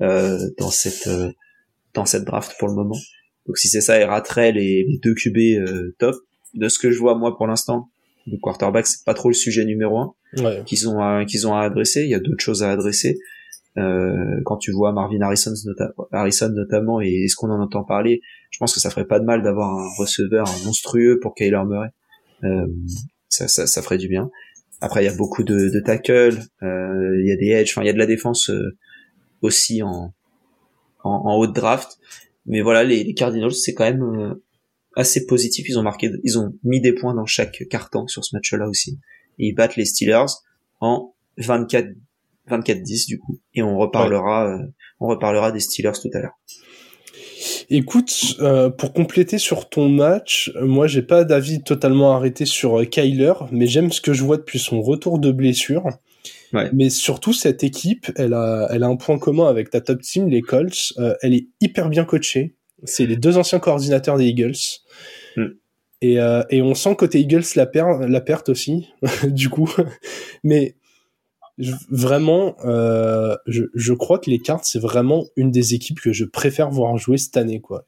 euh, 0.00 0.50
dans 0.58 0.70
cette 0.70 1.06
euh, 1.06 1.30
dans 1.94 2.04
cette 2.04 2.24
draft 2.24 2.56
pour 2.58 2.66
le 2.66 2.74
moment. 2.74 2.96
Donc 3.46 3.58
si 3.58 3.68
c'est 3.68 3.80
ça, 3.80 4.00
ils 4.00 4.04
rateraient 4.04 4.52
les, 4.52 4.84
les 4.88 4.98
deux 5.02 5.14
QB 5.14 5.36
euh, 5.68 5.94
top. 5.98 6.14
De 6.54 6.68
ce 6.68 6.78
que 6.78 6.90
je 6.90 6.98
vois 6.98 7.16
moi 7.16 7.36
pour 7.36 7.46
l'instant, 7.46 7.88
le 8.26 8.36
quarterback 8.38 8.86
c'est 8.86 9.04
pas 9.04 9.14
trop 9.14 9.28
le 9.28 9.34
sujet 9.34 9.64
numéro 9.64 9.98
un 9.98 10.12
Ouais. 10.38 10.62
qu'ils 10.64 10.88
ont 10.88 11.00
à, 11.00 11.24
qu'ils 11.24 11.46
ont 11.46 11.54
à 11.54 11.62
adresser. 11.62 12.02
Il 12.04 12.10
y 12.10 12.14
a 12.14 12.20
d'autres 12.20 12.42
choses 12.42 12.62
à 12.62 12.70
adresser. 12.70 13.18
Euh, 13.78 14.14
quand 14.44 14.58
tu 14.58 14.70
vois 14.70 14.92
Marvin 14.92 15.20
Harrison, 15.22 15.52
nota- 15.64 15.92
Harrison 16.12 16.50
notamment 16.50 17.00
et 17.00 17.26
ce 17.28 17.36
qu'on 17.36 17.50
en 17.50 17.60
entend 17.60 17.84
parler, 17.84 18.20
je 18.50 18.58
pense 18.58 18.74
que 18.74 18.80
ça 18.80 18.90
ferait 18.90 19.06
pas 19.06 19.18
de 19.18 19.24
mal 19.24 19.42
d'avoir 19.42 19.70
un 19.78 19.88
receveur 19.98 20.44
monstrueux 20.64 21.18
pour 21.20 21.34
Kyler 21.34 21.62
Murray. 21.66 21.88
Euh, 22.44 22.66
ça, 23.28 23.48
ça, 23.48 23.66
ça 23.66 23.80
ferait 23.82 23.96
du 23.98 24.08
bien. 24.08 24.30
Après, 24.82 25.02
il 25.02 25.06
y 25.06 25.10
a 25.10 25.16
beaucoup 25.16 25.42
de, 25.42 25.70
de 25.70 25.80
tackles, 25.80 26.38
euh, 26.62 27.20
il 27.22 27.26
y 27.26 27.32
a 27.32 27.36
des 27.36 27.48
edges, 27.48 27.70
enfin 27.72 27.82
il 27.82 27.86
y 27.86 27.90
a 27.90 27.94
de 27.94 27.98
la 27.98 28.06
défense 28.06 28.50
euh, 28.50 28.76
aussi 29.40 29.82
en, 29.82 30.12
en, 31.04 31.10
en 31.10 31.36
haut 31.36 31.46
de 31.46 31.52
draft. 31.52 31.98
Mais 32.46 32.60
voilà, 32.60 32.84
les, 32.84 33.04
les 33.04 33.14
Cardinals, 33.14 33.52
c'est 33.52 33.74
quand 33.74 33.84
même 33.84 34.02
euh, 34.02 34.44
assez 34.96 35.26
positif. 35.26 35.66
Ils 35.68 35.78
ont 35.78 35.82
marqué, 35.82 36.10
ils 36.24 36.38
ont 36.38 36.54
mis 36.64 36.80
des 36.80 36.92
points 36.92 37.14
dans 37.14 37.26
chaque 37.26 37.64
carton 37.70 38.06
sur 38.06 38.24
ce 38.24 38.34
match-là 38.34 38.68
aussi. 38.68 38.98
Et 39.38 39.48
ils 39.48 39.54
battent 39.54 39.76
les 39.76 39.84
Steelers 39.84 40.26
en 40.80 41.14
24 41.38 41.88
24-10 42.48 43.06
du 43.06 43.18
coup. 43.18 43.38
Et 43.54 43.62
on 43.62 43.78
reparlera, 43.78 44.48
euh, 44.48 44.66
on 45.00 45.08
reparlera 45.08 45.52
des 45.52 45.60
Steelers 45.60 45.92
tout 46.00 46.10
à 46.14 46.18
l'heure. 46.18 46.38
Écoute, 47.70 48.36
euh, 48.40 48.70
pour 48.70 48.92
compléter 48.92 49.38
sur 49.38 49.68
ton 49.68 49.88
match, 49.88 50.52
moi 50.60 50.86
j'ai 50.86 51.02
pas 51.02 51.24
d'avis 51.24 51.62
totalement 51.62 52.14
arrêté 52.14 52.44
sur 52.44 52.80
euh, 52.80 52.84
Kyler, 52.84 53.32
mais 53.50 53.66
j'aime 53.66 53.90
ce 53.90 54.00
que 54.00 54.12
je 54.12 54.22
vois 54.22 54.36
depuis 54.36 54.58
son 54.58 54.82
retour 54.82 55.18
de 55.18 55.32
blessure. 55.32 55.88
Ouais. 56.52 56.68
Mais 56.72 56.90
surtout 56.90 57.32
cette 57.32 57.64
équipe, 57.64 58.10
elle 58.16 58.34
a, 58.34 58.68
elle 58.70 58.82
a 58.82 58.86
un 58.86 58.96
point 58.96 59.18
commun 59.18 59.48
avec 59.48 59.70
ta 59.70 59.80
top 59.80 60.02
team, 60.02 60.28
les 60.28 60.42
Colts. 60.42 60.92
Euh, 60.98 61.14
elle 61.22 61.34
est 61.34 61.48
hyper 61.60 61.88
bien 61.88 62.04
coachée. 62.04 62.56
C'est 62.84 63.06
les 63.06 63.16
deux 63.16 63.38
anciens 63.38 63.58
coordinateurs 63.58 64.18
des 64.18 64.26
Eagles. 64.26 64.56
Mm. 65.36 65.44
Et, 66.02 66.20
euh, 66.20 66.42
et 66.50 66.60
on 66.62 66.74
sent 66.74 66.96
côté 66.96 67.20
Eagles 67.20 67.44
la, 67.54 67.64
per 67.66 67.84
la 68.08 68.20
perte 68.20 68.48
aussi, 68.48 68.88
du 69.24 69.48
coup. 69.48 69.72
Mais 70.42 70.76
je- 71.58 71.72
vraiment, 71.90 72.56
euh, 72.64 73.36
je, 73.46 73.64
je 73.74 73.92
crois 73.92 74.18
que 74.18 74.28
les 74.28 74.40
cartes, 74.40 74.64
c'est 74.64 74.80
vraiment 74.80 75.24
une 75.36 75.50
des 75.52 75.74
équipes 75.74 76.00
que 76.00 76.12
je 76.12 76.24
préfère 76.24 76.70
voir 76.70 76.96
jouer 76.98 77.18
cette 77.18 77.36
année, 77.36 77.60
quoi. 77.60 77.86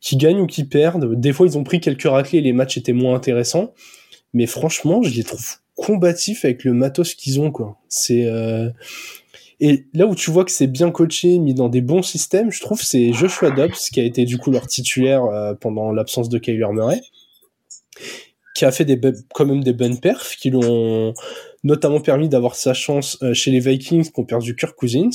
Qui 0.00 0.16
gagnent 0.16 0.40
ou 0.40 0.46
qui 0.46 0.64
perdent. 0.64 1.18
Des 1.18 1.32
fois, 1.32 1.46
ils 1.46 1.56
ont 1.56 1.64
pris 1.64 1.80
quelques 1.80 2.02
raclés 2.08 2.40
et 2.40 2.42
les 2.42 2.52
matchs 2.52 2.76
étaient 2.76 2.92
moins 2.92 3.14
intéressants. 3.14 3.72
Mais 4.34 4.46
franchement, 4.46 5.02
je 5.02 5.14
les 5.14 5.24
trouve 5.24 5.46
combatifs 5.76 6.44
avec 6.44 6.64
le 6.64 6.72
matos 6.72 7.14
qu'ils 7.14 7.40
ont, 7.40 7.52
quoi. 7.52 7.78
C'est, 7.88 8.26
euh, 8.26 8.70
et 9.60 9.86
là 9.94 10.06
où 10.06 10.14
tu 10.14 10.30
vois 10.30 10.44
que 10.44 10.50
c'est 10.50 10.66
bien 10.66 10.90
coaché, 10.90 11.38
mis 11.38 11.54
dans 11.54 11.68
des 11.68 11.80
bons 11.80 12.02
systèmes, 12.02 12.50
je 12.50 12.60
trouve, 12.60 12.82
c'est 12.82 13.12
Joshua 13.12 13.50
Dobbs, 13.50 13.74
qui 13.92 14.00
a 14.00 14.04
été 14.04 14.24
du 14.24 14.38
coup 14.38 14.50
leur 14.50 14.66
titulaire 14.66 15.24
euh, 15.24 15.54
pendant 15.54 15.92
l'absence 15.92 16.28
de 16.28 16.38
Kyler 16.38 16.66
Murray, 16.72 17.00
qui 18.56 18.64
a 18.64 18.72
fait 18.72 18.86
des 18.86 18.98
quand 19.34 19.44
même 19.44 19.62
des 19.62 19.74
bonnes 19.74 20.00
perfs, 20.00 20.34
qui 20.36 20.48
l'ont 20.48 21.12
notamment 21.62 22.00
permis 22.00 22.30
d'avoir 22.30 22.54
sa 22.54 22.72
chance 22.72 23.18
euh, 23.22 23.34
chez 23.34 23.50
les 23.50 23.60
Vikings 23.60 24.10
qui 24.10 24.18
ont 24.18 24.24
perdu 24.24 24.56
Kirk 24.56 24.74
Cousins. 24.74 25.10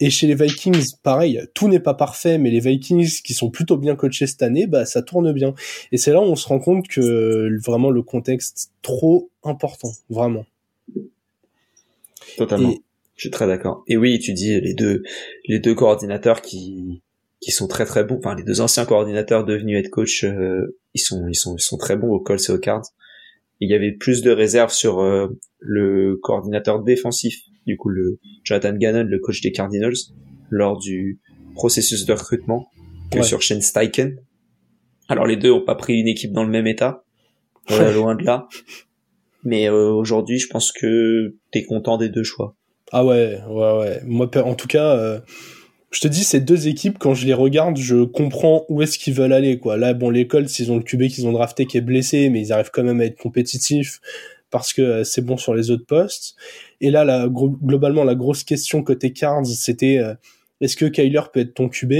Et 0.00 0.10
chez 0.10 0.26
les 0.26 0.34
Vikings, 0.34 0.96
pareil, 1.04 1.40
tout 1.54 1.68
n'est 1.68 1.78
pas 1.78 1.94
parfait, 1.94 2.36
mais 2.36 2.50
les 2.50 2.58
Vikings 2.58 3.22
qui 3.22 3.32
sont 3.32 3.48
plutôt 3.48 3.76
bien 3.76 3.94
coachés 3.94 4.26
cette 4.26 4.42
année, 4.42 4.66
bah 4.66 4.86
ça 4.86 5.02
tourne 5.02 5.32
bien. 5.32 5.54
Et 5.92 5.98
c'est 5.98 6.12
là 6.12 6.20
où 6.20 6.24
on 6.24 6.34
se 6.34 6.48
rend 6.48 6.58
compte 6.58 6.88
que 6.88 7.48
vraiment 7.64 7.90
le 7.90 8.02
contexte 8.02 8.72
trop 8.82 9.30
important, 9.44 9.92
vraiment. 10.10 10.44
Totalement. 12.36 12.70
Et, 12.70 12.82
Je 13.14 13.20
suis 13.20 13.30
très 13.30 13.46
d'accord. 13.46 13.84
Et 13.86 13.96
oui, 13.96 14.18
tu 14.18 14.32
dis 14.32 14.60
les 14.60 14.74
deux, 14.74 15.04
les 15.46 15.60
deux 15.60 15.76
coordinateurs 15.76 16.42
qui, 16.42 17.02
qui 17.38 17.52
sont 17.52 17.68
très 17.68 17.84
très 17.84 18.02
bons. 18.02 18.18
Enfin, 18.18 18.34
les 18.34 18.42
deux 18.42 18.60
anciens 18.60 18.84
coordinateurs 18.84 19.44
devenus 19.44 19.78
head 19.78 19.90
coach, 19.90 20.24
euh, 20.24 20.76
ils 20.94 21.00
sont, 21.00 21.26
ils 21.28 21.34
sont, 21.34 21.56
ils 21.56 21.62
sont 21.62 21.76
très 21.76 21.96
bons 21.96 22.08
au 22.12 22.20
Colts 22.20 22.48
et 22.48 22.52
aux 22.52 22.58
Cards. 22.58 22.84
Il 23.60 23.70
y 23.70 23.74
avait 23.74 23.92
plus 23.92 24.22
de 24.22 24.30
réserves 24.30 24.72
sur 24.72 25.00
euh, 25.00 25.28
le 25.60 26.18
coordinateur 26.22 26.82
défensif, 26.82 27.36
du 27.66 27.76
coup 27.76 27.88
le 27.88 28.18
Jonathan 28.42 28.72
Gannon, 28.74 29.04
le 29.08 29.18
coach 29.18 29.40
des 29.40 29.52
Cardinals, 29.52 29.94
lors 30.50 30.78
du 30.78 31.20
processus 31.54 32.04
de 32.04 32.12
recrutement 32.12 32.68
que 33.10 33.18
Ouais. 33.18 33.24
sur 33.24 33.40
Shane 33.42 33.60
Steichen. 33.62 34.16
Alors 35.08 35.26
les 35.26 35.36
deux 35.36 35.50
ont 35.52 35.64
pas 35.64 35.74
pris 35.76 35.94
une 36.00 36.08
équipe 36.08 36.32
dans 36.32 36.44
le 36.44 36.50
même 36.50 36.66
état, 36.66 37.04
euh, 37.70 37.92
loin 37.94 38.14
de 38.16 38.24
là. 38.24 38.48
Mais 39.44 39.68
euh, 39.68 39.90
aujourd'hui, 39.90 40.38
je 40.38 40.48
pense 40.48 40.72
que 40.72 41.36
t'es 41.52 41.64
content 41.64 41.96
des 41.98 42.08
deux 42.08 42.22
choix. 42.24 42.56
Ah 42.92 43.04
ouais, 43.04 43.38
ouais, 43.48 43.78
ouais. 43.78 44.00
Moi, 44.04 44.28
en 44.38 44.54
tout 44.54 44.68
cas, 44.68 44.96
euh, 44.96 45.20
je 45.94 46.00
te 46.00 46.08
dis, 46.08 46.24
ces 46.24 46.40
deux 46.40 46.66
équipes, 46.66 46.98
quand 46.98 47.14
je 47.14 47.24
les 47.24 47.34
regarde, 47.34 47.76
je 47.76 48.04
comprends 48.04 48.64
où 48.68 48.82
est-ce 48.82 48.98
qu'ils 48.98 49.14
veulent 49.14 49.32
aller, 49.32 49.58
quoi. 49.58 49.76
Là, 49.76 49.94
bon, 49.94 50.10
l'école, 50.10 50.48
s'ils 50.48 50.72
ont 50.72 50.76
le 50.76 50.82
QB 50.82 51.04
qu'ils 51.06 51.26
ont 51.26 51.32
drafté 51.32 51.66
qui 51.66 51.76
est 51.76 51.82
blessé, 51.82 52.30
mais 52.30 52.40
ils 52.40 52.52
arrivent 52.52 52.70
quand 52.72 52.82
même 52.82 53.00
à 53.00 53.04
être 53.04 53.18
compétitifs 53.18 54.00
parce 54.50 54.72
que 54.72 54.82
euh, 54.82 55.04
c'est 55.04 55.22
bon 55.22 55.36
sur 55.36 55.54
les 55.54 55.70
autres 55.70 55.86
postes. 55.86 56.36
Et 56.80 56.90
là, 56.90 57.04
la, 57.04 57.28
globalement, 57.28 58.04
la 58.04 58.14
grosse 58.14 58.44
question 58.44 58.82
côté 58.82 59.12
Cards, 59.12 59.46
c'était 59.46 59.98
euh, 59.98 60.14
est-ce 60.60 60.76
que 60.76 60.84
Kyler 60.86 61.22
peut 61.32 61.40
être 61.40 61.54
ton 61.54 61.68
QB 61.68 61.92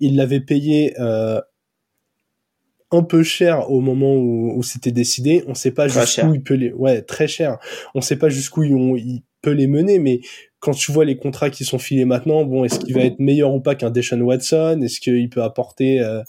Il 0.00 0.16
l'avait 0.16 0.40
payé 0.40 0.94
euh, 1.00 1.40
un 2.90 3.02
peu 3.02 3.22
cher 3.22 3.70
au 3.70 3.80
moment 3.80 4.14
où, 4.14 4.62
c'était 4.62 4.92
décidé. 4.92 5.44
On 5.46 5.54
sait 5.54 5.72
pas 5.72 5.88
jusqu'où 5.88 6.34
il 6.34 6.42
peut 6.42 6.54
les, 6.54 6.72
ouais, 6.72 7.02
très 7.02 7.28
cher. 7.28 7.58
On 7.94 8.00
sait 8.00 8.16
pas 8.16 8.28
jusqu'où 8.28 8.62
il, 8.62 8.72
il 8.98 9.22
peut 9.42 9.52
les 9.52 9.66
mener, 9.66 9.98
mais 9.98 10.20
quand 10.60 10.72
tu 10.72 10.92
vois 10.92 11.04
les 11.04 11.16
contrats 11.16 11.50
qui 11.50 11.64
sont 11.64 11.78
filés 11.78 12.04
maintenant, 12.04 12.44
bon, 12.44 12.64
est-ce 12.64 12.80
qu'il 12.80 12.94
va 12.94 13.02
être 13.02 13.20
meilleur 13.20 13.52
ou 13.54 13.60
pas 13.60 13.74
qu'un 13.74 13.90
Deshaun 13.90 14.20
Watson? 14.20 14.80
Est-ce 14.82 15.00
qu'il 15.00 15.28
peut 15.30 15.42
apporter 15.42 16.00
euh, 16.00 16.22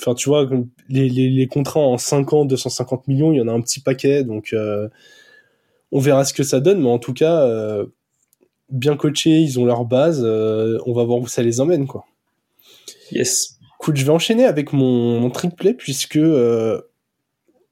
Enfin, 0.00 0.14
tu 0.14 0.28
vois, 0.28 0.46
les, 0.88 1.08
les, 1.08 1.30
les, 1.30 1.46
contrats 1.46 1.80
en 1.80 1.96
5 1.96 2.32
ans, 2.32 2.44
250 2.44 3.06
millions, 3.08 3.32
il 3.32 3.36
y 3.36 3.40
en 3.40 3.48
a 3.48 3.52
un 3.52 3.60
petit 3.60 3.80
paquet, 3.80 4.24
donc 4.24 4.52
euh, 4.52 4.88
on 5.92 6.00
verra 6.00 6.24
ce 6.24 6.34
que 6.34 6.42
ça 6.42 6.60
donne, 6.60 6.82
mais 6.82 6.88
en 6.88 6.98
tout 6.98 7.14
cas, 7.14 7.42
euh, 7.42 7.86
bien 8.70 8.96
coachés, 8.96 9.38
ils 9.38 9.60
ont 9.60 9.64
leur 9.64 9.84
base, 9.84 10.22
on 10.22 10.92
va 10.92 11.04
voir 11.04 11.20
où 11.20 11.28
ça 11.28 11.42
les 11.42 11.60
emmène, 11.60 11.86
quoi. 11.86 12.04
Yes. 13.12 13.56
Écoute, 13.80 13.96
je 13.96 14.04
vais 14.04 14.10
enchaîner 14.10 14.44
avec 14.44 14.72
mon, 14.72 15.20
mon 15.20 15.30
trick 15.30 15.54
play, 15.54 15.74
puisque 15.74 16.18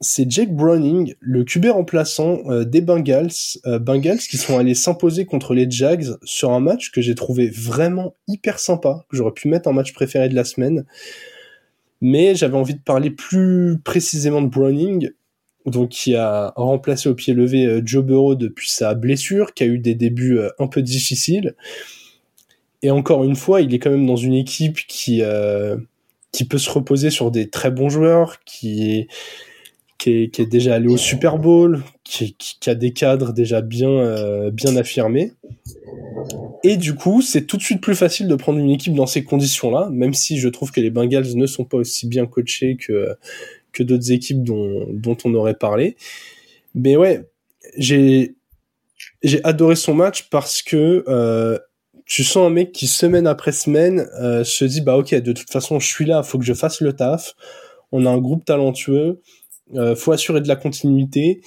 c'est 0.02 0.28
Jake 0.30 0.54
Browning, 0.54 1.14
le 1.20 1.44
QB 1.44 1.66
remplaçant 1.66 2.40
euh, 2.50 2.64
des 2.64 2.80
Bengals, 2.80 3.30
euh, 3.66 3.78
Bengals 3.78 4.18
qui 4.18 4.36
sont 4.36 4.58
allés 4.58 4.74
s'imposer 4.74 5.24
contre 5.24 5.54
les 5.54 5.70
Jags 5.70 6.08
sur 6.24 6.50
un 6.50 6.60
match 6.60 6.90
que 6.90 7.00
j'ai 7.00 7.14
trouvé 7.14 7.48
vraiment 7.48 8.14
hyper 8.26 8.58
sympa, 8.58 9.06
que 9.08 9.16
j'aurais 9.16 9.32
pu 9.32 9.48
mettre 9.48 9.68
en 9.68 9.72
match 9.72 9.92
préféré 9.92 10.28
de 10.28 10.34
la 10.34 10.44
semaine. 10.44 10.84
Mais 12.00 12.34
j'avais 12.34 12.56
envie 12.56 12.74
de 12.74 12.80
parler 12.80 13.10
plus 13.10 13.78
précisément 13.84 14.42
de 14.42 14.48
Browning, 14.48 15.10
qui 15.88 16.16
a 16.16 16.52
remplacé 16.56 17.08
au 17.08 17.14
pied 17.14 17.32
levé 17.32 17.64
euh, 17.64 17.80
Joe 17.84 18.04
Burrow 18.04 18.34
depuis 18.34 18.70
sa 18.70 18.94
blessure, 18.94 19.54
qui 19.54 19.62
a 19.62 19.66
eu 19.66 19.78
des 19.78 19.94
débuts 19.94 20.40
un 20.58 20.66
peu 20.66 20.82
difficiles. 20.82 21.54
Et 22.82 22.90
encore 22.90 23.22
une 23.22 23.36
fois, 23.36 23.60
il 23.60 23.72
est 23.72 23.78
quand 23.78 23.90
même 23.90 24.06
dans 24.06 24.16
une 24.16 24.34
équipe 24.34 24.78
qui 24.88 25.22
qui 26.32 26.46
peut 26.46 26.58
se 26.58 26.70
reposer 26.70 27.10
sur 27.10 27.30
des 27.30 27.48
très 27.48 27.70
bons 27.70 27.90
joueurs, 27.90 28.40
qui 28.44 29.06
qui 30.02 30.42
est, 30.42 30.46
déjà 30.46 30.74
allé 30.74 30.88
au 30.88 30.96
Super 30.96 31.38
Bowl, 31.38 31.80
qui, 32.02 32.34
a 32.66 32.74
des 32.74 32.92
cadres 32.92 33.32
déjà 33.32 33.60
bien, 33.60 33.88
euh, 33.88 34.50
bien 34.50 34.76
affirmés. 34.76 35.32
Et 36.64 36.76
du 36.76 36.94
coup, 36.96 37.22
c'est 37.22 37.42
tout 37.42 37.56
de 37.56 37.62
suite 37.62 37.80
plus 37.80 37.94
facile 37.94 38.26
de 38.26 38.34
prendre 38.34 38.58
une 38.58 38.70
équipe 38.70 38.94
dans 38.94 39.06
ces 39.06 39.22
conditions-là, 39.22 39.90
même 39.92 40.12
si 40.12 40.38
je 40.38 40.48
trouve 40.48 40.72
que 40.72 40.80
les 40.80 40.90
Bengals 40.90 41.36
ne 41.36 41.46
sont 41.46 41.64
pas 41.64 41.76
aussi 41.76 42.08
bien 42.08 42.26
coachés 42.26 42.76
que, 42.76 43.14
que 43.72 43.84
d'autres 43.84 44.10
équipes 44.10 44.42
dont, 44.42 44.86
dont 44.92 45.16
on 45.24 45.34
aurait 45.34 45.54
parlé. 45.54 45.96
Mais 46.74 46.96
ouais, 46.96 47.28
j'ai, 47.76 48.34
adoré 49.44 49.76
son 49.76 49.94
match 49.94 50.28
parce 50.30 50.62
que 50.62 51.04
euh, 51.06 51.58
tu 52.06 52.24
sens 52.24 52.48
un 52.48 52.50
mec 52.50 52.72
qui 52.72 52.88
semaine 52.88 53.28
après 53.28 53.52
semaine 53.52 54.08
euh, 54.20 54.42
se 54.42 54.64
dit 54.64 54.80
bah 54.80 54.96
ok 54.96 55.14
de 55.14 55.32
toute 55.32 55.50
façon 55.50 55.78
je 55.78 55.86
suis 55.86 56.06
là, 56.06 56.24
faut 56.24 56.38
que 56.38 56.44
je 56.44 56.54
fasse 56.54 56.80
le 56.80 56.92
taf. 56.92 57.34
On 57.92 58.06
a 58.06 58.10
un 58.10 58.18
groupe 58.18 58.44
talentueux, 58.44 59.20
euh, 59.74 59.94
faut 59.96 60.12
assurer 60.12 60.40
de 60.40 60.48
la 60.48 60.56
continuité. 60.56 61.40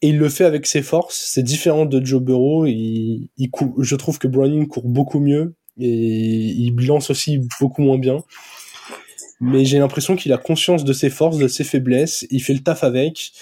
Et 0.00 0.10
il 0.10 0.18
le 0.18 0.28
fait 0.28 0.44
avec 0.44 0.66
ses 0.66 0.82
forces. 0.82 1.16
C'est 1.16 1.42
différent 1.42 1.84
de 1.84 2.04
Joe 2.04 2.22
Burrow. 2.22 2.66
Je 2.66 3.94
trouve 3.96 4.18
que 4.18 4.28
Browning 4.28 4.68
court 4.68 4.86
beaucoup 4.86 5.18
mieux 5.18 5.54
et 5.78 5.86
il 5.86 6.74
lance 6.86 7.10
aussi 7.10 7.40
beaucoup 7.60 7.82
moins 7.82 7.98
bien. 7.98 8.22
Mais 9.40 9.64
j'ai 9.64 9.78
l'impression 9.78 10.16
qu'il 10.16 10.32
a 10.32 10.38
conscience 10.38 10.84
de 10.84 10.92
ses 10.92 11.10
forces, 11.10 11.38
de 11.38 11.48
ses 11.48 11.64
faiblesses. 11.64 12.26
Il 12.30 12.42
fait 12.42 12.54
le 12.54 12.60
taf 12.60 12.84
avec. 12.84 13.32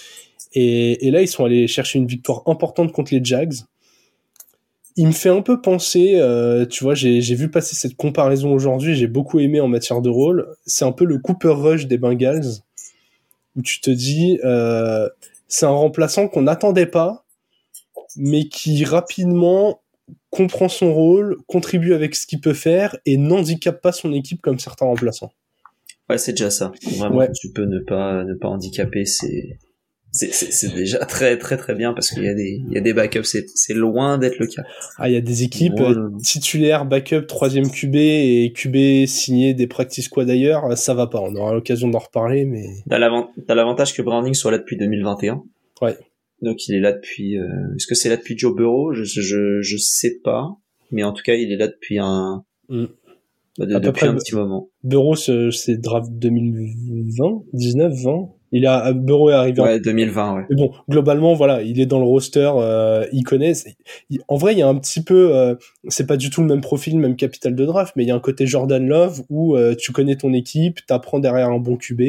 Et, 0.53 1.07
et 1.07 1.11
là, 1.11 1.21
ils 1.21 1.27
sont 1.27 1.45
allés 1.45 1.67
chercher 1.67 1.99
une 1.99 2.07
victoire 2.07 2.43
importante 2.45 2.91
contre 2.91 3.13
les 3.13 3.23
Jags. 3.23 3.55
Il 4.95 5.07
me 5.07 5.11
fait 5.11 5.29
un 5.29 5.41
peu 5.43 5.61
penser, 5.61 6.13
euh, 6.15 6.65
tu 6.65 6.83
vois, 6.83 6.95
j'ai 6.95 7.21
vu 7.35 7.51
passer 7.51 7.75
cette 7.75 7.95
comparaison 7.95 8.51
aujourd'hui, 8.51 8.95
j'ai 8.95 9.05
beaucoup 9.05 9.39
aimé 9.39 9.61
en 9.61 9.67
matière 9.67 10.01
de 10.01 10.09
rôle. 10.09 10.47
C'est 10.65 10.85
un 10.85 10.91
peu 10.91 11.05
le 11.05 11.19
Cooper 11.19 11.53
Rush 11.53 11.85
des 11.85 11.99
Bengals 11.99 12.63
où 13.57 13.61
tu 13.61 13.81
te 13.81 13.89
dis 13.89 14.39
euh, 14.45 15.09
c'est 15.47 15.65
un 15.65 15.69
remplaçant 15.69 16.27
qu'on 16.27 16.43
n'attendait 16.43 16.85
pas, 16.85 17.25
mais 18.15 18.47
qui 18.47 18.85
rapidement 18.85 19.81
comprend 20.29 20.69
son 20.69 20.93
rôle, 20.93 21.37
contribue 21.47 21.93
avec 21.93 22.15
ce 22.15 22.27
qu'il 22.27 22.39
peut 22.39 22.53
faire 22.53 22.95
et 23.05 23.17
n'handicape 23.17 23.81
pas 23.81 23.91
son 23.91 24.13
équipe 24.13 24.41
comme 24.41 24.59
certains 24.59 24.85
remplaçants. 24.85 25.31
Ouais, 26.09 26.17
c'est 26.17 26.31
déjà 26.31 26.49
ça. 26.49 26.71
Vraiment, 26.97 27.27
tu 27.33 27.51
peux 27.51 27.65
ne 27.65 27.79
pas 27.79 28.23
ne 28.23 28.33
pas 28.33 28.47
handicaper, 28.47 29.05
c'est 29.05 29.57
c'est 30.17 30.73
déjà 30.73 30.99
très 30.99 31.37
très 31.37 31.57
très 31.57 31.75
bien 31.75 31.93
parce 31.93 32.09
qu'il 32.09 32.23
y 32.23 32.27
a 32.27 32.33
des 32.33 32.61
il 32.67 32.73
y 32.73 32.77
a 32.77 32.81
des 32.81 32.93
backups. 32.93 33.23
C'est 33.23 33.73
loin 33.73 34.17
d'être 34.17 34.39
le 34.39 34.47
cas. 34.47 34.63
Ah 34.97 35.09
il 35.09 35.13
y 35.13 35.17
a 35.17 35.21
des 35.21 35.43
équipes 35.43 35.79
euh, 35.79 36.09
titulaires 36.23 36.85
backup 36.85 37.27
troisième 37.27 37.69
QB 37.69 37.95
et 37.95 38.53
QB 38.55 39.05
signé 39.05 39.53
des 39.53 39.67
practice 39.67 40.09
quoi 40.09 40.25
d'ailleurs 40.25 40.77
ça 40.77 40.93
va 40.93 41.07
pas. 41.07 41.19
On 41.21 41.35
aura 41.35 41.53
l'occasion 41.53 41.87
d'en 41.87 41.99
reparler 41.99 42.45
mais 42.45 42.65
t'as 42.89 42.97
l'avantage 43.55 43.93
que 43.93 44.01
Browning 44.01 44.33
soit 44.33 44.51
là 44.51 44.57
depuis 44.57 44.77
2021 44.77 45.43
ouais. 45.81 45.97
Donc 46.41 46.67
il 46.67 46.75
est 46.75 46.79
là 46.79 46.93
depuis 46.93 47.37
euh, 47.37 47.47
est-ce 47.75 47.87
que 47.87 47.95
c'est 47.95 48.09
là 48.09 48.17
depuis 48.17 48.37
Joe 48.37 48.55
Burrow? 48.55 48.93
Je, 48.93 49.03
je 49.03 49.61
je 49.61 49.77
sais 49.77 50.19
pas. 50.23 50.57
Mais 50.91 51.03
en 51.03 51.13
tout 51.13 51.23
cas 51.23 51.33
il 51.33 51.51
est 51.51 51.57
là 51.57 51.67
depuis 51.67 51.99
un 51.99 52.43
mm. 52.69 52.85
bah, 53.59 53.65
depuis 53.65 54.07
un 54.07 54.15
petit 54.15 54.35
moment. 54.35 54.69
Burrow 54.83 55.15
c'est 55.15 55.77
draft 55.77 56.09
2020 56.11 57.43
19 57.53 57.93
20 57.93 58.36
il 58.51 58.65
a 58.65 58.93
Burrow 58.93 59.29
est 59.29 59.33
arrivé 59.33 59.61
ouais, 59.61 59.75
en 59.75 59.79
2020 59.79 60.35
ouais. 60.35 60.45
Mais 60.49 60.55
bon, 60.55 60.71
globalement 60.89 61.33
voilà, 61.33 61.61
il 61.61 61.79
est 61.79 61.85
dans 61.85 61.99
le 61.99 62.05
roster, 62.05 62.49
euh, 62.55 63.05
il 63.11 63.23
connaît. 63.23 63.53
En 64.27 64.37
vrai, 64.37 64.53
il 64.53 64.59
y 64.59 64.61
a 64.61 64.67
un 64.67 64.75
petit 64.75 65.03
peu, 65.03 65.35
euh, 65.35 65.55
c'est 65.87 66.07
pas 66.07 66.17
du 66.17 66.29
tout 66.29 66.41
le 66.41 66.47
même 66.47 66.61
profil, 66.61 66.97
même 66.97 67.15
capital 67.15 67.55
de 67.55 67.65
draft, 67.65 67.93
mais 67.95 68.03
il 68.03 68.07
y 68.07 68.11
a 68.11 68.15
un 68.15 68.19
côté 68.19 68.47
Jordan 68.47 68.85
Love 68.87 69.23
où 69.29 69.55
euh, 69.55 69.75
tu 69.75 69.91
connais 69.91 70.15
ton 70.15 70.33
équipe, 70.33 70.85
t'apprends 70.85 71.19
derrière 71.19 71.49
un 71.49 71.59
bon 71.59 71.75
QB, 71.75 72.01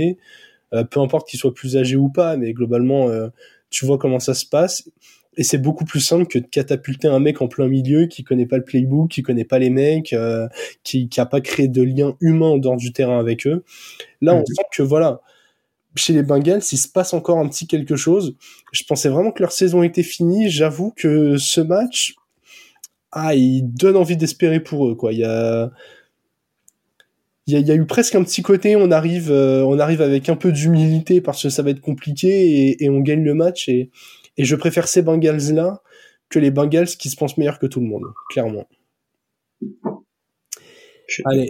euh, 0.74 0.84
peu 0.84 1.00
importe 1.00 1.28
qu'il 1.28 1.40
soit 1.40 1.54
plus 1.54 1.76
âgé 1.76 1.96
ou 1.96 2.08
pas, 2.08 2.36
mais 2.36 2.52
globalement 2.52 3.08
tu 3.70 3.84
vois 3.84 3.98
comment 3.98 4.20
ça 4.20 4.34
se 4.34 4.46
passe. 4.46 4.88
Et 5.36 5.44
c'est 5.44 5.58
beaucoup 5.58 5.84
plus 5.84 6.00
simple 6.00 6.26
que 6.26 6.38
de 6.40 6.46
catapulter 6.46 7.06
un 7.06 7.20
mec 7.20 7.40
en 7.42 7.46
plein 7.46 7.68
milieu 7.68 8.06
qui 8.06 8.24
connaît 8.24 8.46
pas 8.46 8.56
le 8.56 8.64
playbook, 8.64 9.08
qui 9.08 9.22
connaît 9.22 9.44
pas 9.44 9.60
les 9.60 9.70
mecs, 9.70 10.14
qui, 10.82 11.08
qui 11.08 11.20
a 11.20 11.26
pas 11.26 11.40
créé 11.40 11.68
de 11.68 11.82
lien 11.82 12.16
humain 12.20 12.46
en 12.46 12.58
dehors 12.58 12.76
du 12.76 12.92
terrain 12.92 13.20
avec 13.20 13.46
eux. 13.46 13.62
Là, 14.20 14.34
on 14.34 14.40
mhm. 14.40 14.46
sent 14.46 14.62
que 14.72 14.82
voilà, 14.82 15.20
chez 15.94 16.12
les 16.12 16.22
Bengals, 16.22 16.62
il 16.72 16.78
se 16.78 16.88
passe 16.88 17.14
encore 17.14 17.38
un 17.38 17.48
petit 17.48 17.66
quelque 17.66 17.96
chose. 17.96 18.36
Je 18.72 18.84
pensais 18.84 19.08
vraiment 19.08 19.32
que 19.32 19.42
leur 19.42 19.52
saison 19.52 19.82
était 19.82 20.02
finie. 20.02 20.50
J'avoue 20.50 20.92
que 20.96 21.36
ce 21.36 21.60
match, 21.60 22.14
ah, 23.12 23.34
il 23.34 23.62
donne 23.62 23.96
envie 23.96 24.16
d'espérer 24.16 24.60
pour 24.60 24.88
eux, 24.88 24.94
quoi. 24.94 25.12
Il 25.12 25.20
y 25.20 25.24
a, 25.24 25.70
il 27.46 27.66
y 27.66 27.70
a, 27.70 27.74
eu 27.74 27.86
presque 27.86 28.14
un 28.14 28.22
petit 28.22 28.42
côté, 28.42 28.76
on 28.76 28.90
arrive, 28.90 29.30
euh, 29.30 29.64
on 29.64 29.78
arrive 29.78 30.02
avec 30.02 30.28
un 30.28 30.36
peu 30.36 30.52
d'humilité 30.52 31.22
parce 31.22 31.42
que 31.42 31.48
ça 31.48 31.62
va 31.62 31.70
être 31.70 31.80
compliqué 31.80 32.76
et, 32.82 32.90
on 32.90 33.00
gagne 33.00 33.24
le 33.24 33.32
match 33.32 33.68
et, 33.68 33.90
et 34.36 34.44
je 34.44 34.54
préfère 34.54 34.86
ces 34.86 35.00
Bengals 35.00 35.54
là 35.54 35.82
que 36.28 36.38
les 36.38 36.50
Bengals 36.50 36.88
qui 36.88 37.08
se 37.08 37.16
pensent 37.16 37.38
meilleurs 37.38 37.58
que 37.58 37.66
tout 37.66 37.80
le 37.80 37.86
monde, 37.86 38.04
clairement. 38.28 38.68
Allez, 41.24 41.48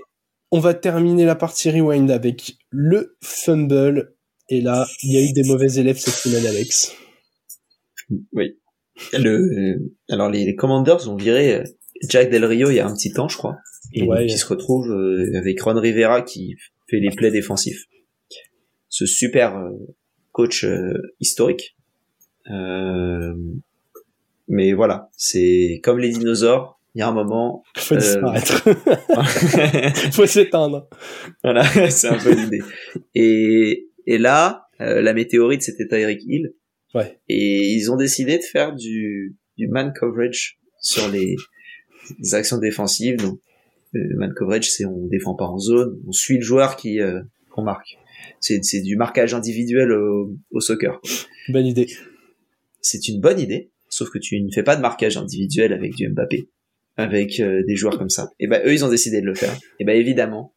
on 0.53 0.61
va 0.61 0.74
terminer 0.74 1.24
la 1.24 1.34
partie 1.34 1.70
rewind 1.70 2.11
avec 2.12 2.57
le 2.70 3.16
fumble 3.20 4.14
et 4.49 4.61
là, 4.61 4.86
il 5.03 5.12
y 5.12 5.16
a 5.16 5.22
eu 5.22 5.32
des 5.32 5.42
mauvais 5.42 5.74
élèves 5.74 5.99
cette 5.99 6.14
semaine, 6.14 6.46
Alex. 6.46 6.94
Oui. 8.32 8.59
Le, 9.12 9.92
alors 10.09 10.30
les, 10.30 10.55
Commanders 10.57 11.09
ont 11.09 11.16
viré 11.16 11.55
euh, 11.55 11.64
Jack 12.09 12.30
Del 12.30 12.44
Rio 12.44 12.70
il 12.70 12.76
y 12.76 12.80
a 12.80 12.86
un 12.86 12.94
petit 12.94 13.12
temps, 13.12 13.28
je 13.28 13.36
crois. 13.36 13.57
Et 13.92 14.03
ouais, 14.03 14.26
il 14.26 14.36
se 14.36 14.46
retrouve 14.46 14.90
euh, 14.90 15.38
avec 15.38 15.61
Ron 15.61 15.78
Rivera 15.78 16.22
qui 16.22 16.57
fait 16.88 16.99
les 16.99 17.11
plays 17.11 17.30
défensifs. 17.30 17.84
Ce 18.88 19.07
super 19.07 19.57
euh, 19.57 19.70
coach 20.32 20.66
historique. 21.20 21.76
mais 24.49 24.72
voilà, 24.72 25.11
c'est 25.16 25.80
comme 25.82 25.99
les 25.99 26.11
dinosaures. 26.11 26.78
Il 26.94 27.01
y 27.01 27.03
a 27.03 27.09
un 27.09 27.12
moment. 27.12 27.62
Faut 27.76 27.94
disparaître. 27.94 28.64
Faut 30.12 30.26
s'éteindre. 30.26 30.88
Voilà, 31.44 31.62
c'est 31.90 32.09
un 32.09 32.18
peu 32.18 32.34
l'idée. 32.34 32.61
Et 33.14 33.88
et 34.11 34.16
là, 34.16 34.68
euh, 34.80 35.02
la 35.02 35.12
météorite, 35.12 35.61
c'était 35.61 35.86
Tyreek 35.86 36.22
Hill. 36.24 36.54
Ouais. 36.94 37.20
Et 37.28 37.74
ils 37.74 37.92
ont 37.92 37.96
décidé 37.96 38.38
de 38.38 38.42
faire 38.42 38.74
du, 38.74 39.36
du 39.59 39.68
man 39.68 39.92
coverage 39.94 40.59
sur 40.80 41.11
les, 41.11 41.36
actions 42.32 42.56
défensives. 42.56 43.18
Donc, 43.18 43.38
le 43.92 44.16
man 44.16 44.32
coverage, 44.32 44.70
c'est 44.70 44.86
on 44.86 45.06
défend 45.09 45.34
pas 45.34 45.44
en 45.44 45.59
zone, 45.59 46.00
on 46.06 46.12
suit 46.12 46.36
le 46.36 46.42
joueur 46.42 46.76
qui 46.76 47.02
euh, 47.02 47.20
qu'on 47.50 47.62
marque. 47.62 47.98
C'est, 48.40 48.64
c'est 48.64 48.80
du 48.80 48.96
marquage 48.96 49.34
individuel 49.34 49.92
au, 49.92 50.34
au 50.52 50.61
soccer. 50.61 51.02
Bonne 51.50 51.66
idée. 51.66 51.88
C'est 52.80 53.09
une 53.09 53.20
bonne 53.20 53.38
idée. 53.38 53.72
sauf 53.90 54.09
que 54.09 54.18
tu 54.18 54.40
ne 54.40 54.50
fais 54.50 54.62
pas 54.62 54.76
de 54.76 54.80
marquage 54.80 55.18
individuel 55.18 55.74
avec 55.74 55.94
du 55.96 56.09
Mbappé, 56.09 56.48
avec 56.96 57.40
euh, 57.40 57.62
des 57.66 57.76
joueurs 57.76 57.98
comme 57.98 58.09
ça. 58.09 58.30
Et 58.40 58.46
ben 58.46 58.62
eux, 58.64 58.72
ils 58.72 58.86
ont 58.86 58.90
décidé 58.90 59.20
de 59.20 59.26
le 59.26 59.34
faire. 59.34 59.54
Et 59.78 59.84
ben 59.84 59.94
évidemment, 59.94 60.54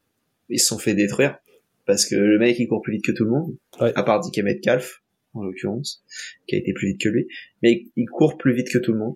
ils 0.48 0.60
se 0.60 0.68
sont 0.68 0.78
fait 0.78 0.94
détruire 0.94 1.38
parce 1.86 2.06
que 2.06 2.16
le 2.16 2.38
mec 2.40 2.58
il 2.60 2.68
court 2.68 2.82
plus 2.82 2.94
vite 2.94 3.06
que 3.06 3.12
tout 3.12 3.24
le 3.26 3.32
monde, 3.32 3.56
Ouais. 3.80 3.92
à 3.96 4.04
part 4.04 4.20
Dick 4.22 4.38
Metcalf 4.44 5.02
en 5.34 5.44
l'occurrence, 5.44 6.04
qui 6.48 6.56
a 6.56 6.58
été 6.60 6.74
plus 6.74 6.90
vite 6.90 7.02
que 7.02 7.10
lui, 7.10 7.28
mais 7.64 7.84
il 7.96 8.06
court 8.08 8.38
plus 8.38 8.54
vite 8.54 8.70
que 8.70 8.78
tout 8.78 8.92
le 8.94 9.00
monde. 9.00 9.16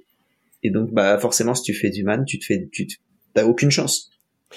Et 0.63 0.69
donc 0.71 0.91
bah 0.93 1.17
forcément 1.19 1.53
si 1.55 1.63
tu 1.63 1.73
fais 1.73 1.89
du 1.89 2.03
man, 2.03 2.23
tu 2.25 2.39
te 2.39 2.45
fais, 2.45 2.67
tu 2.71 2.87
te- 2.87 2.95
t'as 3.33 3.45
aucune 3.45 3.69
chance. 3.71 4.09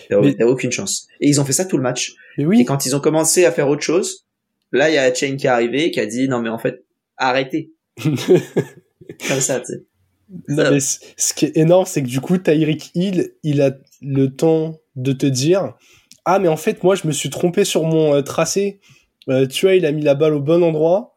T'as 0.08 0.20
Mais- 0.20 0.42
aucune 0.44 0.70
chance. 0.70 1.08
Et 1.20 1.28
ils 1.28 1.40
ont 1.40 1.44
fait 1.44 1.52
ça 1.52 1.64
tout 1.64 1.76
le 1.76 1.82
match. 1.82 2.14
Mais 2.36 2.44
Et 2.44 2.46
oui, 2.46 2.64
quand 2.64 2.86
ils 2.86 2.94
ont 2.94 3.00
commencé 3.00 3.44
à 3.44 3.52
faire 3.52 3.68
autre 3.68 3.82
chose, 3.82 4.26
là 4.72 4.88
il 4.90 4.94
y 4.94 4.98
a 4.98 5.12
Chain 5.12 5.36
qui 5.36 5.46
est 5.46 5.50
arrivé, 5.50 5.90
qui 5.90 5.98
a 6.00 6.06
dit 6.06 6.28
non 6.28 6.40
mais 6.40 6.48
en 6.50 6.58
fait 6.58 6.84
arrêtez 7.16 7.72
comme 9.28 9.40
ça. 9.40 9.60
tu 9.60 9.66
sais. 9.72 9.82
Non, 10.48 10.70
mais 10.70 10.78
ce 10.80 11.32
qui 11.34 11.46
est 11.46 11.56
énorme, 11.56 11.86
c'est 11.86 12.02
que 12.02 12.06
du 12.06 12.20
coup, 12.20 12.36
Tyreek 12.36 12.90
Hill, 12.94 13.32
il 13.42 13.62
a 13.62 13.78
le 14.02 14.26
temps 14.26 14.78
de 14.94 15.12
te 15.12 15.24
dire 15.24 15.74
Ah, 16.30 16.38
mais 16.38 16.48
en 16.48 16.58
fait, 16.58 16.82
moi, 16.84 16.94
je 16.94 17.06
me 17.06 17.12
suis 17.12 17.30
trompé 17.30 17.64
sur 17.64 17.84
mon 17.84 18.14
euh, 18.14 18.20
tracé. 18.20 18.80
Euh, 19.30 19.46
tu 19.46 19.64
vois, 19.64 19.76
il 19.76 19.86
a 19.86 19.92
mis 19.92 20.02
la 20.02 20.14
balle 20.14 20.34
au 20.34 20.40
bon 20.40 20.62
endroit. 20.62 21.14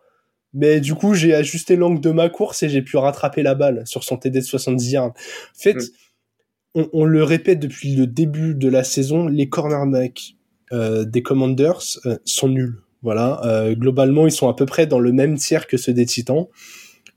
Mais 0.54 0.80
du 0.80 0.96
coup, 0.96 1.16
j'ai 1.16 1.34
ajusté 1.34 1.76
l'angle 1.76 2.00
de 2.00 2.12
ma 2.12 2.30
course 2.30 2.64
et 2.64 2.70
j'ai 2.70 2.82
pu 2.82 2.96
rattraper 2.96 3.44
la 3.44 3.54
balle 3.54 3.84
sur 3.86 4.06
son 4.06 4.16
TD 4.16 4.40
de 4.40 4.46
70 4.46 4.92
yards. 4.92 5.06
En 5.08 5.14
fait, 5.54 5.76
Mm. 5.76 5.82
on, 6.76 6.90
on 6.94 7.04
le 7.04 7.26
répète 7.26 7.60
depuis 7.60 7.94
le 7.94 8.08
début 8.08 8.56
de 8.56 8.70
la 8.70 8.86
saison, 8.86 9.28
les 9.28 9.50
cornerbacks 9.50 10.36
euh, 10.72 11.04
des 11.04 11.22
Commanders 11.22 11.82
euh, 12.06 12.18
sont 12.24 12.48
nuls. 12.48 12.82
Voilà, 13.02 13.42
globalement, 13.72 14.28
ils 14.28 14.32
sont 14.32 14.48
à 14.48 14.56
peu 14.56 14.66
près 14.68 14.86
dans 14.86 15.00
le 15.00 15.12
même 15.12 15.36
tiers 15.36 15.68
que 15.68 15.76
ceux 15.76 15.92
des 15.92 16.06
Titans. 16.06 16.46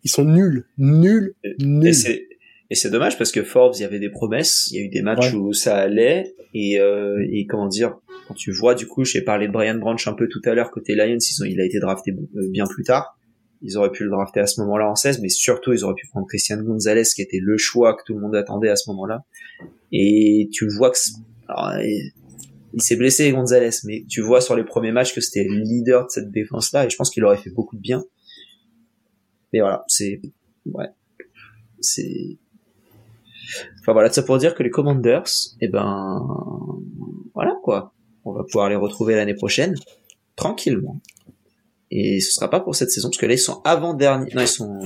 Ils 0.03 0.11
sont 0.11 0.25
nuls, 0.25 0.67
nuls, 0.79 1.35
nuls. 1.61 2.07
Et 2.09 2.34
et 2.71 2.75
c'est 2.75 2.91
dommage 2.91 3.19
parce 3.19 3.31
que 3.33 3.43
Forbes, 3.43 3.75
il 3.77 3.83
y 3.83 3.85
avait 3.85 3.99
des 3.99 4.11
promesses, 4.11 4.69
il 4.71 4.77
y 4.77 4.79
a 4.81 4.83
eu 4.85 4.89
des 4.89 5.03
matchs 5.03 5.33
Ouais. 5.33 5.39
où 5.39 5.53
ça 5.53 5.77
allait 5.77 6.35
et 6.55 6.81
euh, 6.81 7.25
et 7.31 7.47
comment 7.47 7.69
dire 7.69 7.97
quand 8.27 8.35
tu 8.35 8.53
vois 8.53 8.75
du 8.75 8.87
coup, 8.87 9.05
j'ai 9.05 9.21
parlé 9.23 9.47
de 9.49 9.53
Brian 9.53 9.77
Branch 9.77 10.07
un 10.09 10.15
peu 10.15 10.29
tout 10.29 10.41
à 10.47 10.55
l'heure 10.55 10.71
côté 10.71 10.95
Lions, 10.95 11.19
ils 11.19 11.43
ont, 11.43 11.45
il 11.47 11.61
a 11.61 11.65
été 11.65 11.79
drafté 11.79 12.13
euh, 12.13 12.49
bien 12.51 12.65
plus 12.67 12.85
tard. 12.85 13.19
Ils 13.63 13.77
auraient 13.79 13.91
pu 13.93 14.05
le 14.05 14.11
drafter 14.11 14.41
à 14.41 14.47
ce 14.47 14.61
moment-là 14.63 14.91
en 14.91 14.95
16, 14.95 15.21
mais 15.21 15.29
surtout 15.29 15.73
ils 15.73 15.85
auraient 15.85 15.95
pu 15.95 16.07
prendre 16.09 16.27
Christian 16.27 16.63
Gonzalez 16.63 17.05
qui 17.15 17.23
était 17.23 17.39
le 17.41 17.57
choix 17.59 17.95
que 17.97 18.03
tout 18.07 18.15
le 18.15 18.21
monde 18.21 18.35
attendait 18.37 18.69
à 18.69 18.77
ce 18.77 18.91
moment-là. 18.91 19.25
Et 19.93 20.49
tu 20.53 20.67
vois 20.69 20.91
que 20.91 20.97
alors, 21.49 21.79
il, 21.83 22.13
il 22.75 22.83
s'est 22.83 22.97
blessé 22.97 23.31
Gonzalez, 23.31 23.71
mais 23.85 24.05
tu 24.09 24.21
vois 24.21 24.41
sur 24.41 24.57
les 24.57 24.65
premiers 24.65 24.91
matchs 24.93 25.15
que 25.15 25.21
c'était 25.21 25.45
le 25.45 25.57
leader 25.57 26.05
de 26.07 26.11
cette 26.11 26.31
défense-là 26.31 26.87
et 26.87 26.91
je 26.91 26.97
pense 26.97 27.11
qu'il 27.11 27.25
aurait 27.25 27.37
fait 27.37 27.51
beaucoup 27.51 27.77
de 27.77 27.81
bien. 27.81 28.03
Mais 29.53 29.61
voilà, 29.61 29.85
c'est 29.87 30.21
ouais, 30.67 30.89
c'est 31.81 32.39
Enfin 33.81 33.93
voilà, 33.93 34.11
ça 34.11 34.23
pour 34.23 34.39
dire 34.39 34.55
que 34.55 34.63
les 34.63 34.71
Commanders, 34.71 35.25
eh 35.61 35.69
ben 35.69 36.21
voilà 37.35 37.57
quoi. 37.63 37.93
On 38.25 38.33
va 38.33 38.43
pouvoir 38.45 38.69
les 38.69 38.77
retrouver 38.77 39.15
l'année 39.17 39.35
prochaine 39.35 39.75
tranquillement. 40.37 41.01
Et 41.91 42.21
ce 42.21 42.33
sera 42.33 42.49
pas 42.51 42.61
pour 42.61 42.75
cette 42.75 42.91
saison 42.91 43.09
parce 43.09 43.19
que 43.19 43.27
là 43.27 43.35
ils 43.35 43.39
sont 43.39 43.61
avant 43.65 43.95
dernier. 43.95 44.33
Non, 44.35 44.43
ils 44.43 44.49
sont 44.49 44.81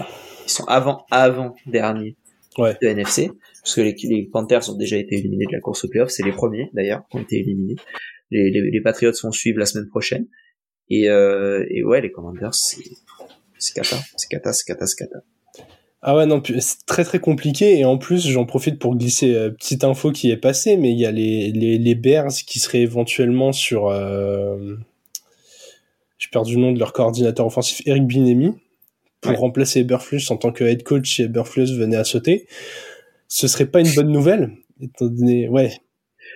ils 0.47 0.51
sont 0.51 0.65
avant 0.65 1.05
avant 1.11 1.55
dernier 1.67 2.17
Ouais. 2.59 2.77
de 2.83 2.89
NFC 2.89 3.31
parce 3.63 3.77
que 3.77 3.83
les, 3.83 3.95
les 4.05 4.25
Panthers 4.33 4.69
ont 4.69 4.75
déjà 4.77 4.97
été 4.97 5.17
éliminés 5.17 5.47
de 5.47 5.53
la 5.53 5.61
course 5.61 5.85
au 5.85 5.89
playoff, 5.89 6.09
c'est 6.11 6.25
les 6.25 6.33
premiers 6.33 6.71
d'ailleurs 6.73 7.05
qui 7.09 7.17
ont 7.17 7.21
été 7.21 7.39
éliminés. 7.39 7.77
Les, 8.33 8.51
les, 8.51 8.71
les 8.73 8.81
Patriots 8.81 9.13
vont 9.23 9.31
suivre 9.31 9.59
la 9.61 9.67
semaine 9.67 9.87
prochaine. 9.89 10.27
Et, 10.91 11.09
euh, 11.09 11.65
et 11.71 11.85
ouais, 11.85 12.01
les 12.01 12.11
Commanders, 12.11 12.55
c'est 12.55 12.83
c'est 13.59 13.75
cata, 13.75 13.97
c'est 14.17 14.29
cata, 14.29 14.53
c'est 14.53 14.65
cata, 14.65 14.87
c'est 14.87 14.97
cata. 14.97 15.19
Ah 16.01 16.17
ouais, 16.17 16.27
non, 16.27 16.41
c'est 16.61 16.87
très 16.87 17.05
très 17.05 17.19
compliqué. 17.19 17.79
Et 17.79 17.85
en 17.85 17.99
plus, 17.99 18.29
j'en 18.29 18.45
profite 18.47 18.79
pour 18.79 18.95
glisser 18.97 19.35
euh, 19.35 19.51
petite 19.51 19.83
info 19.85 20.13
qui 20.13 20.31
est 20.31 20.37
passée, 20.37 20.77
mais 20.77 20.93
il 20.93 20.99
y 20.99 21.07
a 21.07 21.11
les, 21.11 21.51
les, 21.51 21.77
les 21.79 21.95
Bears 21.95 22.29
qui 22.47 22.59
seraient 22.61 22.81
éventuellement 22.83 23.53
sur... 23.53 23.89
Euh... 23.89 24.77
Je 26.19 26.29
perds 26.29 26.45
du 26.45 26.57
nom 26.57 26.73
de 26.73 26.79
leur 26.79 26.93
coordinateur 26.93 27.47
offensif, 27.47 27.83
Eric 27.87 28.07
Binemi, 28.07 28.53
pour 29.21 29.33
Ouais. 29.33 29.39
remplacer 29.39 29.81
Eberflus 29.81 30.23
en 30.31 30.37
tant 30.37 30.53
que 30.53 30.65
head 30.65 30.83
coach 30.85 31.15
si 31.15 31.23
Eberflus 31.23 31.77
venait 31.77 31.97
à 31.97 32.05
sauter. 32.05 32.47
Ce 33.29 33.47
serait 33.49 33.67
pas 33.67 33.81
une 33.81 33.93
bonne 33.95 34.11
nouvelle, 34.13 34.53
étant 34.81 35.07
donné... 35.07 35.49
Ouais, 35.49 35.73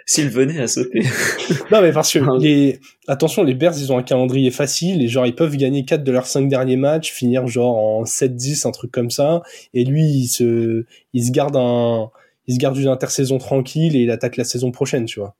S'ils 0.07 0.28
venaient 0.28 0.61
à 0.61 0.66
sauter. 0.66 1.03
Non, 1.70 1.80
mais 1.80 1.92
parce 1.92 2.12
que 2.12 2.18
les, 2.40 2.80
attention, 3.09 3.44
les 3.44 3.55
Bears, 3.55 3.78
ils 3.78 3.92
ont 3.92 3.98
un 3.98 4.03
calendrier 4.03 4.50
facile 4.50 5.03
et 5.03 5.09
genre, 5.09 5.26
ils 5.26 5.34
peuvent 5.34 5.57
gagner 5.57 5.84
4 5.84 6.05
de 6.05 6.12
leurs 6.12 6.26
5 6.26 6.48
derniers 6.48 6.76
matchs, 6.76 7.12
finir 7.12 7.46
genre 7.46 7.76
en 7.76 8.05
7-10, 8.05 8.66
un 8.66 8.72
truc 8.72 8.90
comme 8.90 9.11
ça. 9.11 9.42
Et 9.74 9.84
lui, 9.84 10.05
il 10.05 10.26
se, 10.26 10.84
il 11.12 11.24
se 11.24 11.30
garde 11.30 11.57
un, 11.57 12.11
il 12.46 12.55
se 12.55 12.59
garde 12.59 12.76
une 12.76 12.88
intersaison 12.88 13.38
tranquille 13.38 13.96
et 13.96 14.00
il 14.00 14.11
attaque 14.11 14.36
la 14.36 14.44
saison 14.44 14.70
prochaine, 14.70 15.05
tu 15.05 15.20
vois. 15.20 15.34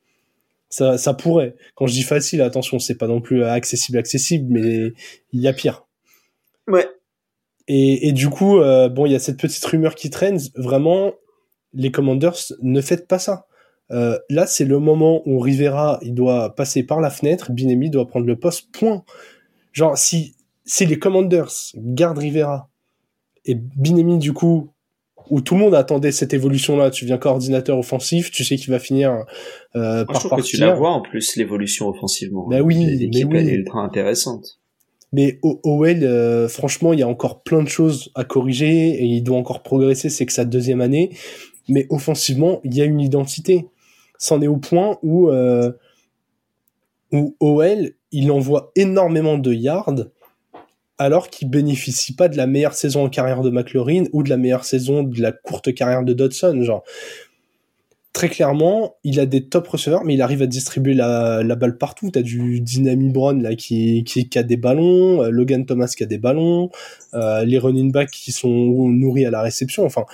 Ça, 0.71 0.97
ça 0.97 1.13
pourrait. 1.13 1.55
Quand 1.75 1.87
je 1.87 1.93
dis 1.93 2.03
facile, 2.03 2.41
attention, 2.41 2.79
c'est 2.79 2.95
pas 2.95 3.07
non 3.07 3.21
plus 3.21 3.45
accessible, 3.45 3.99
accessible, 3.99 4.47
mais 4.49 4.93
il 5.33 5.41
y 5.41 5.49
a 5.49 5.53
pire. 5.53 5.85
Ouais. 6.67 6.89
Et, 7.69 8.09
et 8.09 8.13
du 8.13 8.31
coup, 8.31 8.59
euh, 8.59 8.89
bon, 8.89 9.05
il 9.05 9.13
y 9.13 9.15
a 9.15 9.19
cette 9.19 9.39
petite 9.39 9.65
rumeur 9.65 9.95
qui 9.95 10.09
traîne. 10.09 10.39
Vraiment, 10.57 11.13
les 11.75 11.91
Commanders, 11.91 12.37
ne 12.63 12.81
faites 12.81 13.07
pas 13.07 13.19
ça. 13.19 13.47
Euh, 13.93 14.19
là, 14.31 14.47
c'est 14.47 14.65
le 14.65 14.79
moment 14.79 15.23
où 15.27 15.39
Rivera, 15.39 15.99
il 16.03 16.15
doit 16.15 16.55
passer 16.55 16.83
par 16.83 17.01
la 17.01 17.11
fenêtre, 17.11 17.53
Binemi 17.53 17.91
doit 17.91 18.07
prendre 18.07 18.27
le 18.27 18.37
poste, 18.37 18.69
point. 18.73 19.05
Genre, 19.73 19.97
si, 19.97 20.35
si 20.65 20.87
les 20.87 20.99
Commanders 20.99 21.53
gardent 21.77 22.19
Rivera 22.19 22.69
et 23.45 23.55
Binemi, 23.55 24.19
du 24.19 24.33
coup, 24.33 24.71
où 25.31 25.41
tout 25.41 25.55
le 25.55 25.61
monde 25.61 25.75
attendait 25.75 26.13
cette 26.13 26.35
évolution-là, 26.35 26.91
tu 26.91 27.07
viens 27.07 27.19
coordinateur 27.19 27.79
offensif, 27.79 28.31
tu 28.31 28.45
sais 28.45 28.57
qu'il 28.57 28.71
va 28.71 28.79
finir 28.79 29.25
euh, 29.77 29.79
Moi, 29.79 30.01
je 30.01 30.05
par 30.05 30.19
trouve 30.21 30.39
que 30.39 30.47
tu 30.47 30.57
la 30.57 30.75
vois 30.75 30.91
en 30.91 31.01
plus 31.01 31.37
l'évolution 31.37 31.89
offensivement. 31.89 32.47
Bah 32.49 32.61
oui, 32.61 32.85
l'équipe 32.99 33.29
mais 33.29 33.41
oui. 33.41 33.49
est 33.49 33.55
ultra 33.55 33.81
intéressante. 33.81 34.59
Mais 35.13 35.39
O- 35.43 35.61
Owell, 35.63 36.05
euh, 36.05 36.49
franchement, 36.49 36.93
il 36.93 37.01
y 37.01 37.03
a 37.03 37.09
encore 37.09 37.43
plein 37.43 37.63
de 37.63 37.69
choses 37.69 38.11
à 38.15 38.25
corriger 38.25 38.91
et 38.91 39.05
il 39.05 39.23
doit 39.23 39.37
encore 39.37 39.63
progresser. 39.63 40.09
C'est 40.09 40.27
que 40.27 40.33
sa 40.33 40.45
deuxième 40.45 40.81
année, 40.81 41.11
mais 41.69 41.87
offensivement, 41.91 42.61
il 42.65 42.75
y 42.75 42.81
a 42.81 42.85
une 42.85 43.01
identité. 43.01 43.67
C'en 44.23 44.41
est 44.41 44.47
au 44.47 44.57
point 44.57 45.01
où 45.03 45.31
euh, 45.31 45.73
où 47.11 47.35
il 48.13 48.31
envoie 48.31 48.71
énormément 48.77 49.37
de 49.37 49.53
yards 49.53 50.07
alors 50.97 51.29
qu'il 51.29 51.51
bénéficie 51.51 52.15
pas 52.15 52.29
de 52.29 52.37
la 52.37 52.47
meilleure 52.47 52.75
saison 52.75 53.05
en 53.05 53.09
carrière 53.09 53.43
de 53.43 53.51
McLaurin 53.51 54.05
ou 54.13 54.23
de 54.23 54.31
la 54.31 54.37
meilleure 54.37 54.65
saison 54.65 55.03
de 55.03 55.21
la 55.21 55.33
courte 55.33 55.75
carrière 55.75 56.05
de 56.05 56.13
Dodson. 56.13 56.65
Très 58.13 58.29
clairement, 58.29 58.95
il 59.03 59.19
a 59.19 59.27
des 59.27 59.49
top 59.49 59.67
receveurs, 59.67 60.05
mais 60.05 60.15
il 60.15 60.23
arrive 60.23 60.43
à 60.43 60.47
distribuer 60.47 60.95
la, 60.95 61.43
balle 61.57 61.77
partout. 61.77 62.13
T'as 62.13 62.23
du 62.23 62.61
Dynami 62.61 63.11
Brown 63.11 63.57
qui, 63.57 64.05
qui 64.05 64.39
a 64.39 64.45
des 64.45 64.57
ballons, 64.57 65.25
euh, 65.25 65.31
Logan 65.31 65.67
Thomas 65.67 65.93
qui 65.97 66.05
a 66.05 66.07
des 66.07 66.19
ballons, 66.19 66.71
euh, 67.15 67.45
les 67.45 67.59
running 67.59 67.91
backs 67.91 68.13
qui 68.13 68.31
sont 68.31 68.89
nourris 68.89 69.27
à 69.27 69.33
la 69.33 69.43
réception. 69.43 69.85
Enfin, 69.85 70.05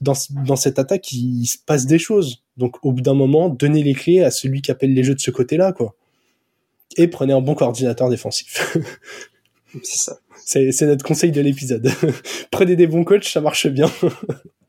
dans, 0.00 0.14
dans 0.46 0.56
cette 0.56 0.78
attaque, 0.78 1.12
il, 1.12 1.46
se 1.46 1.58
passe 1.58 1.86
des 1.86 1.98
choses. 1.98 2.42
Donc, 2.56 2.84
au 2.84 2.92
bout 2.92 3.00
d'un 3.00 3.14
moment, 3.14 3.48
donnez 3.48 3.82
les 3.82 3.94
clés 3.94 4.22
à 4.22 4.30
celui 4.30 4.62
qui 4.62 4.70
appelle 4.70 4.94
les 4.94 5.04
jeux 5.04 5.14
de 5.14 5.20
ce 5.20 5.30
côté-là, 5.30 5.72
quoi. 5.72 5.94
Et 6.96 7.08
prenez 7.08 7.32
un 7.32 7.40
bon 7.40 7.54
coordinateur 7.54 8.08
défensif. 8.08 8.76
C'est 9.82 9.98
ça. 9.98 10.18
c'est, 10.46 10.86
notre 10.86 11.04
conseil 11.04 11.30
de 11.30 11.42
l'épisode. 11.42 11.90
prenez 12.50 12.74
des 12.74 12.86
bons 12.86 13.04
coachs, 13.04 13.24
ça 13.24 13.42
marche 13.42 13.66
bien. 13.66 13.90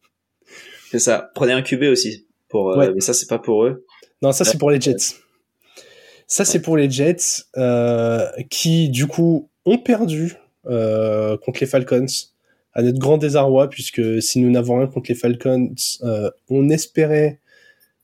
C'est 0.91 0.99
ça. 0.99 1.32
Prenez 1.36 1.53
un 1.53 1.61
QB 1.61 1.84
aussi. 1.84 2.25
Pour, 2.49 2.71
euh. 2.71 2.91
Mais 2.93 2.99
ça, 2.99 3.13
c'est 3.13 3.30
pas 3.30 3.39
pour 3.39 3.63
eux. 3.63 3.86
Non, 4.21 4.34
ça 4.34 4.43
c'est 4.43 4.57
pour 4.57 4.71
les 4.71 4.82
Jets. 4.82 5.15
Ça 6.27 6.45
c'est 6.45 6.61
pour 6.61 6.75
les 6.75 6.89
Jets 6.89 7.45
euh, 7.57 8.30
qui 8.49 8.89
du 8.89 9.07
coup 9.07 9.49
ont 9.65 9.77
perdu 9.77 10.36
euh, 10.65 11.38
contre 11.38 11.61
les 11.61 11.67
Falcons 11.67 12.05
à 12.80 12.84
notre 12.84 12.99
grand 12.99 13.17
désarroi 13.17 13.69
puisque 13.69 14.21
si 14.21 14.39
nous 14.39 14.49
n'avons 14.49 14.77
rien 14.77 14.88
contre 14.88 15.09
les 15.09 15.15
Falcons, 15.15 15.73
euh, 16.03 16.30
on 16.49 16.69
espérait 16.69 17.39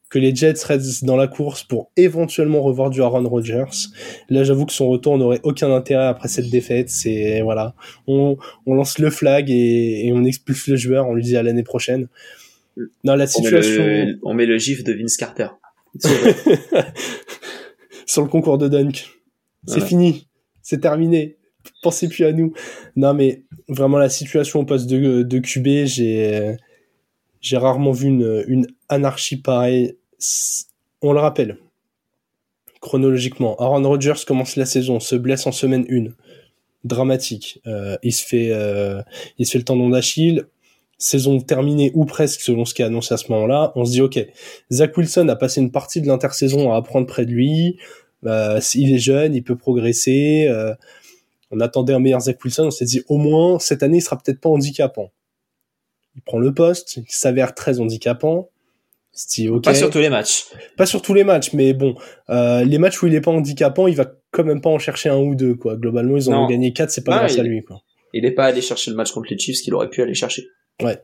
que 0.10 0.20
les 0.20 0.34
Jets 0.36 0.64
restent 0.66 1.04
dans 1.04 1.16
la 1.18 1.28
course 1.28 1.64
pour 1.64 1.92
éventuellement 1.98 2.62
revoir 2.62 2.90
du 2.90 3.02
Aaron 3.02 3.28
Rodgers. 3.28 3.66
Là, 4.30 4.44
j'avoue 4.44 4.66
que 4.66 4.72
son 4.74 4.88
retour 4.88 5.18
n'aurait 5.18 5.40
aucun 5.44 5.74
intérêt 5.74 6.06
après 6.06 6.28
cette 6.28 6.50
défaite. 6.50 6.90
C'est 6.90 7.42
voilà, 7.42 7.74
on, 8.08 8.38
on 8.66 8.74
lance 8.76 9.00
le 9.00 9.10
flag 9.10 9.50
et, 9.50 10.06
et 10.08 10.14
on 10.14 10.24
expulse 10.24 10.68
le 10.68 10.76
joueur. 10.78 11.08
On 11.08 11.16
lui 11.16 11.24
dit 11.24 11.36
à 11.36 11.44
l'année 11.44 11.64
prochaine. 11.64 12.08
Non, 13.04 13.16
la 13.16 13.16
On 13.16 13.20
met, 13.20 13.28
situation 13.28 13.84
le, 13.86 14.20
on 14.24 14.34
met 14.34 14.46
le 14.46 14.58
gif 14.58 14.84
de 14.84 14.94
Vince 14.94 15.18
Carter. 15.18 15.48
sur 18.06 18.22
le 18.22 18.28
concours 18.28 18.58
de 18.58 18.68
dunk. 18.68 19.08
C'est 19.68 19.82
Ouais. 19.82 19.88
fini, 19.88 20.28
c'est 20.62 20.80
terminé. 20.82 21.38
Pensez 21.82 22.08
plus 22.08 22.26
à 22.26 22.32
nous. 22.32 22.54
Non, 22.96 23.14
mais 23.14 23.44
vraiment 23.68 23.98
la 23.98 24.10
situation 24.10 24.62
au 24.62 24.66
poste 24.66 24.88
de, 24.88 25.24
de 25.24 25.40
QB, 25.40 25.86
j'ai 25.86 27.58
rarement 27.58 27.92
vu 27.92 28.08
une, 28.08 28.44
une 28.48 28.68
anarchie 28.90 29.38
pareille. 29.38 29.98
On 31.02 31.14
le 31.14 31.20
rappelle 31.20 31.58
chronologiquement. 32.86 33.56
Aaron 33.60 33.82
Rodgers 33.82 34.26
commence 34.28 34.56
la 34.58 34.66
saison, 34.66 35.00
se 35.00 35.16
blesse 35.16 35.48
en 35.48 35.52
semaine 35.52 35.86
1. 35.90 36.12
Dramatique. 36.84 37.60
Euh, 37.66 37.98
il 38.04 38.14
se 38.14 38.24
fait 38.24 38.50
euh, 38.52 39.02
il 39.40 39.48
se 39.48 39.54
fait 39.54 39.58
le 39.58 39.64
tendon 39.64 39.90
d'Achille. 39.90 40.44
saison 41.00 41.42
terminée 41.42 41.92
ou 41.96 42.06
presque 42.06 42.42
selon 42.42 42.64
ce 42.64 42.76
qui 42.76 42.84
est 42.84 42.86
annoncé 42.86 43.12
à 43.16 43.18
ce 43.18 43.32
moment-là, 43.32 43.72
on 43.76 43.86
se 43.86 43.92
dit 43.92 44.02
ok, 44.02 44.24
Zach 44.72 44.96
Wilson 44.96 45.28
a 45.30 45.36
passé 45.36 45.62
une 45.62 45.72
partie 45.72 46.00
de 46.00 46.06
l'intersaison 46.06 46.72
à 46.72 46.78
apprendre 46.78 47.08
près 47.08 47.26
de 47.26 47.32
lui, 47.32 47.78
euh, 48.28 48.62
il 48.76 48.94
est 48.94 49.00
jeune, 49.00 49.34
il 49.34 49.44
peut 49.44 49.56
progresser. 49.56 50.48
On 51.56 51.62
attendait 51.62 51.94
un 51.94 52.00
meilleur 52.00 52.22
Zach 52.22 52.44
Wilson, 52.44 52.66
on 52.66 52.72
s'est 52.72 52.86
dit 52.86 53.04
au 53.08 53.18
moins 53.18 53.60
cette 53.60 53.82
année 53.82 53.98
il 53.98 54.02
sera 54.02 54.18
peut-être 54.18 54.42
pas 54.42 54.50
handicapant. 54.50 55.12
Il 56.16 56.22
prend 56.22 56.38
le 56.38 56.54
poste, 56.54 56.98
il 56.98 57.06
s'avère 57.08 57.56
très 57.56 57.80
handicapant. 57.80 58.50
Dit, 59.30 59.50
Pas 59.64 59.74
sur 59.74 59.90
tous 59.90 60.00
les 60.00 60.10
matchs. 60.10 60.48
Pas 60.76 60.86
sur 60.86 61.02
tous 61.02 61.14
les 61.14 61.24
matchs, 61.24 61.54
mais 61.54 61.74
bon, 61.74 61.96
euh, 62.30 62.66
les 62.66 62.78
matchs 62.78 63.02
où 63.02 63.08
il 63.08 63.16
est 63.16 63.22
pas 63.22 63.32
handicapant, 63.32 63.88
il 63.88 63.96
va 63.96 64.12
quand 64.32 64.44
même 64.44 64.60
pas 64.60 64.70
en 64.70 64.78
chercher 64.78 65.08
un 65.08 65.20
ou 65.20 65.36
deux, 65.36 65.56
quoi. 65.56 65.78
Globalement, 65.78 66.18
ils 66.18 66.30
en 66.30 66.44
ont 66.44 66.48
gagné 66.48 66.74
quatre, 66.74 66.92
c'est 66.92 67.04
pas 67.04 67.20
grâce 67.20 67.40
à 67.40 67.44
lui, 67.44 67.64
quoi. 67.64 67.82
Il 68.12 68.26
est 68.26 68.32
pas 68.32 68.46
allé 68.46 68.62
chercher 68.62 68.92
le 68.92 68.98
match 68.98 69.12
contre 69.12 69.30
les 69.32 69.38
Chiefs 69.38 69.62
qu'il 69.62 69.74
aurait 69.74 69.90
pu 69.90 70.02
aller 70.02 70.14
chercher. 70.14 70.48
Ouais. 70.82 71.02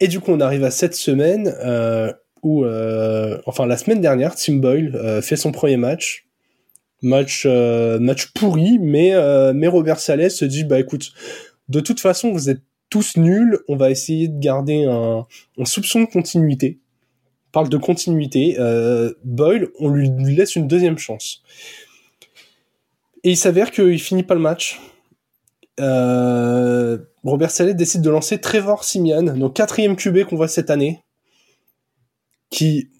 Et 0.00 0.08
du 0.08 0.18
coup, 0.18 0.32
on 0.32 0.40
arrive 0.40 0.64
à 0.64 0.72
cette 0.72 0.94
semaine 0.94 1.54
euh, 1.64 2.12
où, 2.42 2.64
euh, 2.64 3.38
enfin, 3.46 3.66
la 3.66 3.76
semaine 3.76 4.00
dernière, 4.00 4.34
Tim 4.34 4.56
Boyle 4.56 5.20
fait 5.22 5.36
son 5.36 5.52
premier 5.52 5.76
match. 5.76 6.27
Match, 7.02 7.44
euh, 7.46 7.98
match 8.00 8.32
pourri, 8.32 8.78
mais, 8.80 9.14
euh, 9.14 9.52
mais 9.54 9.68
Robert 9.68 10.00
Saleh 10.00 10.30
se 10.30 10.44
dit, 10.44 10.64
bah 10.64 10.80
écoute, 10.80 11.12
de 11.68 11.80
toute 11.80 12.00
façon, 12.00 12.32
vous 12.32 12.50
êtes 12.50 12.62
tous 12.90 13.16
nuls, 13.16 13.58
on 13.68 13.76
va 13.76 13.90
essayer 13.90 14.28
de 14.28 14.38
garder 14.38 14.84
un, 14.84 15.26
soupçon 15.64 16.00
de 16.00 16.06
continuité 16.06 16.78
parle 17.50 17.70
de 17.70 17.78
continuité. 17.78 18.56
Euh, 18.58 19.10
Boyle, 19.24 19.68
on 19.80 19.88
lui 19.88 20.10
laisse 20.36 20.54
une 20.54 20.68
deuxième 20.68 20.98
chance. 20.98 21.42
Et 23.24 23.30
il 23.30 23.36
s'avère 23.38 23.70
qu'il 23.70 23.98
finit 23.98 24.22
pas 24.22 24.34
le 24.34 24.40
match. 24.40 24.78
Robert 27.24 27.50
Saleh 27.50 27.74
décide 27.74 28.02
de 28.02 28.10
lancer 28.10 28.38
Trevor 28.38 28.84
Simian, 28.84 29.22
donc 29.22 29.54
quatrième 29.54 29.96
QB 29.96 30.24
qu'on 30.24 30.36
voit 30.36 30.46
cette 30.46 30.70
année, 30.70 31.02
qui, 32.50 32.90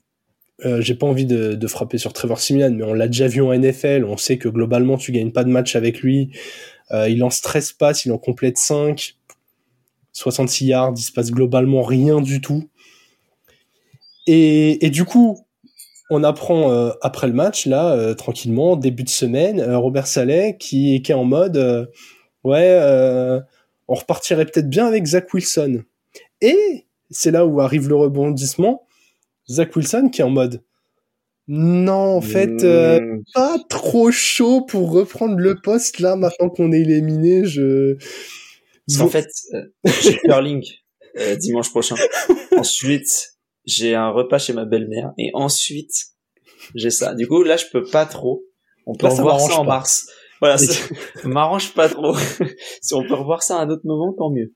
euh, 0.64 0.80
j'ai 0.80 0.94
pas 0.94 1.06
envie 1.06 1.24
de, 1.26 1.66
frapper 1.68 1.98
sur 1.98 2.12
Trevor 2.12 2.40
Simian, 2.40 2.70
mais 2.72 2.82
on 2.82 2.92
l'a 2.92 3.06
déjà 3.06 3.28
vu 3.28 3.42
en 3.42 3.56
NFL, 3.56 4.04
on 4.04 4.16
sait 4.16 4.38
que 4.38 4.48
globalement 4.48 4.96
tu 4.96 5.12
gagnes 5.12 5.30
pas 5.30 5.44
de 5.44 5.50
match 5.50 5.76
avec 5.76 6.00
lui, 6.00 6.30
euh, 6.90 7.09
il 7.09 7.18
lance 7.18 7.40
13 7.42 7.72
passes, 7.72 8.04
il 8.04 8.12
en 8.12 8.18
complète 8.18 8.59
5, 8.59 9.16
66 10.12 10.66
yards, 10.66 10.94
il 10.96 11.02
se 11.02 11.12
passe 11.12 11.30
globalement 11.30 11.82
rien 11.82 12.20
du 12.20 12.40
tout. 12.40 12.68
Et, 14.26 14.90
du 14.90 15.06
coup, 15.06 15.46
on 16.11 16.22
apprend 16.22 16.70
euh, 16.70 16.90
après 17.00 17.28
le 17.28 17.32
match, 17.32 17.64
là, 17.64 18.14
tranquillement, 18.14 18.76
début 18.76 19.04
de 19.04 19.09
semaine, 19.09 19.62
Robert 19.74 20.06
Saleh 20.06 20.59
qui, 20.59 20.94
est 20.96 21.12
en 21.14 21.24
mode, 21.24 21.88
ouais, 22.44 23.40
on 23.86 23.94
repartirait 23.94 24.44
peut-être 24.44 24.68
bien 24.68 24.86
avec 24.86 25.06
Zach 25.06 25.32
Wilson. 25.32 25.82
Et 26.42 26.86
c'est 27.11 27.30
là 27.30 27.46
où 27.46 27.61
arrive 27.61 27.88
le 27.88 27.94
rebondissement. 27.94 28.88
Zach 29.51 29.74
Wilson 29.74 30.11
qui 30.11 30.20
est 30.20 30.24
en 30.24 30.30
mode, 30.30 30.62
non, 31.51 32.16
en 32.16 32.20
fait, 32.20 32.62
mmh. 32.62 33.22
pas 33.32 33.59
trop 33.70 34.11
chaud 34.11 34.66
pour 34.66 34.90
reprendre 34.92 35.38
le 35.38 35.59
poste 35.59 35.99
là 35.99 36.14
maintenant 36.14 36.51
qu'on 36.51 36.72
est 36.72 36.80
éliminé. 36.80 37.46
Je. 37.46 37.96
Parce 38.86 38.99
qu'en 38.99 39.09
fait, 39.09 39.28
j'ai 40.03 40.18
curling 40.24 40.62
dimanche 41.40 41.70
prochain. 41.70 41.96
Ensuite, 42.57 43.36
j'ai 43.64 43.94
un 43.94 44.11
repas 44.11 44.38
chez 44.38 44.53
ma 44.53 44.64
belle-mère 44.64 45.12
et 45.18 45.30
ensuite 45.34 45.92
j'ai 46.74 46.90
ça. 46.90 47.14
Du 47.14 47.26
coup, 47.26 47.42
là, 47.42 47.57
je 47.57 47.66
peux 47.72 47.84
pas 47.84 48.07
trop. 48.07 48.44
On 48.86 48.94
peut 48.94 49.07
revoir 49.07 49.40
ça 49.40 49.55
en 49.55 49.64
pas. 49.64 49.76
mars. 49.76 50.09
Voilà, 50.40 50.59
ça 50.59 50.88
m'arrange 51.24 51.74
pas 51.74 51.88
trop. 51.88 52.14
si 52.82 52.94
on 52.94 53.03
peut 53.07 53.14
revoir 53.14 53.42
ça 53.42 53.59
à 53.59 53.62
un 53.62 53.70
autre 53.70 53.82
moment, 53.84 54.14
tant 54.16 54.30
mieux. 54.30 54.53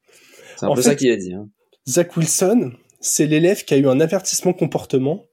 C'est 0.57 0.67
un 0.67 0.69
en 0.69 0.75
peu 0.75 0.83
fait, 0.83 0.91
ça 0.91 0.95
qu'il 0.95 1.11
a 1.11 1.17
dit. 1.17 1.33
Hein. 1.33 1.49
Zach 1.89 2.17
Wilson, 2.17 2.73
c'est 3.03 3.27
l'élève 3.27 3.65
qui 3.65 3.75
a 3.75 3.77
eu 3.77 3.89
un 3.89 4.01
avertissement 4.01 4.53
comportement. 4.53 5.27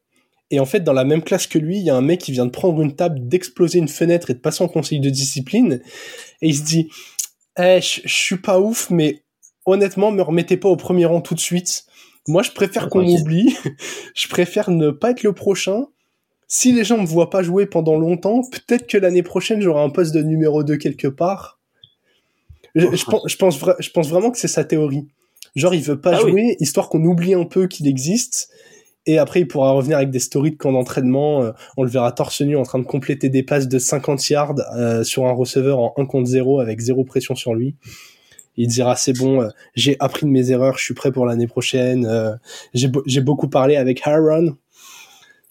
Et 0.51 0.59
en 0.59 0.65
fait, 0.65 0.81
dans 0.81 0.93
la 0.93 1.05
même 1.05 1.21
classe 1.21 1.47
que 1.47 1.59
lui, 1.59 1.77
il 1.77 1.83
y 1.83 1.89
a 1.91 1.95
un 1.95 2.01
mec 2.01 2.19
qui 2.19 2.31
vient 2.31 2.47
de 2.47 2.51
prendre 2.51 2.81
une 2.81 2.95
table, 2.95 3.27
d'exploser 3.27 3.77
une 3.77 3.87
fenêtre 3.87 4.31
et 4.31 4.33
de 4.33 4.39
passer 4.39 4.63
en 4.63 4.67
conseil 4.67 4.99
de 4.99 5.09
discipline. 5.09 5.79
Et 6.41 6.49
il 6.49 6.55
se 6.55 6.63
dit, 6.63 6.89
eh, 7.57 7.79
je 7.81 8.01
suis 8.07 8.37
pas 8.37 8.59
ouf, 8.59 8.89
mais 8.89 9.23
honnêtement, 9.65 10.11
me 10.11 10.23
remettez 10.23 10.57
pas 10.57 10.67
au 10.67 10.75
premier 10.75 11.05
rang 11.05 11.21
tout 11.21 11.35
de 11.35 11.39
suite. 11.39 11.85
Moi, 12.27 12.41
je 12.41 12.51
préfère 12.51 12.89
qu'on 12.89 13.03
m'oublie. 13.03 13.55
je 14.15 14.27
préfère 14.27 14.71
ne 14.71 14.89
pas 14.89 15.11
être 15.11 15.23
le 15.23 15.33
prochain. 15.33 15.85
Si 16.47 16.73
les 16.73 16.83
gens 16.83 16.97
me 16.97 17.05
voient 17.05 17.29
pas 17.29 17.43
jouer 17.43 17.67
pendant 17.67 17.97
longtemps, 17.97 18.41
peut-être 18.49 18.87
que 18.87 18.97
l'année 18.97 19.21
prochaine, 19.21 19.61
j'aurai 19.61 19.83
un 19.83 19.91
poste 19.91 20.15
de 20.15 20.23
numéro 20.23 20.63
2 20.63 20.77
quelque 20.77 21.07
part. 21.07 21.59
Je, 22.73 22.87
je, 22.95 23.05
pense, 23.09 23.21
je, 23.27 23.37
pense, 23.37 23.59
je 23.79 23.89
pense 23.91 24.09
vraiment 24.09 24.31
que 24.31 24.39
c'est 24.39 24.47
sa 24.47 24.63
théorie. 24.63 25.07
Genre, 25.55 25.73
il 25.73 25.81
veut 25.81 25.99
pas 25.99 26.15
ah 26.15 26.19
jouer, 26.19 26.31
oui. 26.33 26.55
histoire 26.59 26.89
qu'on 26.89 27.03
oublie 27.03 27.33
un 27.33 27.45
peu 27.45 27.67
qu'il 27.67 27.87
existe. 27.87 28.49
Et 29.05 29.17
après, 29.17 29.41
il 29.41 29.47
pourra 29.47 29.71
revenir 29.71 29.97
avec 29.97 30.11
des 30.11 30.19
stories 30.19 30.51
de 30.51 30.57
camp 30.57 30.71
d'entraînement. 30.71 31.43
Euh, 31.43 31.51
on 31.77 31.83
le 31.83 31.89
verra 31.89 32.11
torse 32.11 32.41
nu 32.41 32.55
en 32.55 32.63
train 32.63 32.79
de 32.79 32.85
compléter 32.85 33.29
des 33.29 33.43
passes 33.43 33.67
de 33.67 33.79
50 33.79 34.29
yards 34.29 34.55
euh, 34.75 35.03
sur 35.03 35.25
un 35.25 35.31
receveur 35.31 35.79
en 35.79 35.93
1 35.97 36.05
contre 36.05 36.27
0 36.27 36.59
avec 36.59 36.79
zéro 36.79 37.03
pression 37.03 37.35
sur 37.35 37.55
lui 37.55 37.75
il 38.59 38.67
dira 38.67 38.97
c'est 38.97 39.13
bon, 39.13 39.41
euh, 39.41 39.47
j'ai 39.73 39.95
appris 39.99 40.25
de 40.25 40.31
mes 40.31 40.51
erreurs, 40.51 40.77
je 40.77 40.83
suis 40.83 40.93
prêt 40.93 41.13
pour 41.13 41.25
l'année 41.25 41.47
prochaine. 41.47 42.05
Euh, 42.05 42.35
j'ai 42.73 43.21
beaucoup 43.21 43.47
parlé 43.47 43.77
avec 43.77 44.05
Aaron, 44.05 44.57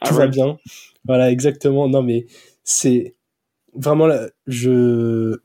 tout 0.05 0.15
va 0.15 0.27
bien. 0.27 0.59
Voilà, 1.07 1.31
exactement. 1.31 1.89
Non 1.89 2.03
mais 2.03 2.27
c'est 2.65 3.17
vraiment 3.75 4.07
là, 4.07 4.29
je 4.47 5.39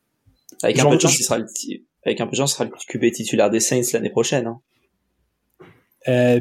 avec 0.61 0.77
un 0.79 0.89
peu 0.89 0.97
de 0.97 1.01
chance, 1.01 1.17
il 1.17 1.23
sera 1.23 1.37
le 1.37 1.45
avec 2.05 2.21
un 2.21 2.25
peu 2.25 2.31
de 2.31 2.37
chance, 2.37 2.53
sera 2.53 2.65
le 2.65 2.71
QB 2.71 3.11
titulaire 3.11 3.49
des 3.49 3.59
Saints 3.59 3.81
l'année 3.93 4.09
prochaine. 4.09 4.47
Hein. 4.47 4.61
Euh, 6.07 6.39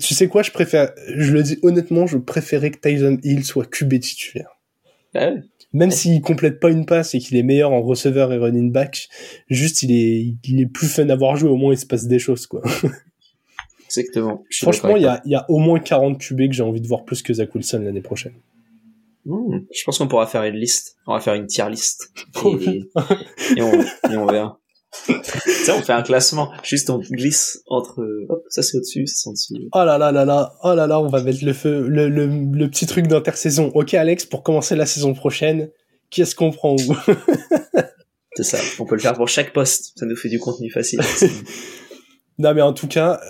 tu 0.00 0.14
sais 0.14 0.28
quoi, 0.28 0.42
je 0.42 0.50
préfère, 0.50 0.92
je 1.16 1.32
le 1.32 1.42
dis 1.42 1.58
honnêtement, 1.62 2.06
je 2.06 2.18
préférais 2.18 2.70
que 2.70 2.78
Tyson 2.78 3.18
Hill 3.22 3.44
soit 3.44 3.66
QB 3.66 4.00
titulaire. 4.00 4.58
Ouais 5.14 5.42
même 5.72 5.90
s'il 5.90 6.20
complète 6.20 6.60
pas 6.60 6.70
une 6.70 6.86
passe 6.86 7.14
et 7.14 7.18
qu'il 7.18 7.36
est 7.36 7.42
meilleur 7.42 7.72
en 7.72 7.82
receveur 7.82 8.32
et 8.32 8.38
running 8.38 8.72
back, 8.72 9.08
juste 9.48 9.82
il 9.82 9.92
est, 9.92 10.34
il 10.44 10.60
est 10.60 10.66
plus 10.66 10.86
fun 10.86 11.08
à 11.08 11.16
voir 11.16 11.36
jouer, 11.36 11.50
au 11.50 11.56
moins 11.56 11.72
il 11.72 11.78
se 11.78 11.86
passe 11.86 12.06
des 12.06 12.18
choses, 12.18 12.46
quoi. 12.46 12.62
Exactement. 13.86 14.44
Franchement, 14.50 14.96
il 14.96 15.02
y 15.02 15.06
a, 15.06 15.20
y 15.24 15.34
a 15.34 15.44
au 15.50 15.58
moins 15.58 15.78
40 15.78 16.18
QB 16.18 16.48
que 16.48 16.52
j'ai 16.52 16.62
envie 16.62 16.80
de 16.80 16.86
voir 16.86 17.04
plus 17.04 17.22
que 17.22 17.32
Zach 17.32 17.54
Wilson 17.54 17.80
l'année 17.80 18.00
prochaine. 18.00 18.32
Mmh, 19.24 19.58
je 19.72 19.84
pense 19.84 19.98
qu'on 19.98 20.08
pourra 20.08 20.26
faire 20.26 20.42
une 20.44 20.56
liste. 20.56 20.96
On 21.06 21.14
va 21.14 21.20
faire 21.20 21.34
une 21.34 21.46
tier 21.46 21.68
list. 21.70 22.10
Et, 22.44 22.82
et, 23.56 23.62
on, 23.62 23.82
et 24.10 24.16
on 24.16 24.26
verra. 24.26 24.58
ça, 24.92 25.76
on 25.76 25.82
fait 25.82 25.92
un 25.92 26.02
classement. 26.02 26.50
Juste, 26.62 26.90
on 26.90 26.98
glisse 26.98 27.62
entre, 27.66 28.04
hop, 28.28 28.44
ça 28.48 28.62
c'est 28.62 28.76
au-dessus, 28.76 29.06
ça 29.06 29.14
c'est 29.16 29.28
en 29.28 29.32
dessous. 29.32 29.68
Oh 29.72 29.84
là 29.84 29.96
là 29.96 30.12
là 30.12 30.24
là, 30.24 30.52
oh 30.62 30.74
là 30.74 30.86
là, 30.86 31.00
on 31.00 31.08
va 31.08 31.22
mettre 31.22 31.44
le 31.44 31.52
feu, 31.52 31.86
le, 31.88 32.08
le, 32.08 32.26
le 32.26 32.68
petit 32.68 32.86
truc 32.86 33.06
d'intersaison. 33.06 33.70
Ok, 33.74 33.94
Alex, 33.94 34.26
pour 34.26 34.42
commencer 34.42 34.76
la 34.76 34.86
saison 34.86 35.14
prochaine, 35.14 35.70
qui 36.10 36.20
est-ce 36.20 36.34
qu'on 36.34 36.50
prend 36.50 36.74
où? 36.74 36.78
c'est 38.34 38.42
ça. 38.42 38.58
On 38.78 38.84
peut 38.84 38.96
le 38.96 39.00
faire 39.00 39.14
pour 39.14 39.28
chaque 39.28 39.52
poste. 39.52 39.92
Ça 39.98 40.04
nous 40.04 40.16
fait 40.16 40.28
du 40.28 40.38
contenu 40.38 40.70
facile. 40.70 41.00
non, 42.38 42.52
mais 42.54 42.62
en 42.62 42.74
tout 42.74 42.88
cas, 42.88 43.20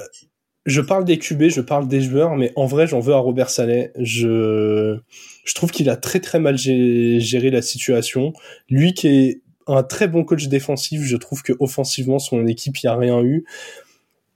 je 0.67 0.81
parle 0.81 1.05
des 1.05 1.19
QB, 1.19 1.45
je 1.49 1.61
parle 1.61 1.87
des 1.87 2.01
joueurs, 2.01 2.35
mais 2.37 2.53
en 2.57 2.67
vrai, 2.67 2.87
j'en 2.87 3.01
veux 3.01 3.15
à 3.15 3.19
Robert 3.19 3.51
Saleh. 3.51 3.93
Je, 3.97 4.99
je 5.45 5.55
trouve 5.55 5.71
qu'il 5.71 5.91
a 5.91 5.97
très 5.97 6.21
très 6.21 6.39
mal 6.39 6.57
géré 6.57 7.51
la 7.51 7.63
situation. 7.63 8.33
Lui 8.69 8.95
qui 8.95 9.09
est 9.09 9.41
un 9.67 9.83
très 9.83 10.09
bon 10.09 10.25
coach 10.25 10.49
défensif. 10.49 11.03
Je 11.03 11.17
trouve 11.17 11.43
que 11.43 11.53
offensivement, 11.61 12.19
son 12.19 12.47
équipe, 12.47 12.79
il 12.79 12.87
n'y 12.87 12.91
a 12.91 12.97
rien 12.97 13.23
eu. 13.23 13.45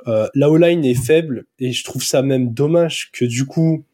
Euh, 0.07 0.29
la 0.35 0.51
O-line 0.51 0.85
est 0.85 0.95
faible 0.95 1.47
et 1.59 1.73
je 1.73 1.83
trouve 1.85 2.03
ça 2.03 2.23
même 2.23 2.53
dommage 2.53 3.11
que 3.13 3.25
du 3.25 3.45
coup, 3.45 3.85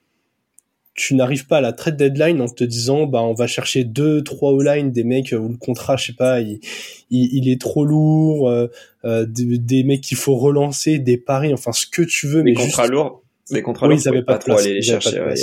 tu 0.94 1.14
n'arrives 1.14 1.46
pas 1.46 1.58
à 1.58 1.60
la 1.62 1.72
trade 1.72 1.96
deadline 1.96 2.42
en 2.42 2.48
te 2.48 2.64
disant 2.64 3.06
bah 3.06 3.22
on 3.22 3.32
va 3.32 3.46
chercher 3.46 3.84
deux 3.84 4.22
trois 4.22 4.52
O-line 4.52 4.92
des 4.92 5.04
mecs 5.04 5.32
où 5.32 5.48
le 5.48 5.56
contrat 5.56 5.96
je 5.96 6.08
sais 6.08 6.12
pas 6.12 6.40
il, 6.40 6.60
il, 7.08 7.30
il 7.32 7.50
est 7.50 7.58
trop 7.58 7.86
lourd 7.86 8.50
euh, 8.50 8.66
euh, 9.06 9.24
des, 9.24 9.56
des, 9.56 9.84
mecs 9.84 10.02
qu'il 10.02 10.18
faut 10.18 10.36
relancer 10.36 10.98
des 10.98 11.16
paris 11.16 11.54
enfin 11.54 11.72
ce 11.72 11.86
que 11.86 12.02
tu 12.02 12.26
veux 12.26 12.42
mais 12.42 12.52
contrats 12.52 12.82
juste... 12.82 12.92
lourds 12.92 13.22
des 13.50 13.62
contrats 13.62 13.86
oui, 13.86 13.94
lourds 13.94 14.02
ils 14.04 14.08
avaient 14.10 14.22
pas, 14.22 14.36
de 14.36 14.44
place, 14.44 14.60
aller 14.60 14.74
les 14.74 14.82
chercher 14.82 15.18
ouais. 15.22 15.34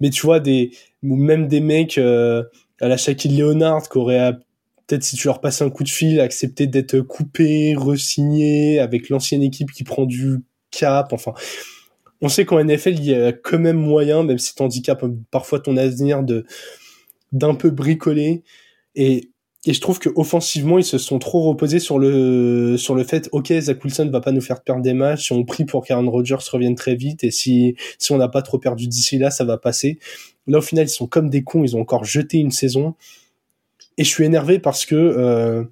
Mais 0.00 0.10
tu 0.10 0.22
vois 0.22 0.40
des 0.40 0.72
ou 1.02 1.16
même 1.16 1.48
des 1.48 1.60
mecs 1.60 1.98
euh, 1.98 2.44
à 2.80 2.88
la 2.88 2.96
Shaquille 2.96 3.36
Leonard 3.36 3.88
qui 3.88 3.98
auraient 3.98 4.32
peut-être 4.86 5.02
si 5.02 5.16
tu 5.16 5.26
leur 5.28 5.40
passes 5.40 5.60
un 5.62 5.70
coup 5.70 5.84
de 5.84 5.88
fil, 5.88 6.20
accepter 6.20 6.66
d'être 6.66 7.00
coupé, 7.00 7.74
resigné 7.76 8.80
avec 8.80 9.10
l'ancienne 9.10 9.42
équipe 9.42 9.70
qui 9.70 9.84
prend 9.84 10.06
du 10.06 10.38
cap. 10.70 11.12
Enfin, 11.12 11.34
on 12.20 12.28
sait 12.28 12.44
qu'en 12.44 12.62
NFL, 12.62 12.94
il 12.94 13.04
y 13.04 13.14
a 13.14 13.32
quand 13.32 13.58
même 13.58 13.76
moyen, 13.76 14.22
même 14.22 14.38
si 14.38 14.52
handicapes 14.58 15.04
parfois 15.30 15.60
ton 15.60 15.76
avenir, 15.76 16.22
de 16.22 16.46
d'un 17.32 17.54
peu 17.54 17.70
bricoler. 17.70 18.42
Et, 18.94 19.30
et 19.66 19.72
je 19.72 19.80
trouve 19.80 19.98
que 19.98 20.08
offensivement, 20.14 20.78
ils 20.78 20.84
se 20.84 20.98
sont 20.98 21.18
trop 21.18 21.42
reposés 21.42 21.80
sur 21.80 21.98
le 21.98 22.76
sur 22.78 22.94
le 22.94 23.02
fait, 23.02 23.28
ok, 23.32 23.52
Zach 23.60 23.82
Wilson 23.82 24.08
va 24.10 24.20
pas 24.20 24.30
nous 24.30 24.40
faire 24.40 24.62
perdre 24.62 24.82
des 24.82 24.94
matchs. 24.94 25.32
On 25.32 25.44
prie 25.44 25.64
pour 25.64 25.84
qu'Aaron 25.84 26.08
Rodgers 26.10 26.36
revienne 26.52 26.76
très 26.76 26.94
vite. 26.94 27.24
Et 27.24 27.32
si 27.32 27.74
si 27.98 28.12
on 28.12 28.18
n'a 28.18 28.28
pas 28.28 28.42
trop 28.42 28.58
perdu 28.58 28.86
d'ici 28.86 29.18
là, 29.18 29.30
ça 29.30 29.44
va 29.44 29.58
passer. 29.58 29.98
Là, 30.46 30.58
au 30.58 30.62
final, 30.62 30.86
ils 30.86 30.90
sont 30.90 31.08
comme 31.08 31.28
des 31.28 31.42
cons. 31.42 31.64
Ils 31.64 31.76
ont 31.76 31.80
encore 31.80 32.04
jeté 32.04 32.38
une 32.38 32.52
saison. 32.52 32.94
Et 33.98 34.04
je 34.04 34.08
suis 34.08 34.24
énervé 34.24 34.60
parce 34.60 34.86
que 34.86 34.94
euh, 34.94 35.64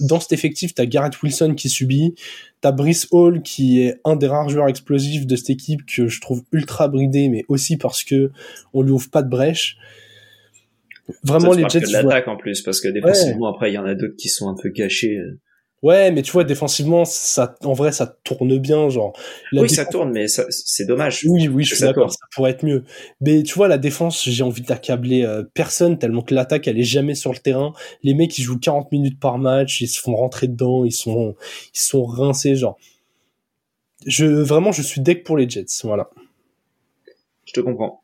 dans 0.00 0.20
cet 0.20 0.32
effectif, 0.32 0.72
t'as 0.72 0.86
Garrett 0.86 1.20
Wilson 1.20 1.54
qui 1.56 1.68
subit, 1.68 2.14
t'as 2.60 2.70
Brice 2.70 3.08
Hall 3.10 3.42
qui 3.42 3.82
est 3.82 4.00
un 4.04 4.14
des 4.14 4.28
rares 4.28 4.48
joueurs 4.48 4.68
explosifs 4.68 5.26
de 5.26 5.34
cette 5.34 5.50
équipe 5.50 5.84
que 5.84 6.06
je 6.06 6.20
trouve 6.20 6.44
ultra 6.52 6.86
bridé, 6.86 7.28
mais 7.28 7.44
aussi 7.48 7.76
parce 7.76 8.04
que 8.04 8.30
on 8.72 8.82
lui 8.82 8.92
ouvre 8.92 9.10
pas 9.10 9.22
de 9.22 9.28
brèche. 9.28 9.76
Vraiment, 11.22 11.52
les 11.52 11.68
Jets. 11.68 11.80
l'attaque 11.90 12.28
en 12.28 12.36
plus, 12.36 12.62
parce 12.62 12.80
que 12.80 12.88
défensivement, 12.88 13.48
après, 13.48 13.70
il 13.70 13.74
y 13.74 13.78
en 13.78 13.86
a 13.86 13.94
d'autres 13.94 14.16
qui 14.16 14.28
sont 14.28 14.48
un 14.48 14.56
peu 14.60 14.70
cachés. 14.70 15.18
Ouais, 15.82 16.10
mais 16.10 16.20
tu 16.20 16.32
vois, 16.32 16.44
défensivement, 16.44 17.06
ça, 17.06 17.54
en 17.64 17.72
vrai, 17.72 17.90
ça 17.90 18.06
tourne 18.22 18.58
bien, 18.58 18.90
genre. 18.90 19.18
oui, 19.52 19.70
ça 19.70 19.86
tourne, 19.86 20.12
mais 20.12 20.26
c'est 20.28 20.84
dommage. 20.84 21.24
Oui, 21.26 21.48
oui, 21.48 21.64
je 21.64 21.74
suis 21.74 21.84
d'accord, 21.84 22.12
ça 22.12 22.18
pourrait 22.34 22.50
être 22.50 22.66
mieux. 22.66 22.84
Mais 23.22 23.42
tu 23.42 23.54
vois, 23.54 23.66
la 23.66 23.78
défense, 23.78 24.28
j'ai 24.28 24.42
envie 24.42 24.60
d'accabler 24.60 25.24
euh, 25.24 25.42
personne 25.54 25.98
tellement 25.98 26.20
que 26.20 26.34
l'attaque, 26.34 26.68
elle 26.68 26.78
est 26.78 26.82
jamais 26.82 27.14
sur 27.14 27.32
le 27.32 27.38
terrain. 27.38 27.72
Les 28.02 28.12
mecs, 28.12 28.36
ils 28.36 28.42
jouent 28.42 28.58
40 28.58 28.92
minutes 28.92 29.18
par 29.18 29.38
match, 29.38 29.80
ils 29.80 29.88
se 29.88 29.98
font 29.98 30.14
rentrer 30.14 30.48
dedans, 30.48 30.84
ils 30.84 30.92
sont, 30.92 31.34
ils 31.74 31.80
sont 31.80 32.04
rincés, 32.04 32.56
genre. 32.56 32.76
Je, 34.06 34.26
vraiment, 34.26 34.72
je 34.72 34.82
suis 34.82 35.00
deck 35.00 35.24
pour 35.24 35.38
les 35.38 35.48
Jets, 35.48 35.66
voilà. 35.84 36.10
Je 37.46 37.54
te 37.54 37.60
comprends. 37.60 38.02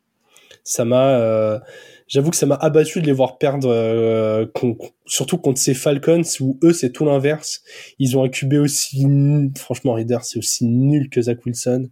Ça 0.63 0.83
m'a, 0.83 1.19
euh, 1.19 1.59
j'avoue 2.07 2.31
que 2.31 2.35
ça 2.35 2.45
m'a 2.45 2.55
abattu 2.55 3.01
de 3.01 3.05
les 3.05 3.11
voir 3.11 3.37
perdre, 3.37 3.69
euh, 3.69 4.45
surtout 5.05 5.37
contre 5.37 5.59
ces 5.59 5.73
Falcons 5.73 6.23
où 6.39 6.57
eux 6.63 6.73
c'est 6.73 6.91
tout 6.91 7.05
l'inverse. 7.05 7.61
Ils 7.99 8.17
ont 8.17 8.23
un 8.23 8.29
QB 8.29 8.53
aussi, 8.53 9.05
franchement 9.55 9.93
Reader 9.93 10.19
c'est 10.23 10.39
aussi 10.39 10.65
nul 10.65 11.09
que 11.09 11.21
Zach 11.21 11.45
Wilson, 11.45 11.89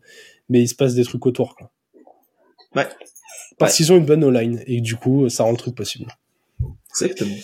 mais 0.49 0.61
il 0.61 0.67
se 0.67 0.75
passe 0.75 0.95
des 0.95 1.03
trucs 1.03 1.25
autour. 1.25 1.55
Quoi. 1.55 1.71
Ouais. 2.75 2.87
Parce 3.57 3.75
qu'ils 3.75 3.91
ont 3.93 3.97
une 3.97 4.05
bonne 4.05 4.23
O-line 4.23 4.63
et 4.67 4.81
du 4.81 4.95
coup 4.95 5.29
ça 5.29 5.43
rend 5.43 5.51
le 5.51 5.57
truc 5.57 5.75
possible. 5.75 6.07
Exactement. 6.89 7.35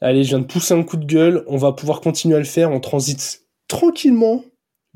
Allez, 0.00 0.24
je 0.24 0.30
viens 0.30 0.40
de 0.40 0.44
pousser 0.44 0.74
un 0.74 0.82
coup 0.82 0.98
de 0.98 1.06
gueule. 1.06 1.44
On 1.46 1.56
va 1.56 1.72
pouvoir 1.72 2.00
continuer 2.00 2.36
à 2.36 2.38
le 2.38 2.44
faire. 2.44 2.70
On 2.70 2.80
transite 2.80 3.42
tranquillement 3.66 4.44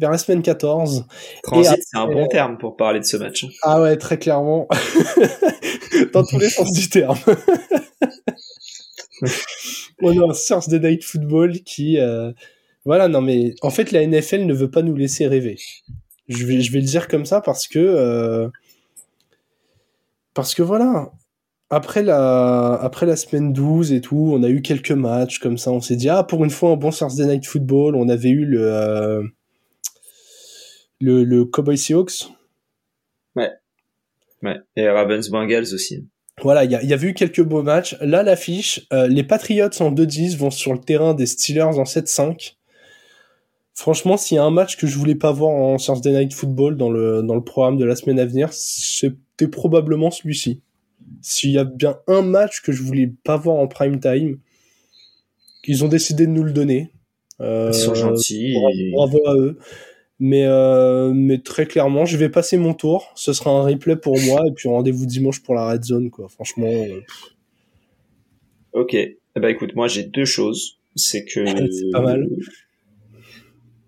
vers 0.01 0.11
la 0.11 0.19
semaine 0.19 0.43
14. 0.43 1.07
Transit, 1.43 1.79
c'est 1.83 1.99
un 1.99 2.07
bon 2.07 2.27
terme 2.27 2.57
pour 2.59 2.77
parler 2.77 2.99
de 3.01 3.05
ce 3.05 3.17
match. 3.19 3.47
Ah 3.63 3.81
ouais, 3.81 3.97
très 3.97 4.19
clairement. 4.19 4.67
Dans 6.13 6.25
tous 6.25 6.39
les 6.39 6.49
sens 6.49 6.73
du 6.73 6.89
terme. 6.89 7.19
On 10.03 10.19
a 10.19 10.31
un 10.31 10.33
Thursday 10.33 10.79
Night 10.81 11.05
Football 11.05 11.61
qui... 11.61 11.99
Euh... 11.99 12.33
Voilà, 12.87 13.09
non 13.09 13.21
mais 13.21 13.55
en 13.61 13.69
fait 13.69 13.93
la 13.93 14.07
NFL 14.07 14.47
ne 14.47 14.55
veut 14.55 14.71
pas 14.71 14.81
nous 14.81 14.97
laisser 14.97 15.27
rêver. 15.27 15.59
Je 16.29 16.47
vais, 16.47 16.63
je 16.63 16.73
vais 16.73 16.81
le 16.81 16.87
dire 16.87 17.07
comme 17.07 17.27
ça 17.27 17.43
parce 17.43 17.69
que... 17.69 17.79
Euh... 17.79 18.49
Parce 20.33 20.55
que 20.55 20.63
voilà, 20.63 21.11
après 21.69 22.03
la, 22.03 22.79
après 22.81 23.05
la 23.05 23.17
semaine 23.17 23.53
12 23.53 23.93
et 23.93 24.01
tout, 24.01 24.33
on 24.33 24.43
a 24.43 24.49
eu 24.49 24.63
quelques 24.63 24.93
matchs 24.93 25.39
comme 25.41 25.59
ça. 25.59 25.71
On 25.71 25.81
s'est 25.81 25.97
dit, 25.97 26.09
ah, 26.09 26.23
pour 26.23 26.45
une 26.45 26.51
fois, 26.51 26.71
un 26.71 26.77
bon 26.77 26.91
Thursday 26.91 27.27
Night 27.27 27.47
Football. 27.47 27.97
On 27.97 28.09
avait 28.09 28.31
eu 28.31 28.47
le, 28.47 28.61
euh, 28.63 29.23
le, 31.01 31.25
le 31.25 31.45
Cowboy 31.45 31.79
Seahawks? 31.79 32.29
Ouais. 33.37 33.51
Ouais. 34.43 34.57
Et 34.77 34.89
Ravens 34.89 35.29
Bengals 35.31 35.75
aussi. 35.75 36.07
Voilà, 36.43 36.65
il 36.65 36.71
y, 36.71 36.87
y, 36.87 36.95
avait 36.95 37.09
eu 37.09 37.15
quelques 37.15 37.43
beaux 37.43 37.63
matchs. 37.63 37.97
Là, 38.01 38.23
l'affiche, 38.23 38.87
euh, 38.93 39.07
les 39.09 39.25
Patriots 39.25 39.69
en 39.81 39.93
2-10 39.93 40.37
vont 40.37 40.51
sur 40.51 40.73
le 40.73 40.79
terrain 40.79 41.13
des 41.13 41.27
Steelers 41.27 41.79
en 41.79 41.85
7-5. 41.85 42.57
Franchement, 43.75 44.17
s'il 44.17 44.37
y 44.37 44.39
a 44.39 44.45
un 44.45 44.51
match 44.51 44.77
que 44.77 44.87
je 44.87 44.99
voulais 44.99 45.15
pas 45.15 45.33
voir 45.33 45.53
en 45.53 45.77
Thursday 45.77 46.13
Night 46.13 46.35
Football 46.35 46.77
dans 46.77 46.91
le, 46.91 47.23
dans 47.23 47.35
le 47.35 47.45
programme 47.45 47.79
de 47.79 47.85
la 47.85 47.97
semaine 47.97 48.19
à 48.19 48.27
venir, 48.27 48.53
c'était 48.53 49.49
probablement 49.49 50.11
celui-ci. 50.11 50.61
S'il 51.23 51.51
y 51.51 51.59
a 51.59 51.65
bien 51.65 51.99
un 52.07 52.23
match 52.23 52.63
que 52.63 52.73
je 52.73 52.83
voulais 52.83 53.13
pas 53.25 53.37
voir 53.37 53.57
en 53.57 53.69
prime 53.69 54.01
time, 54.01 54.39
ils 55.65 55.85
ont 55.85 55.89
décidé 55.89 56.27
de 56.27 56.33
nous 56.33 56.43
le 56.43 56.53
donner. 56.53 56.93
Euh, 57.41 57.71
ils 57.73 57.75
sont 57.75 57.95
gentils. 57.95 58.55
Bravo, 58.93 59.19
bravo 59.19 59.29
à 59.29 59.35
eux. 59.37 59.59
Mais, 60.23 60.45
euh, 60.45 61.12
mais 61.14 61.39
très 61.39 61.64
clairement, 61.64 62.05
je 62.05 62.18
vais 62.18 62.29
passer 62.29 62.59
mon 62.59 62.75
tour. 62.75 63.11
Ce 63.14 63.33
sera 63.33 63.51
un 63.51 63.62
replay 63.62 63.97
pour 63.97 64.21
moi. 64.21 64.43
Et 64.47 64.53
puis 64.53 64.68
rendez-vous 64.68 65.07
dimanche 65.07 65.43
pour 65.43 65.55
la 65.55 65.71
red 65.71 65.83
zone, 65.83 66.11
quoi. 66.11 66.29
Franchement. 66.29 66.71
Euh, 66.71 67.01
ok. 68.75 68.97
Ben, 69.37 69.49
écoute, 69.49 69.75
moi, 69.75 69.89
j'ai 69.89 70.03
deux 70.03 70.27
choses. 70.27 70.79
C'est 70.95 71.25
que. 71.25 71.45
C'est 71.73 71.91
pas 71.91 72.03
mal. 72.03 72.29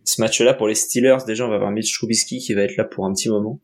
Ce 0.05 0.20
match-là, 0.20 0.55
pour 0.55 0.68
les 0.68 0.74
Steelers, 0.74 1.18
déjà, 1.26 1.47
on 1.47 1.51
va 1.51 1.57
avoir 1.57 1.70
Mitch 1.70 1.93
Trubisky 1.93 2.39
qui 2.39 2.55
va 2.55 2.62
être 2.62 2.76
là 2.76 2.85
pour 2.85 3.05
un 3.05 3.12
petit 3.12 3.28
moment. 3.28 3.61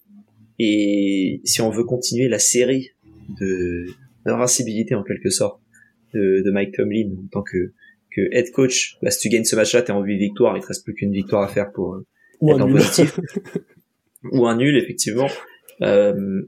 Et 0.59 1.41
si 1.45 1.63
on 1.63 1.71
veut 1.71 1.85
continuer 1.85 2.29
la 2.29 2.39
série 2.39 2.91
de 3.41 3.87
d'invincibilité 4.27 4.95
en 4.95 5.05
quelque 5.05 5.31
sorte 5.31 5.61
de, 6.13 6.43
de 6.45 6.51
Mike 6.51 6.75
Tomlin 6.75 7.13
en 7.25 7.29
tant 7.29 7.43
que 7.43 7.73
que 8.11 8.21
head 8.33 8.51
coach, 8.51 8.99
bah, 9.03 9.11
si 9.11 9.21
tu 9.21 9.29
gagnes 9.31 9.45
ce 9.45 9.57
match-là, 9.57 9.83
t'es 9.83 9.93
en 9.93 10.03
8 10.03 10.19
victoires, 10.19 10.57
il 10.57 10.61
te 10.61 10.67
reste 10.67 10.85
plus 10.85 10.95
qu'une 10.95 11.13
victoire 11.13 11.43
à 11.43 11.49
faire 11.49 11.73
pour 11.73 11.99
ou 12.41 12.53
un 12.53 12.67
nul. 12.67 12.81
ou 14.33 14.47
un 14.47 14.57
nul 14.57 14.77
effectivement. 14.77 15.29
Euh, 15.83 16.43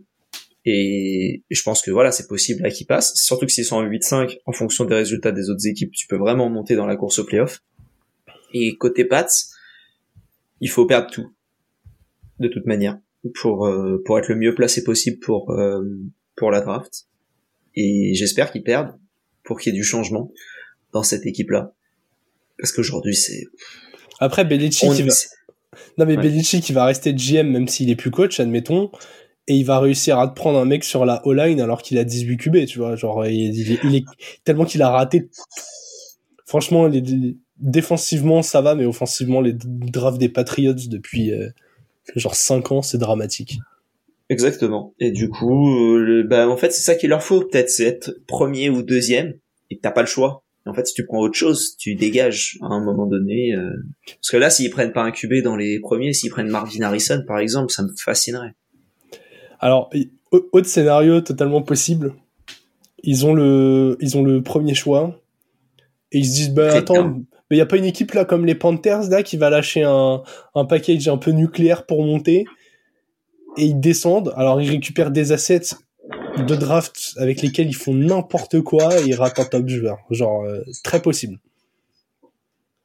et 0.65 1.43
je 1.51 1.63
pense 1.63 1.83
que 1.83 1.91
voilà, 1.91 2.13
c'est 2.13 2.27
possible 2.27 2.63
là 2.63 2.71
qu'ils 2.71 2.87
passent. 2.87 3.15
Surtout 3.15 3.47
que 3.47 3.53
s'ils 3.53 3.65
sont 3.65 3.77
en 3.77 3.85
8-5, 3.85 4.39
en 4.45 4.53
fonction 4.53 4.85
des 4.85 4.95
résultats 4.95 5.33
des 5.33 5.49
autres 5.49 5.67
équipes, 5.67 5.93
tu 5.93 6.07
peux 6.07 6.19
vraiment 6.19 6.51
monter 6.51 6.77
dans 6.77 6.87
la 6.87 6.97
course 6.97 7.19
au 7.19 7.25
playoff. 7.25 7.63
Et 8.53 8.77
côté 8.77 9.05
Pats, 9.05 9.27
il 10.61 10.69
faut 10.69 10.87
perdre 10.87 11.11
tout, 11.11 11.33
de 12.41 12.49
toute 12.49 12.67
manière, 12.67 12.99
pour 13.41 13.67
euh, 13.67 14.03
pour 14.05 14.19
être 14.19 14.29
le 14.29 14.37
mieux 14.37 14.55
placé 14.55 14.85
possible 14.85 15.19
pour 15.21 15.51
euh, 15.53 15.83
pour 16.37 16.51
la 16.51 16.61
draft. 16.61 17.07
Et 17.75 18.13
j'espère 18.15 18.51
qu'ils 18.51 18.63
perdent 18.65 18.99
pour 19.45 19.61
qu'il 19.61 19.73
y 19.73 19.77
ait 19.77 19.79
du 19.79 19.85
changement 19.85 20.33
dans 20.93 21.03
cette 21.03 21.25
équipe-là, 21.25 21.73
parce 22.59 22.73
qu'aujourd'hui 22.73 23.15
c'est. 23.15 23.45
Après 24.19 24.45
Belichick, 24.45 24.91
il 24.99 25.07
va 25.07 25.15
non 25.99 26.07
mais 26.07 26.17
ouais. 26.17 26.23
Belichick 26.23 26.69
il 26.69 26.73
va 26.73 26.85
rester 26.85 27.15
GM 27.15 27.49
même 27.49 27.69
s'il 27.69 27.91
est 27.91 27.97
plus 27.97 28.11
coach, 28.11 28.41
admettons, 28.41 28.91
et 29.47 29.55
il 29.55 29.65
va 29.65 29.79
réussir 29.81 30.19
à 30.19 30.29
te 30.29 30.35
prendre 30.35 30.59
un 30.59 30.65
mec 30.65 30.85
sur 30.85 31.05
la 31.05 31.27
O-line 31.27 31.61
alors 31.61 31.83
qu'il 31.83 31.99
a 31.99 32.05
18 32.05 32.37
QB, 32.37 32.67
tu 32.67 32.79
vois, 32.79 32.97
genre 32.97 33.27
il, 33.27 33.57
il, 33.57 33.79
il 33.85 33.97
est 33.97 34.05
tellement 34.45 34.65
qu'il 34.65 34.83
a 34.83 34.91
raté. 34.91 35.29
Franchement, 36.47 36.87
les, 36.87 37.03
défensivement 37.61 38.43
ça 38.43 38.61
va, 38.61 38.75
mais 38.75 38.85
offensivement 38.85 39.41
les 39.41 39.53
drafts 39.55 40.19
des 40.19 40.29
Patriots 40.29 40.75
depuis 40.89 41.33
euh, 41.33 41.49
genre 42.17 42.35
5 42.35 42.73
ans, 42.73 42.83
c'est 42.83 42.99
dramatique. 42.99 43.59
Exactement. 44.29 44.95
Et 45.01 45.11
du 45.11 45.29
coup, 45.29 45.69
euh, 45.69 45.99
le, 45.99 46.23
bah 46.23 46.49
en 46.49 46.57
fait 46.57 46.73
c'est 46.73 46.83
ça 46.83 46.95
qu'il 46.95 47.11
leur 47.11 47.23
faut 47.23 47.41
peut-être, 47.41 47.71
c'est 47.71 47.85
être 47.85 48.17
premier 48.27 48.71
ou 48.71 48.83
deuxième, 48.83 49.35
et 49.71 49.79
t'as 49.79 49.91
pas 49.91 50.03
le 50.03 50.07
choix 50.07 50.45
en 50.67 50.75
fait, 50.75 50.87
si 50.87 50.95
tu 50.95 51.05
prends 51.05 51.19
autre 51.19 51.35
chose, 51.35 51.77
tu 51.79 51.95
dégages 51.95 52.59
à 52.63 52.67
un 52.67 52.85
moment 52.85 53.07
donné. 53.07 53.55
Euh... 53.55 53.71
Parce 54.07 54.31
que 54.31 54.37
là, 54.37 54.51
s'ils 54.51 54.71
prennent 54.71 54.93
pas 54.93 55.03
un 55.03 55.11
QB 55.11 55.43
dans 55.43 55.57
les 55.57 55.81
premiers, 55.81 56.13
s'ils 56.13 56.31
prennent 56.31 56.49
Marvin 56.49 56.83
Harrison, 56.83 57.23
par 57.27 57.39
exemple, 57.39 57.73
ça 57.73 57.83
me 57.83 57.91
fascinerait. 57.97 58.55
Alors, 59.59 59.91
autre 60.31 60.69
scénario 60.69 61.21
totalement 61.21 61.63
possible. 61.63 62.15
Ils 63.03 63.25
ont 63.25 63.35
le, 63.35 63.97
ils 64.01 64.19
ont 64.19 64.23
le 64.23 64.43
premier 64.43 64.75
choix 64.75 65.19
et 66.13 66.19
ils 66.19 66.27
se 66.27 66.35
disent, 66.35 66.51
bah 66.51 66.75
attends, 66.75 67.21
mais 67.51 67.57
y 67.57 67.61
a 67.61 67.67
pas 67.67 67.79
une 67.79 67.85
équipe 67.85 68.13
là 68.13 68.25
comme 68.25 68.45
les 68.45 68.55
Panthers 68.55 69.09
là 69.09 69.23
qui 69.23 69.37
va 69.37 69.49
lâcher 69.49 69.83
un, 69.83 70.23
un 70.55 70.65
package 70.67 71.09
un 71.09 71.17
peu 71.17 71.31
nucléaire 71.31 71.87
pour 71.87 72.05
monter 72.05 72.45
et 73.57 73.65
ils 73.65 73.81
descendent. 73.81 74.33
Alors 74.37 74.61
ils 74.61 74.71
récupèrent 74.71 75.11
des 75.11 75.33
assets 75.33 75.77
de 76.37 76.55
draft 76.55 77.15
avec 77.17 77.43
lesquels 77.43 77.69
ils 77.69 77.77
font 77.77 77.95
n'importe 77.95 78.61
quoi 78.61 79.01
et 79.01 79.05
ils 79.07 79.15
ratent 79.15 79.39
un 79.39 79.45
top 79.45 79.69
joueur. 79.69 79.99
Genre, 80.11 80.45
euh, 80.45 80.63
très 80.83 81.03
possible. 81.03 81.39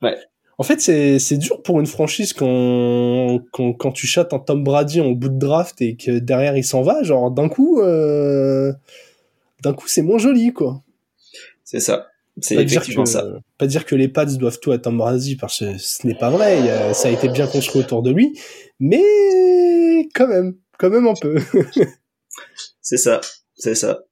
Ouais. 0.02 0.18
En 0.58 0.64
fait, 0.64 0.80
c'est, 0.80 1.20
c'est 1.20 1.38
dur 1.38 1.62
pour 1.62 1.80
une 1.80 1.86
franchise 1.86 2.32
quand, 2.32 3.40
quand, 3.52 3.74
quand 3.74 3.92
tu 3.92 4.08
chattes 4.08 4.34
un 4.34 4.40
Tom 4.40 4.64
Brady 4.64 5.02
en 5.02 5.12
bout 5.12 5.30
de 5.30 5.38
draft 5.38 5.82
et 5.82 5.96
que 5.96 6.20
derrière 6.20 6.56
il 6.56 6.64
s'en 6.64 6.82
va. 6.82 7.04
Genre, 7.04 7.30
d'un 7.30 7.50
coup, 7.50 7.82
euh, 7.82 8.72
d'un 9.62 9.74
coup, 9.74 9.88
c'est 9.88 10.02
moins 10.02 10.18
joli, 10.18 10.54
quoi. 10.54 10.82
C'est 11.64 11.82
ça. 11.82 12.08
C'est 12.42 12.56
effectivement 12.56 13.04
que, 13.04 13.10
ça. 13.10 13.26
Pas 13.58 13.68
dire 13.68 13.86
que 13.86 13.96
les 13.96 14.08
Pats 14.08 14.26
doivent 14.26 14.60
tout 14.60 14.72
à 14.72 14.78
Tom 14.78 14.98
Brady 14.98 15.36
parce 15.36 15.60
que 15.60 15.78
ce 15.78 16.06
n'est 16.06 16.16
pas 16.16 16.30
vrai. 16.30 16.70
A, 16.70 16.94
ça 16.94 17.08
a 17.08 17.12
été 17.12 17.30
bien 17.30 17.48
construit 17.48 17.82
autour 17.82 18.02
de 18.02 18.12
lui. 18.12 18.38
Mais, 18.80 20.08
quand 20.14 20.28
même, 20.28 20.56
quand 20.78 20.90
même 20.90 21.08
un 21.08 21.14
peu. 21.14 21.38
C'est 22.86 22.98
ça, 22.98 23.20
c'est 23.56 23.74
ça. 23.74 24.04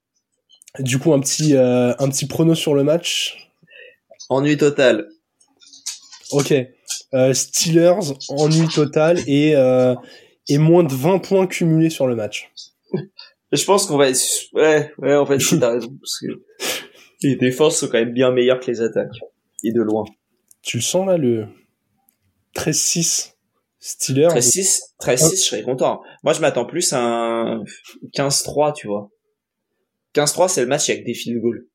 Du 0.80 0.98
coup, 0.98 1.14
un 1.14 1.20
petit, 1.20 1.56
euh, 1.56 1.94
un 2.00 2.10
petit 2.10 2.26
prono 2.26 2.56
sur 2.56 2.74
le 2.74 2.84
match? 2.84 3.52
Ennui 4.30 4.58
total. 4.58 5.10
Ok. 6.32 6.56
Euh, 7.14 7.34
Steelers, 7.36 8.16
ennui 8.30 8.68
total 8.70 9.20
et, 9.28 9.56
euh, 9.56 9.94
et 10.50 10.58
moins 10.58 10.84
de 10.84 10.92
20 10.92 11.20
points 11.20 11.46
cumulés 11.46 11.92
sur 11.92 12.08
le 12.08 12.16
match. 12.16 12.52
Je 13.52 13.64
pense 13.64 13.86
qu'on 13.86 13.98
va 13.98 14.10
être... 14.10 14.20
Ouais, 14.54 14.92
ouais, 14.98 15.16
en 15.16 15.28
fait, 15.28 15.38
t'as 15.60 15.74
raison. 15.74 15.96
Parce 16.02 16.18
que 16.20 16.44
les 17.22 17.36
défenses 17.36 17.78
sont 17.78 17.88
quand 17.90 18.00
même 18.00 18.14
bien 18.14 18.32
meilleures 18.32 18.60
que 18.60 18.72
les 18.72 18.82
attaques. 18.82 19.20
Et 19.64 19.72
de 19.72 19.84
loin. 19.84 20.04
Tu 20.64 20.78
le 20.78 20.84
sens 20.84 21.06
là, 21.06 21.18
le 21.18 21.46
13-6 22.56 23.34
Steelers. 23.86 24.30
13-6, 24.30 24.80
13-6, 25.02 25.32
je 25.32 25.36
serais 25.36 25.62
content. 25.62 26.02
Moi, 26.24 26.32
je 26.32 26.40
m'attends 26.40 26.64
plus 26.64 26.94
à 26.94 27.02
un 27.02 27.64
15-3, 28.16 28.74
tu 28.74 28.88
vois. 28.88 29.10
15-3, 30.16 30.48
c'est 30.48 30.62
le 30.62 30.68
match 30.68 30.90
avec 30.90 31.06
des 31.06 31.14
field 31.14 31.42
goals. 31.42 31.68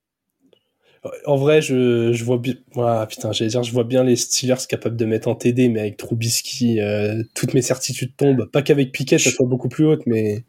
En 1.27 1.37
vrai, 1.37 1.61
je, 1.61 2.13
je 2.15 2.25
vois 2.25 2.39
bien. 2.39 2.55
Ah, 2.77 3.07
putain, 3.07 3.33
j'allais 3.33 3.51
dire, 3.51 3.63
je 3.63 3.73
vois 3.73 3.85
bien 3.85 4.05
les 4.05 4.17
Steelers 4.17 4.67
capables 4.67 4.97
de 4.97 5.05
mettre 5.05 5.29
en 5.29 5.35
TD, 5.35 5.69
mais 5.69 5.81
avec 5.81 5.99
Trubisky, 5.99 6.81
euh, 6.81 7.23
toutes 7.35 7.53
mes 7.53 7.61
certitudes 7.61 8.17
tombent. 8.17 8.49
Pas 8.51 8.63
qu'avec 8.63 8.91
Piquet, 8.91 9.19
ça 9.19 9.31
soit 9.31 9.47
beaucoup 9.47 9.69
plus 9.69 9.85
haute, 9.85 10.03
mais. 10.07 10.45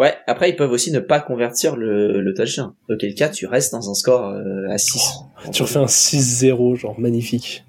Ouais, 0.00 0.14
après, 0.26 0.50
ils 0.50 0.56
peuvent 0.56 0.72
aussi 0.72 0.90
ne 0.90 0.98
pas 0.98 1.20
convertir 1.20 1.76
le, 1.76 2.20
le 2.20 2.34
touchdown. 2.34 2.72
Auquel 2.88 3.14
cas, 3.14 3.28
tu 3.28 3.46
restes 3.46 3.70
dans 3.70 3.88
un 3.88 3.94
score 3.94 4.26
euh, 4.26 4.68
à 4.68 4.76
6. 4.76 5.20
Tu 5.52 5.62
refais 5.62 5.78
un 5.78 5.86
6-0, 5.86 6.74
genre 6.74 6.98
magnifique. 6.98 7.64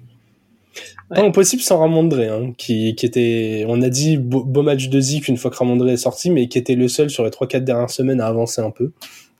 Pas 1.14 1.22
impossible 1.22 1.62
sans 1.62 1.78
Ramondre, 1.78 2.18
hein, 2.18 2.52
qui, 2.56 2.94
qui 2.94 3.06
était, 3.06 3.64
on 3.68 3.82
a 3.82 3.88
dit 3.88 4.16
beau, 4.16 4.44
beau 4.44 4.62
match 4.62 4.88
de 4.88 5.00
Zik 5.00 5.28
une 5.28 5.36
fois 5.36 5.50
que 5.50 5.56
Ramondre 5.56 5.88
est 5.88 5.96
sorti, 5.96 6.30
mais 6.30 6.48
qui 6.48 6.58
était 6.58 6.74
le 6.74 6.88
seul 6.88 7.10
sur 7.10 7.24
les 7.24 7.30
3-4 7.30 7.60
dernières 7.60 7.90
semaines 7.90 8.20
à 8.20 8.26
avancer 8.26 8.60
un 8.60 8.70
peu. 8.70 8.92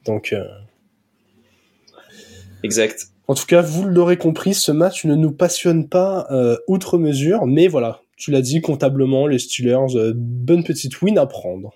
Donc, 0.05 0.33
euh, 0.33 0.45
Exact. 2.63 3.09
en 3.27 3.35
tout 3.35 3.47
cas, 3.47 3.63
vous 3.63 3.85
l'aurez 3.85 4.19
compris, 4.19 4.55
ce 4.55 4.71
match 4.73 5.05
ne 5.05 5.15
nous 5.15 5.33
passionne 5.33 5.89
pas 5.89 6.27
euh, 6.31 6.57
outre 6.69 6.99
mesure, 6.99 7.47
mais 7.47 7.69
voilà, 7.69 8.03
tu 8.17 8.31
l'as 8.31 8.43
dit 8.43 8.61
comptablement, 8.61 9.27
les 9.27 9.39
Steelers, 9.39 9.97
euh, 9.97 10.13
bonne 10.15 10.65
petite 10.65 11.01
win 11.01 11.19
à 11.19 11.27
prendre. 11.27 11.73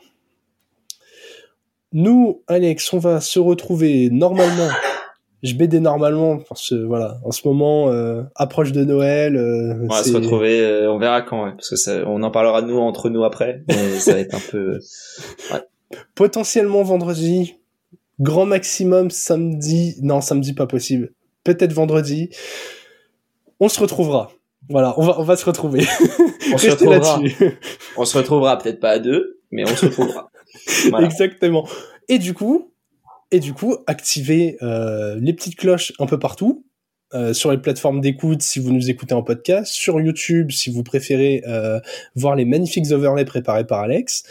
Nous, 1.93 2.43
Alex, 2.49 2.93
on 2.93 2.99
va 2.99 3.21
se 3.21 3.39
retrouver 3.39 4.11
normalement. 4.11 4.69
Je 5.43 5.55
des 5.55 5.81
normalement 5.81 6.39
parce 6.39 6.71
que 6.71 6.75
voilà, 6.75 7.19
en 7.25 7.31
ce 7.31 7.47
moment, 7.47 7.91
euh, 7.91 8.23
approche 8.35 8.73
de 8.73 8.85
Noël. 8.85 9.37
euh, 9.37 9.75
On 9.83 9.87
va 9.87 10.03
se 10.03 10.13
retrouver, 10.15 10.61
euh, 10.61 10.91
on 10.91 10.99
verra 10.99 11.23
quand, 11.23 11.45
ouais, 11.45 11.53
parce 11.53 11.71
que 11.71 11.77
ça, 11.77 12.03
on 12.07 12.23
en 12.23 12.31
parlera 12.31 12.63
de 12.63 12.69
nous 12.69 12.79
entre 12.79 13.11
nous 13.11 13.23
après, 13.23 13.63
mais 13.69 13.75
ça 13.99 14.15
va 14.15 14.21
être 14.21 14.35
un 14.35 14.41
peu. 14.51 14.79
potentiellement 16.15 16.83
vendredi, 16.83 17.57
grand 18.19 18.47
maximum 18.47 19.11
samedi. 19.11 19.97
Non, 20.03 20.21
samedi 20.21 20.55
pas 20.55 20.67
possible. 20.67 21.13
Peut-être 21.45 21.73
vendredi. 21.73 22.31
On 23.61 23.69
se 23.69 23.79
retrouvera. 23.79 24.33
Voilà, 24.69 24.95
on 24.99 25.03
va 25.05 25.21
on 25.21 25.23
va 25.23 25.37
se 25.37 25.45
retrouver. 25.45 25.87
On 26.53 26.59
se 26.59 26.71
retrouvera. 26.71 27.21
On 27.97 28.05
se 28.05 28.19
retrouvera 28.19 28.59
peut-être 28.59 28.81
pas 28.81 28.91
à 28.91 28.99
deux, 28.99 29.39
mais 29.51 29.65
on 29.65 29.75
se 29.75 29.87
retrouvera. 29.87 30.31
Voilà. 30.89 31.07
Exactement. 31.07 31.69
Et 32.09 32.19
du 32.19 32.33
coup, 32.33 32.73
et 33.31 33.41
du 33.41 33.53
coup, 33.53 33.77
activez 33.87 34.57
euh, 34.63 35.17
les 35.21 35.33
petites 35.33 35.57
cloches 35.57 35.93
un 35.99 36.07
peu 36.07 36.19
partout. 36.19 36.65
euh, 37.15 37.33
sur 37.33 37.53
les 37.53 37.59
plateformes 37.59 38.01
d'écoute 38.01 38.43
si 38.43 38.59
vous 38.59 38.73
nous 38.73 38.91
écoutez 38.91 39.15
en 39.15 39.23
podcast, 39.23 39.73
sur 39.73 40.01
YouTube 40.01 40.51
si 40.51 40.71
vous 40.71 40.83
préférez 40.83 41.45
euh, 41.47 41.79
voir 42.17 42.35
les 42.35 42.45
magnifiques 42.45 42.91
overlays 42.91 43.25
préparés 43.25 43.65
par 43.65 43.81
Alex. 43.81 44.25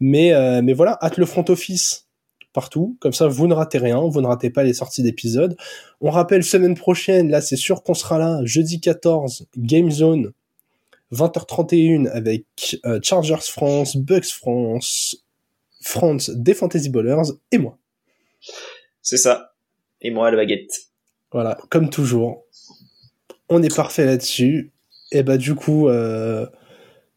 Mais, 0.00 0.32
mais 0.62 0.72
voilà, 0.74 0.98
hâte 1.02 1.16
le 1.18 1.26
front 1.26 1.44
office 1.48 2.06
partout, 2.52 2.96
comme 3.00 3.12
ça 3.12 3.28
vous 3.28 3.46
ne 3.46 3.54
ratez 3.54 3.78
rien, 3.78 4.00
vous 4.00 4.20
ne 4.20 4.26
ratez 4.26 4.50
pas 4.50 4.62
les 4.64 4.74
sorties 4.74 5.02
d'épisodes. 5.02 5.56
On 6.00 6.10
rappelle 6.10 6.42
semaine 6.42 6.74
prochaine, 6.74 7.30
là 7.30 7.40
c'est 7.40 7.56
sûr 7.56 7.82
qu'on 7.82 7.94
sera 7.94 8.18
là, 8.18 8.40
jeudi 8.44 8.80
14, 8.80 9.46
Game 9.56 9.90
Zone, 9.90 10.32
20h31 11.12 12.08
avec 12.08 12.44
Chargers 13.02 13.42
France, 13.42 13.96
Bucks 13.96 14.32
France, 14.32 15.16
France 15.82 16.30
des 16.30 16.54
Fantasy 16.54 16.90
Ballers 16.90 17.32
et 17.52 17.58
moi. 17.58 17.78
C'est 19.02 19.16
ça. 19.16 19.54
Et 20.00 20.10
moi, 20.10 20.30
la 20.30 20.36
baguette. 20.36 20.88
Voilà, 21.32 21.58
comme 21.70 21.90
toujours. 21.90 22.44
On 23.48 23.62
est 23.62 23.74
parfait 23.74 24.04
là-dessus. 24.04 24.72
Et 25.12 25.22
bah 25.22 25.36
du 25.36 25.54
coup, 25.54 25.88
euh, 25.88 26.46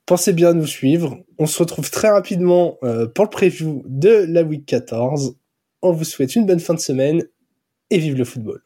pensez 0.06 0.34
bien 0.34 0.50
à 0.50 0.54
nous 0.54 0.68
suivre. 0.68 1.20
On 1.38 1.46
se 1.46 1.58
retrouve 1.60 1.90
très 1.90 2.10
rapidement 2.10 2.78
euh, 2.84 3.08
pour 3.08 3.26
le 3.26 3.30
preview 3.30 3.84
de 3.88 4.26
la 4.28 4.44
Week 4.44 4.66
14. 4.66 5.36
On 5.82 5.92
vous 5.92 6.04
souhaite 6.04 6.36
une 6.36 6.46
bonne 6.46 6.60
fin 6.60 6.74
de 6.74 6.80
semaine 6.80 7.24
et 7.90 7.98
vive 7.98 8.16
le 8.16 8.26
football. 8.26 8.62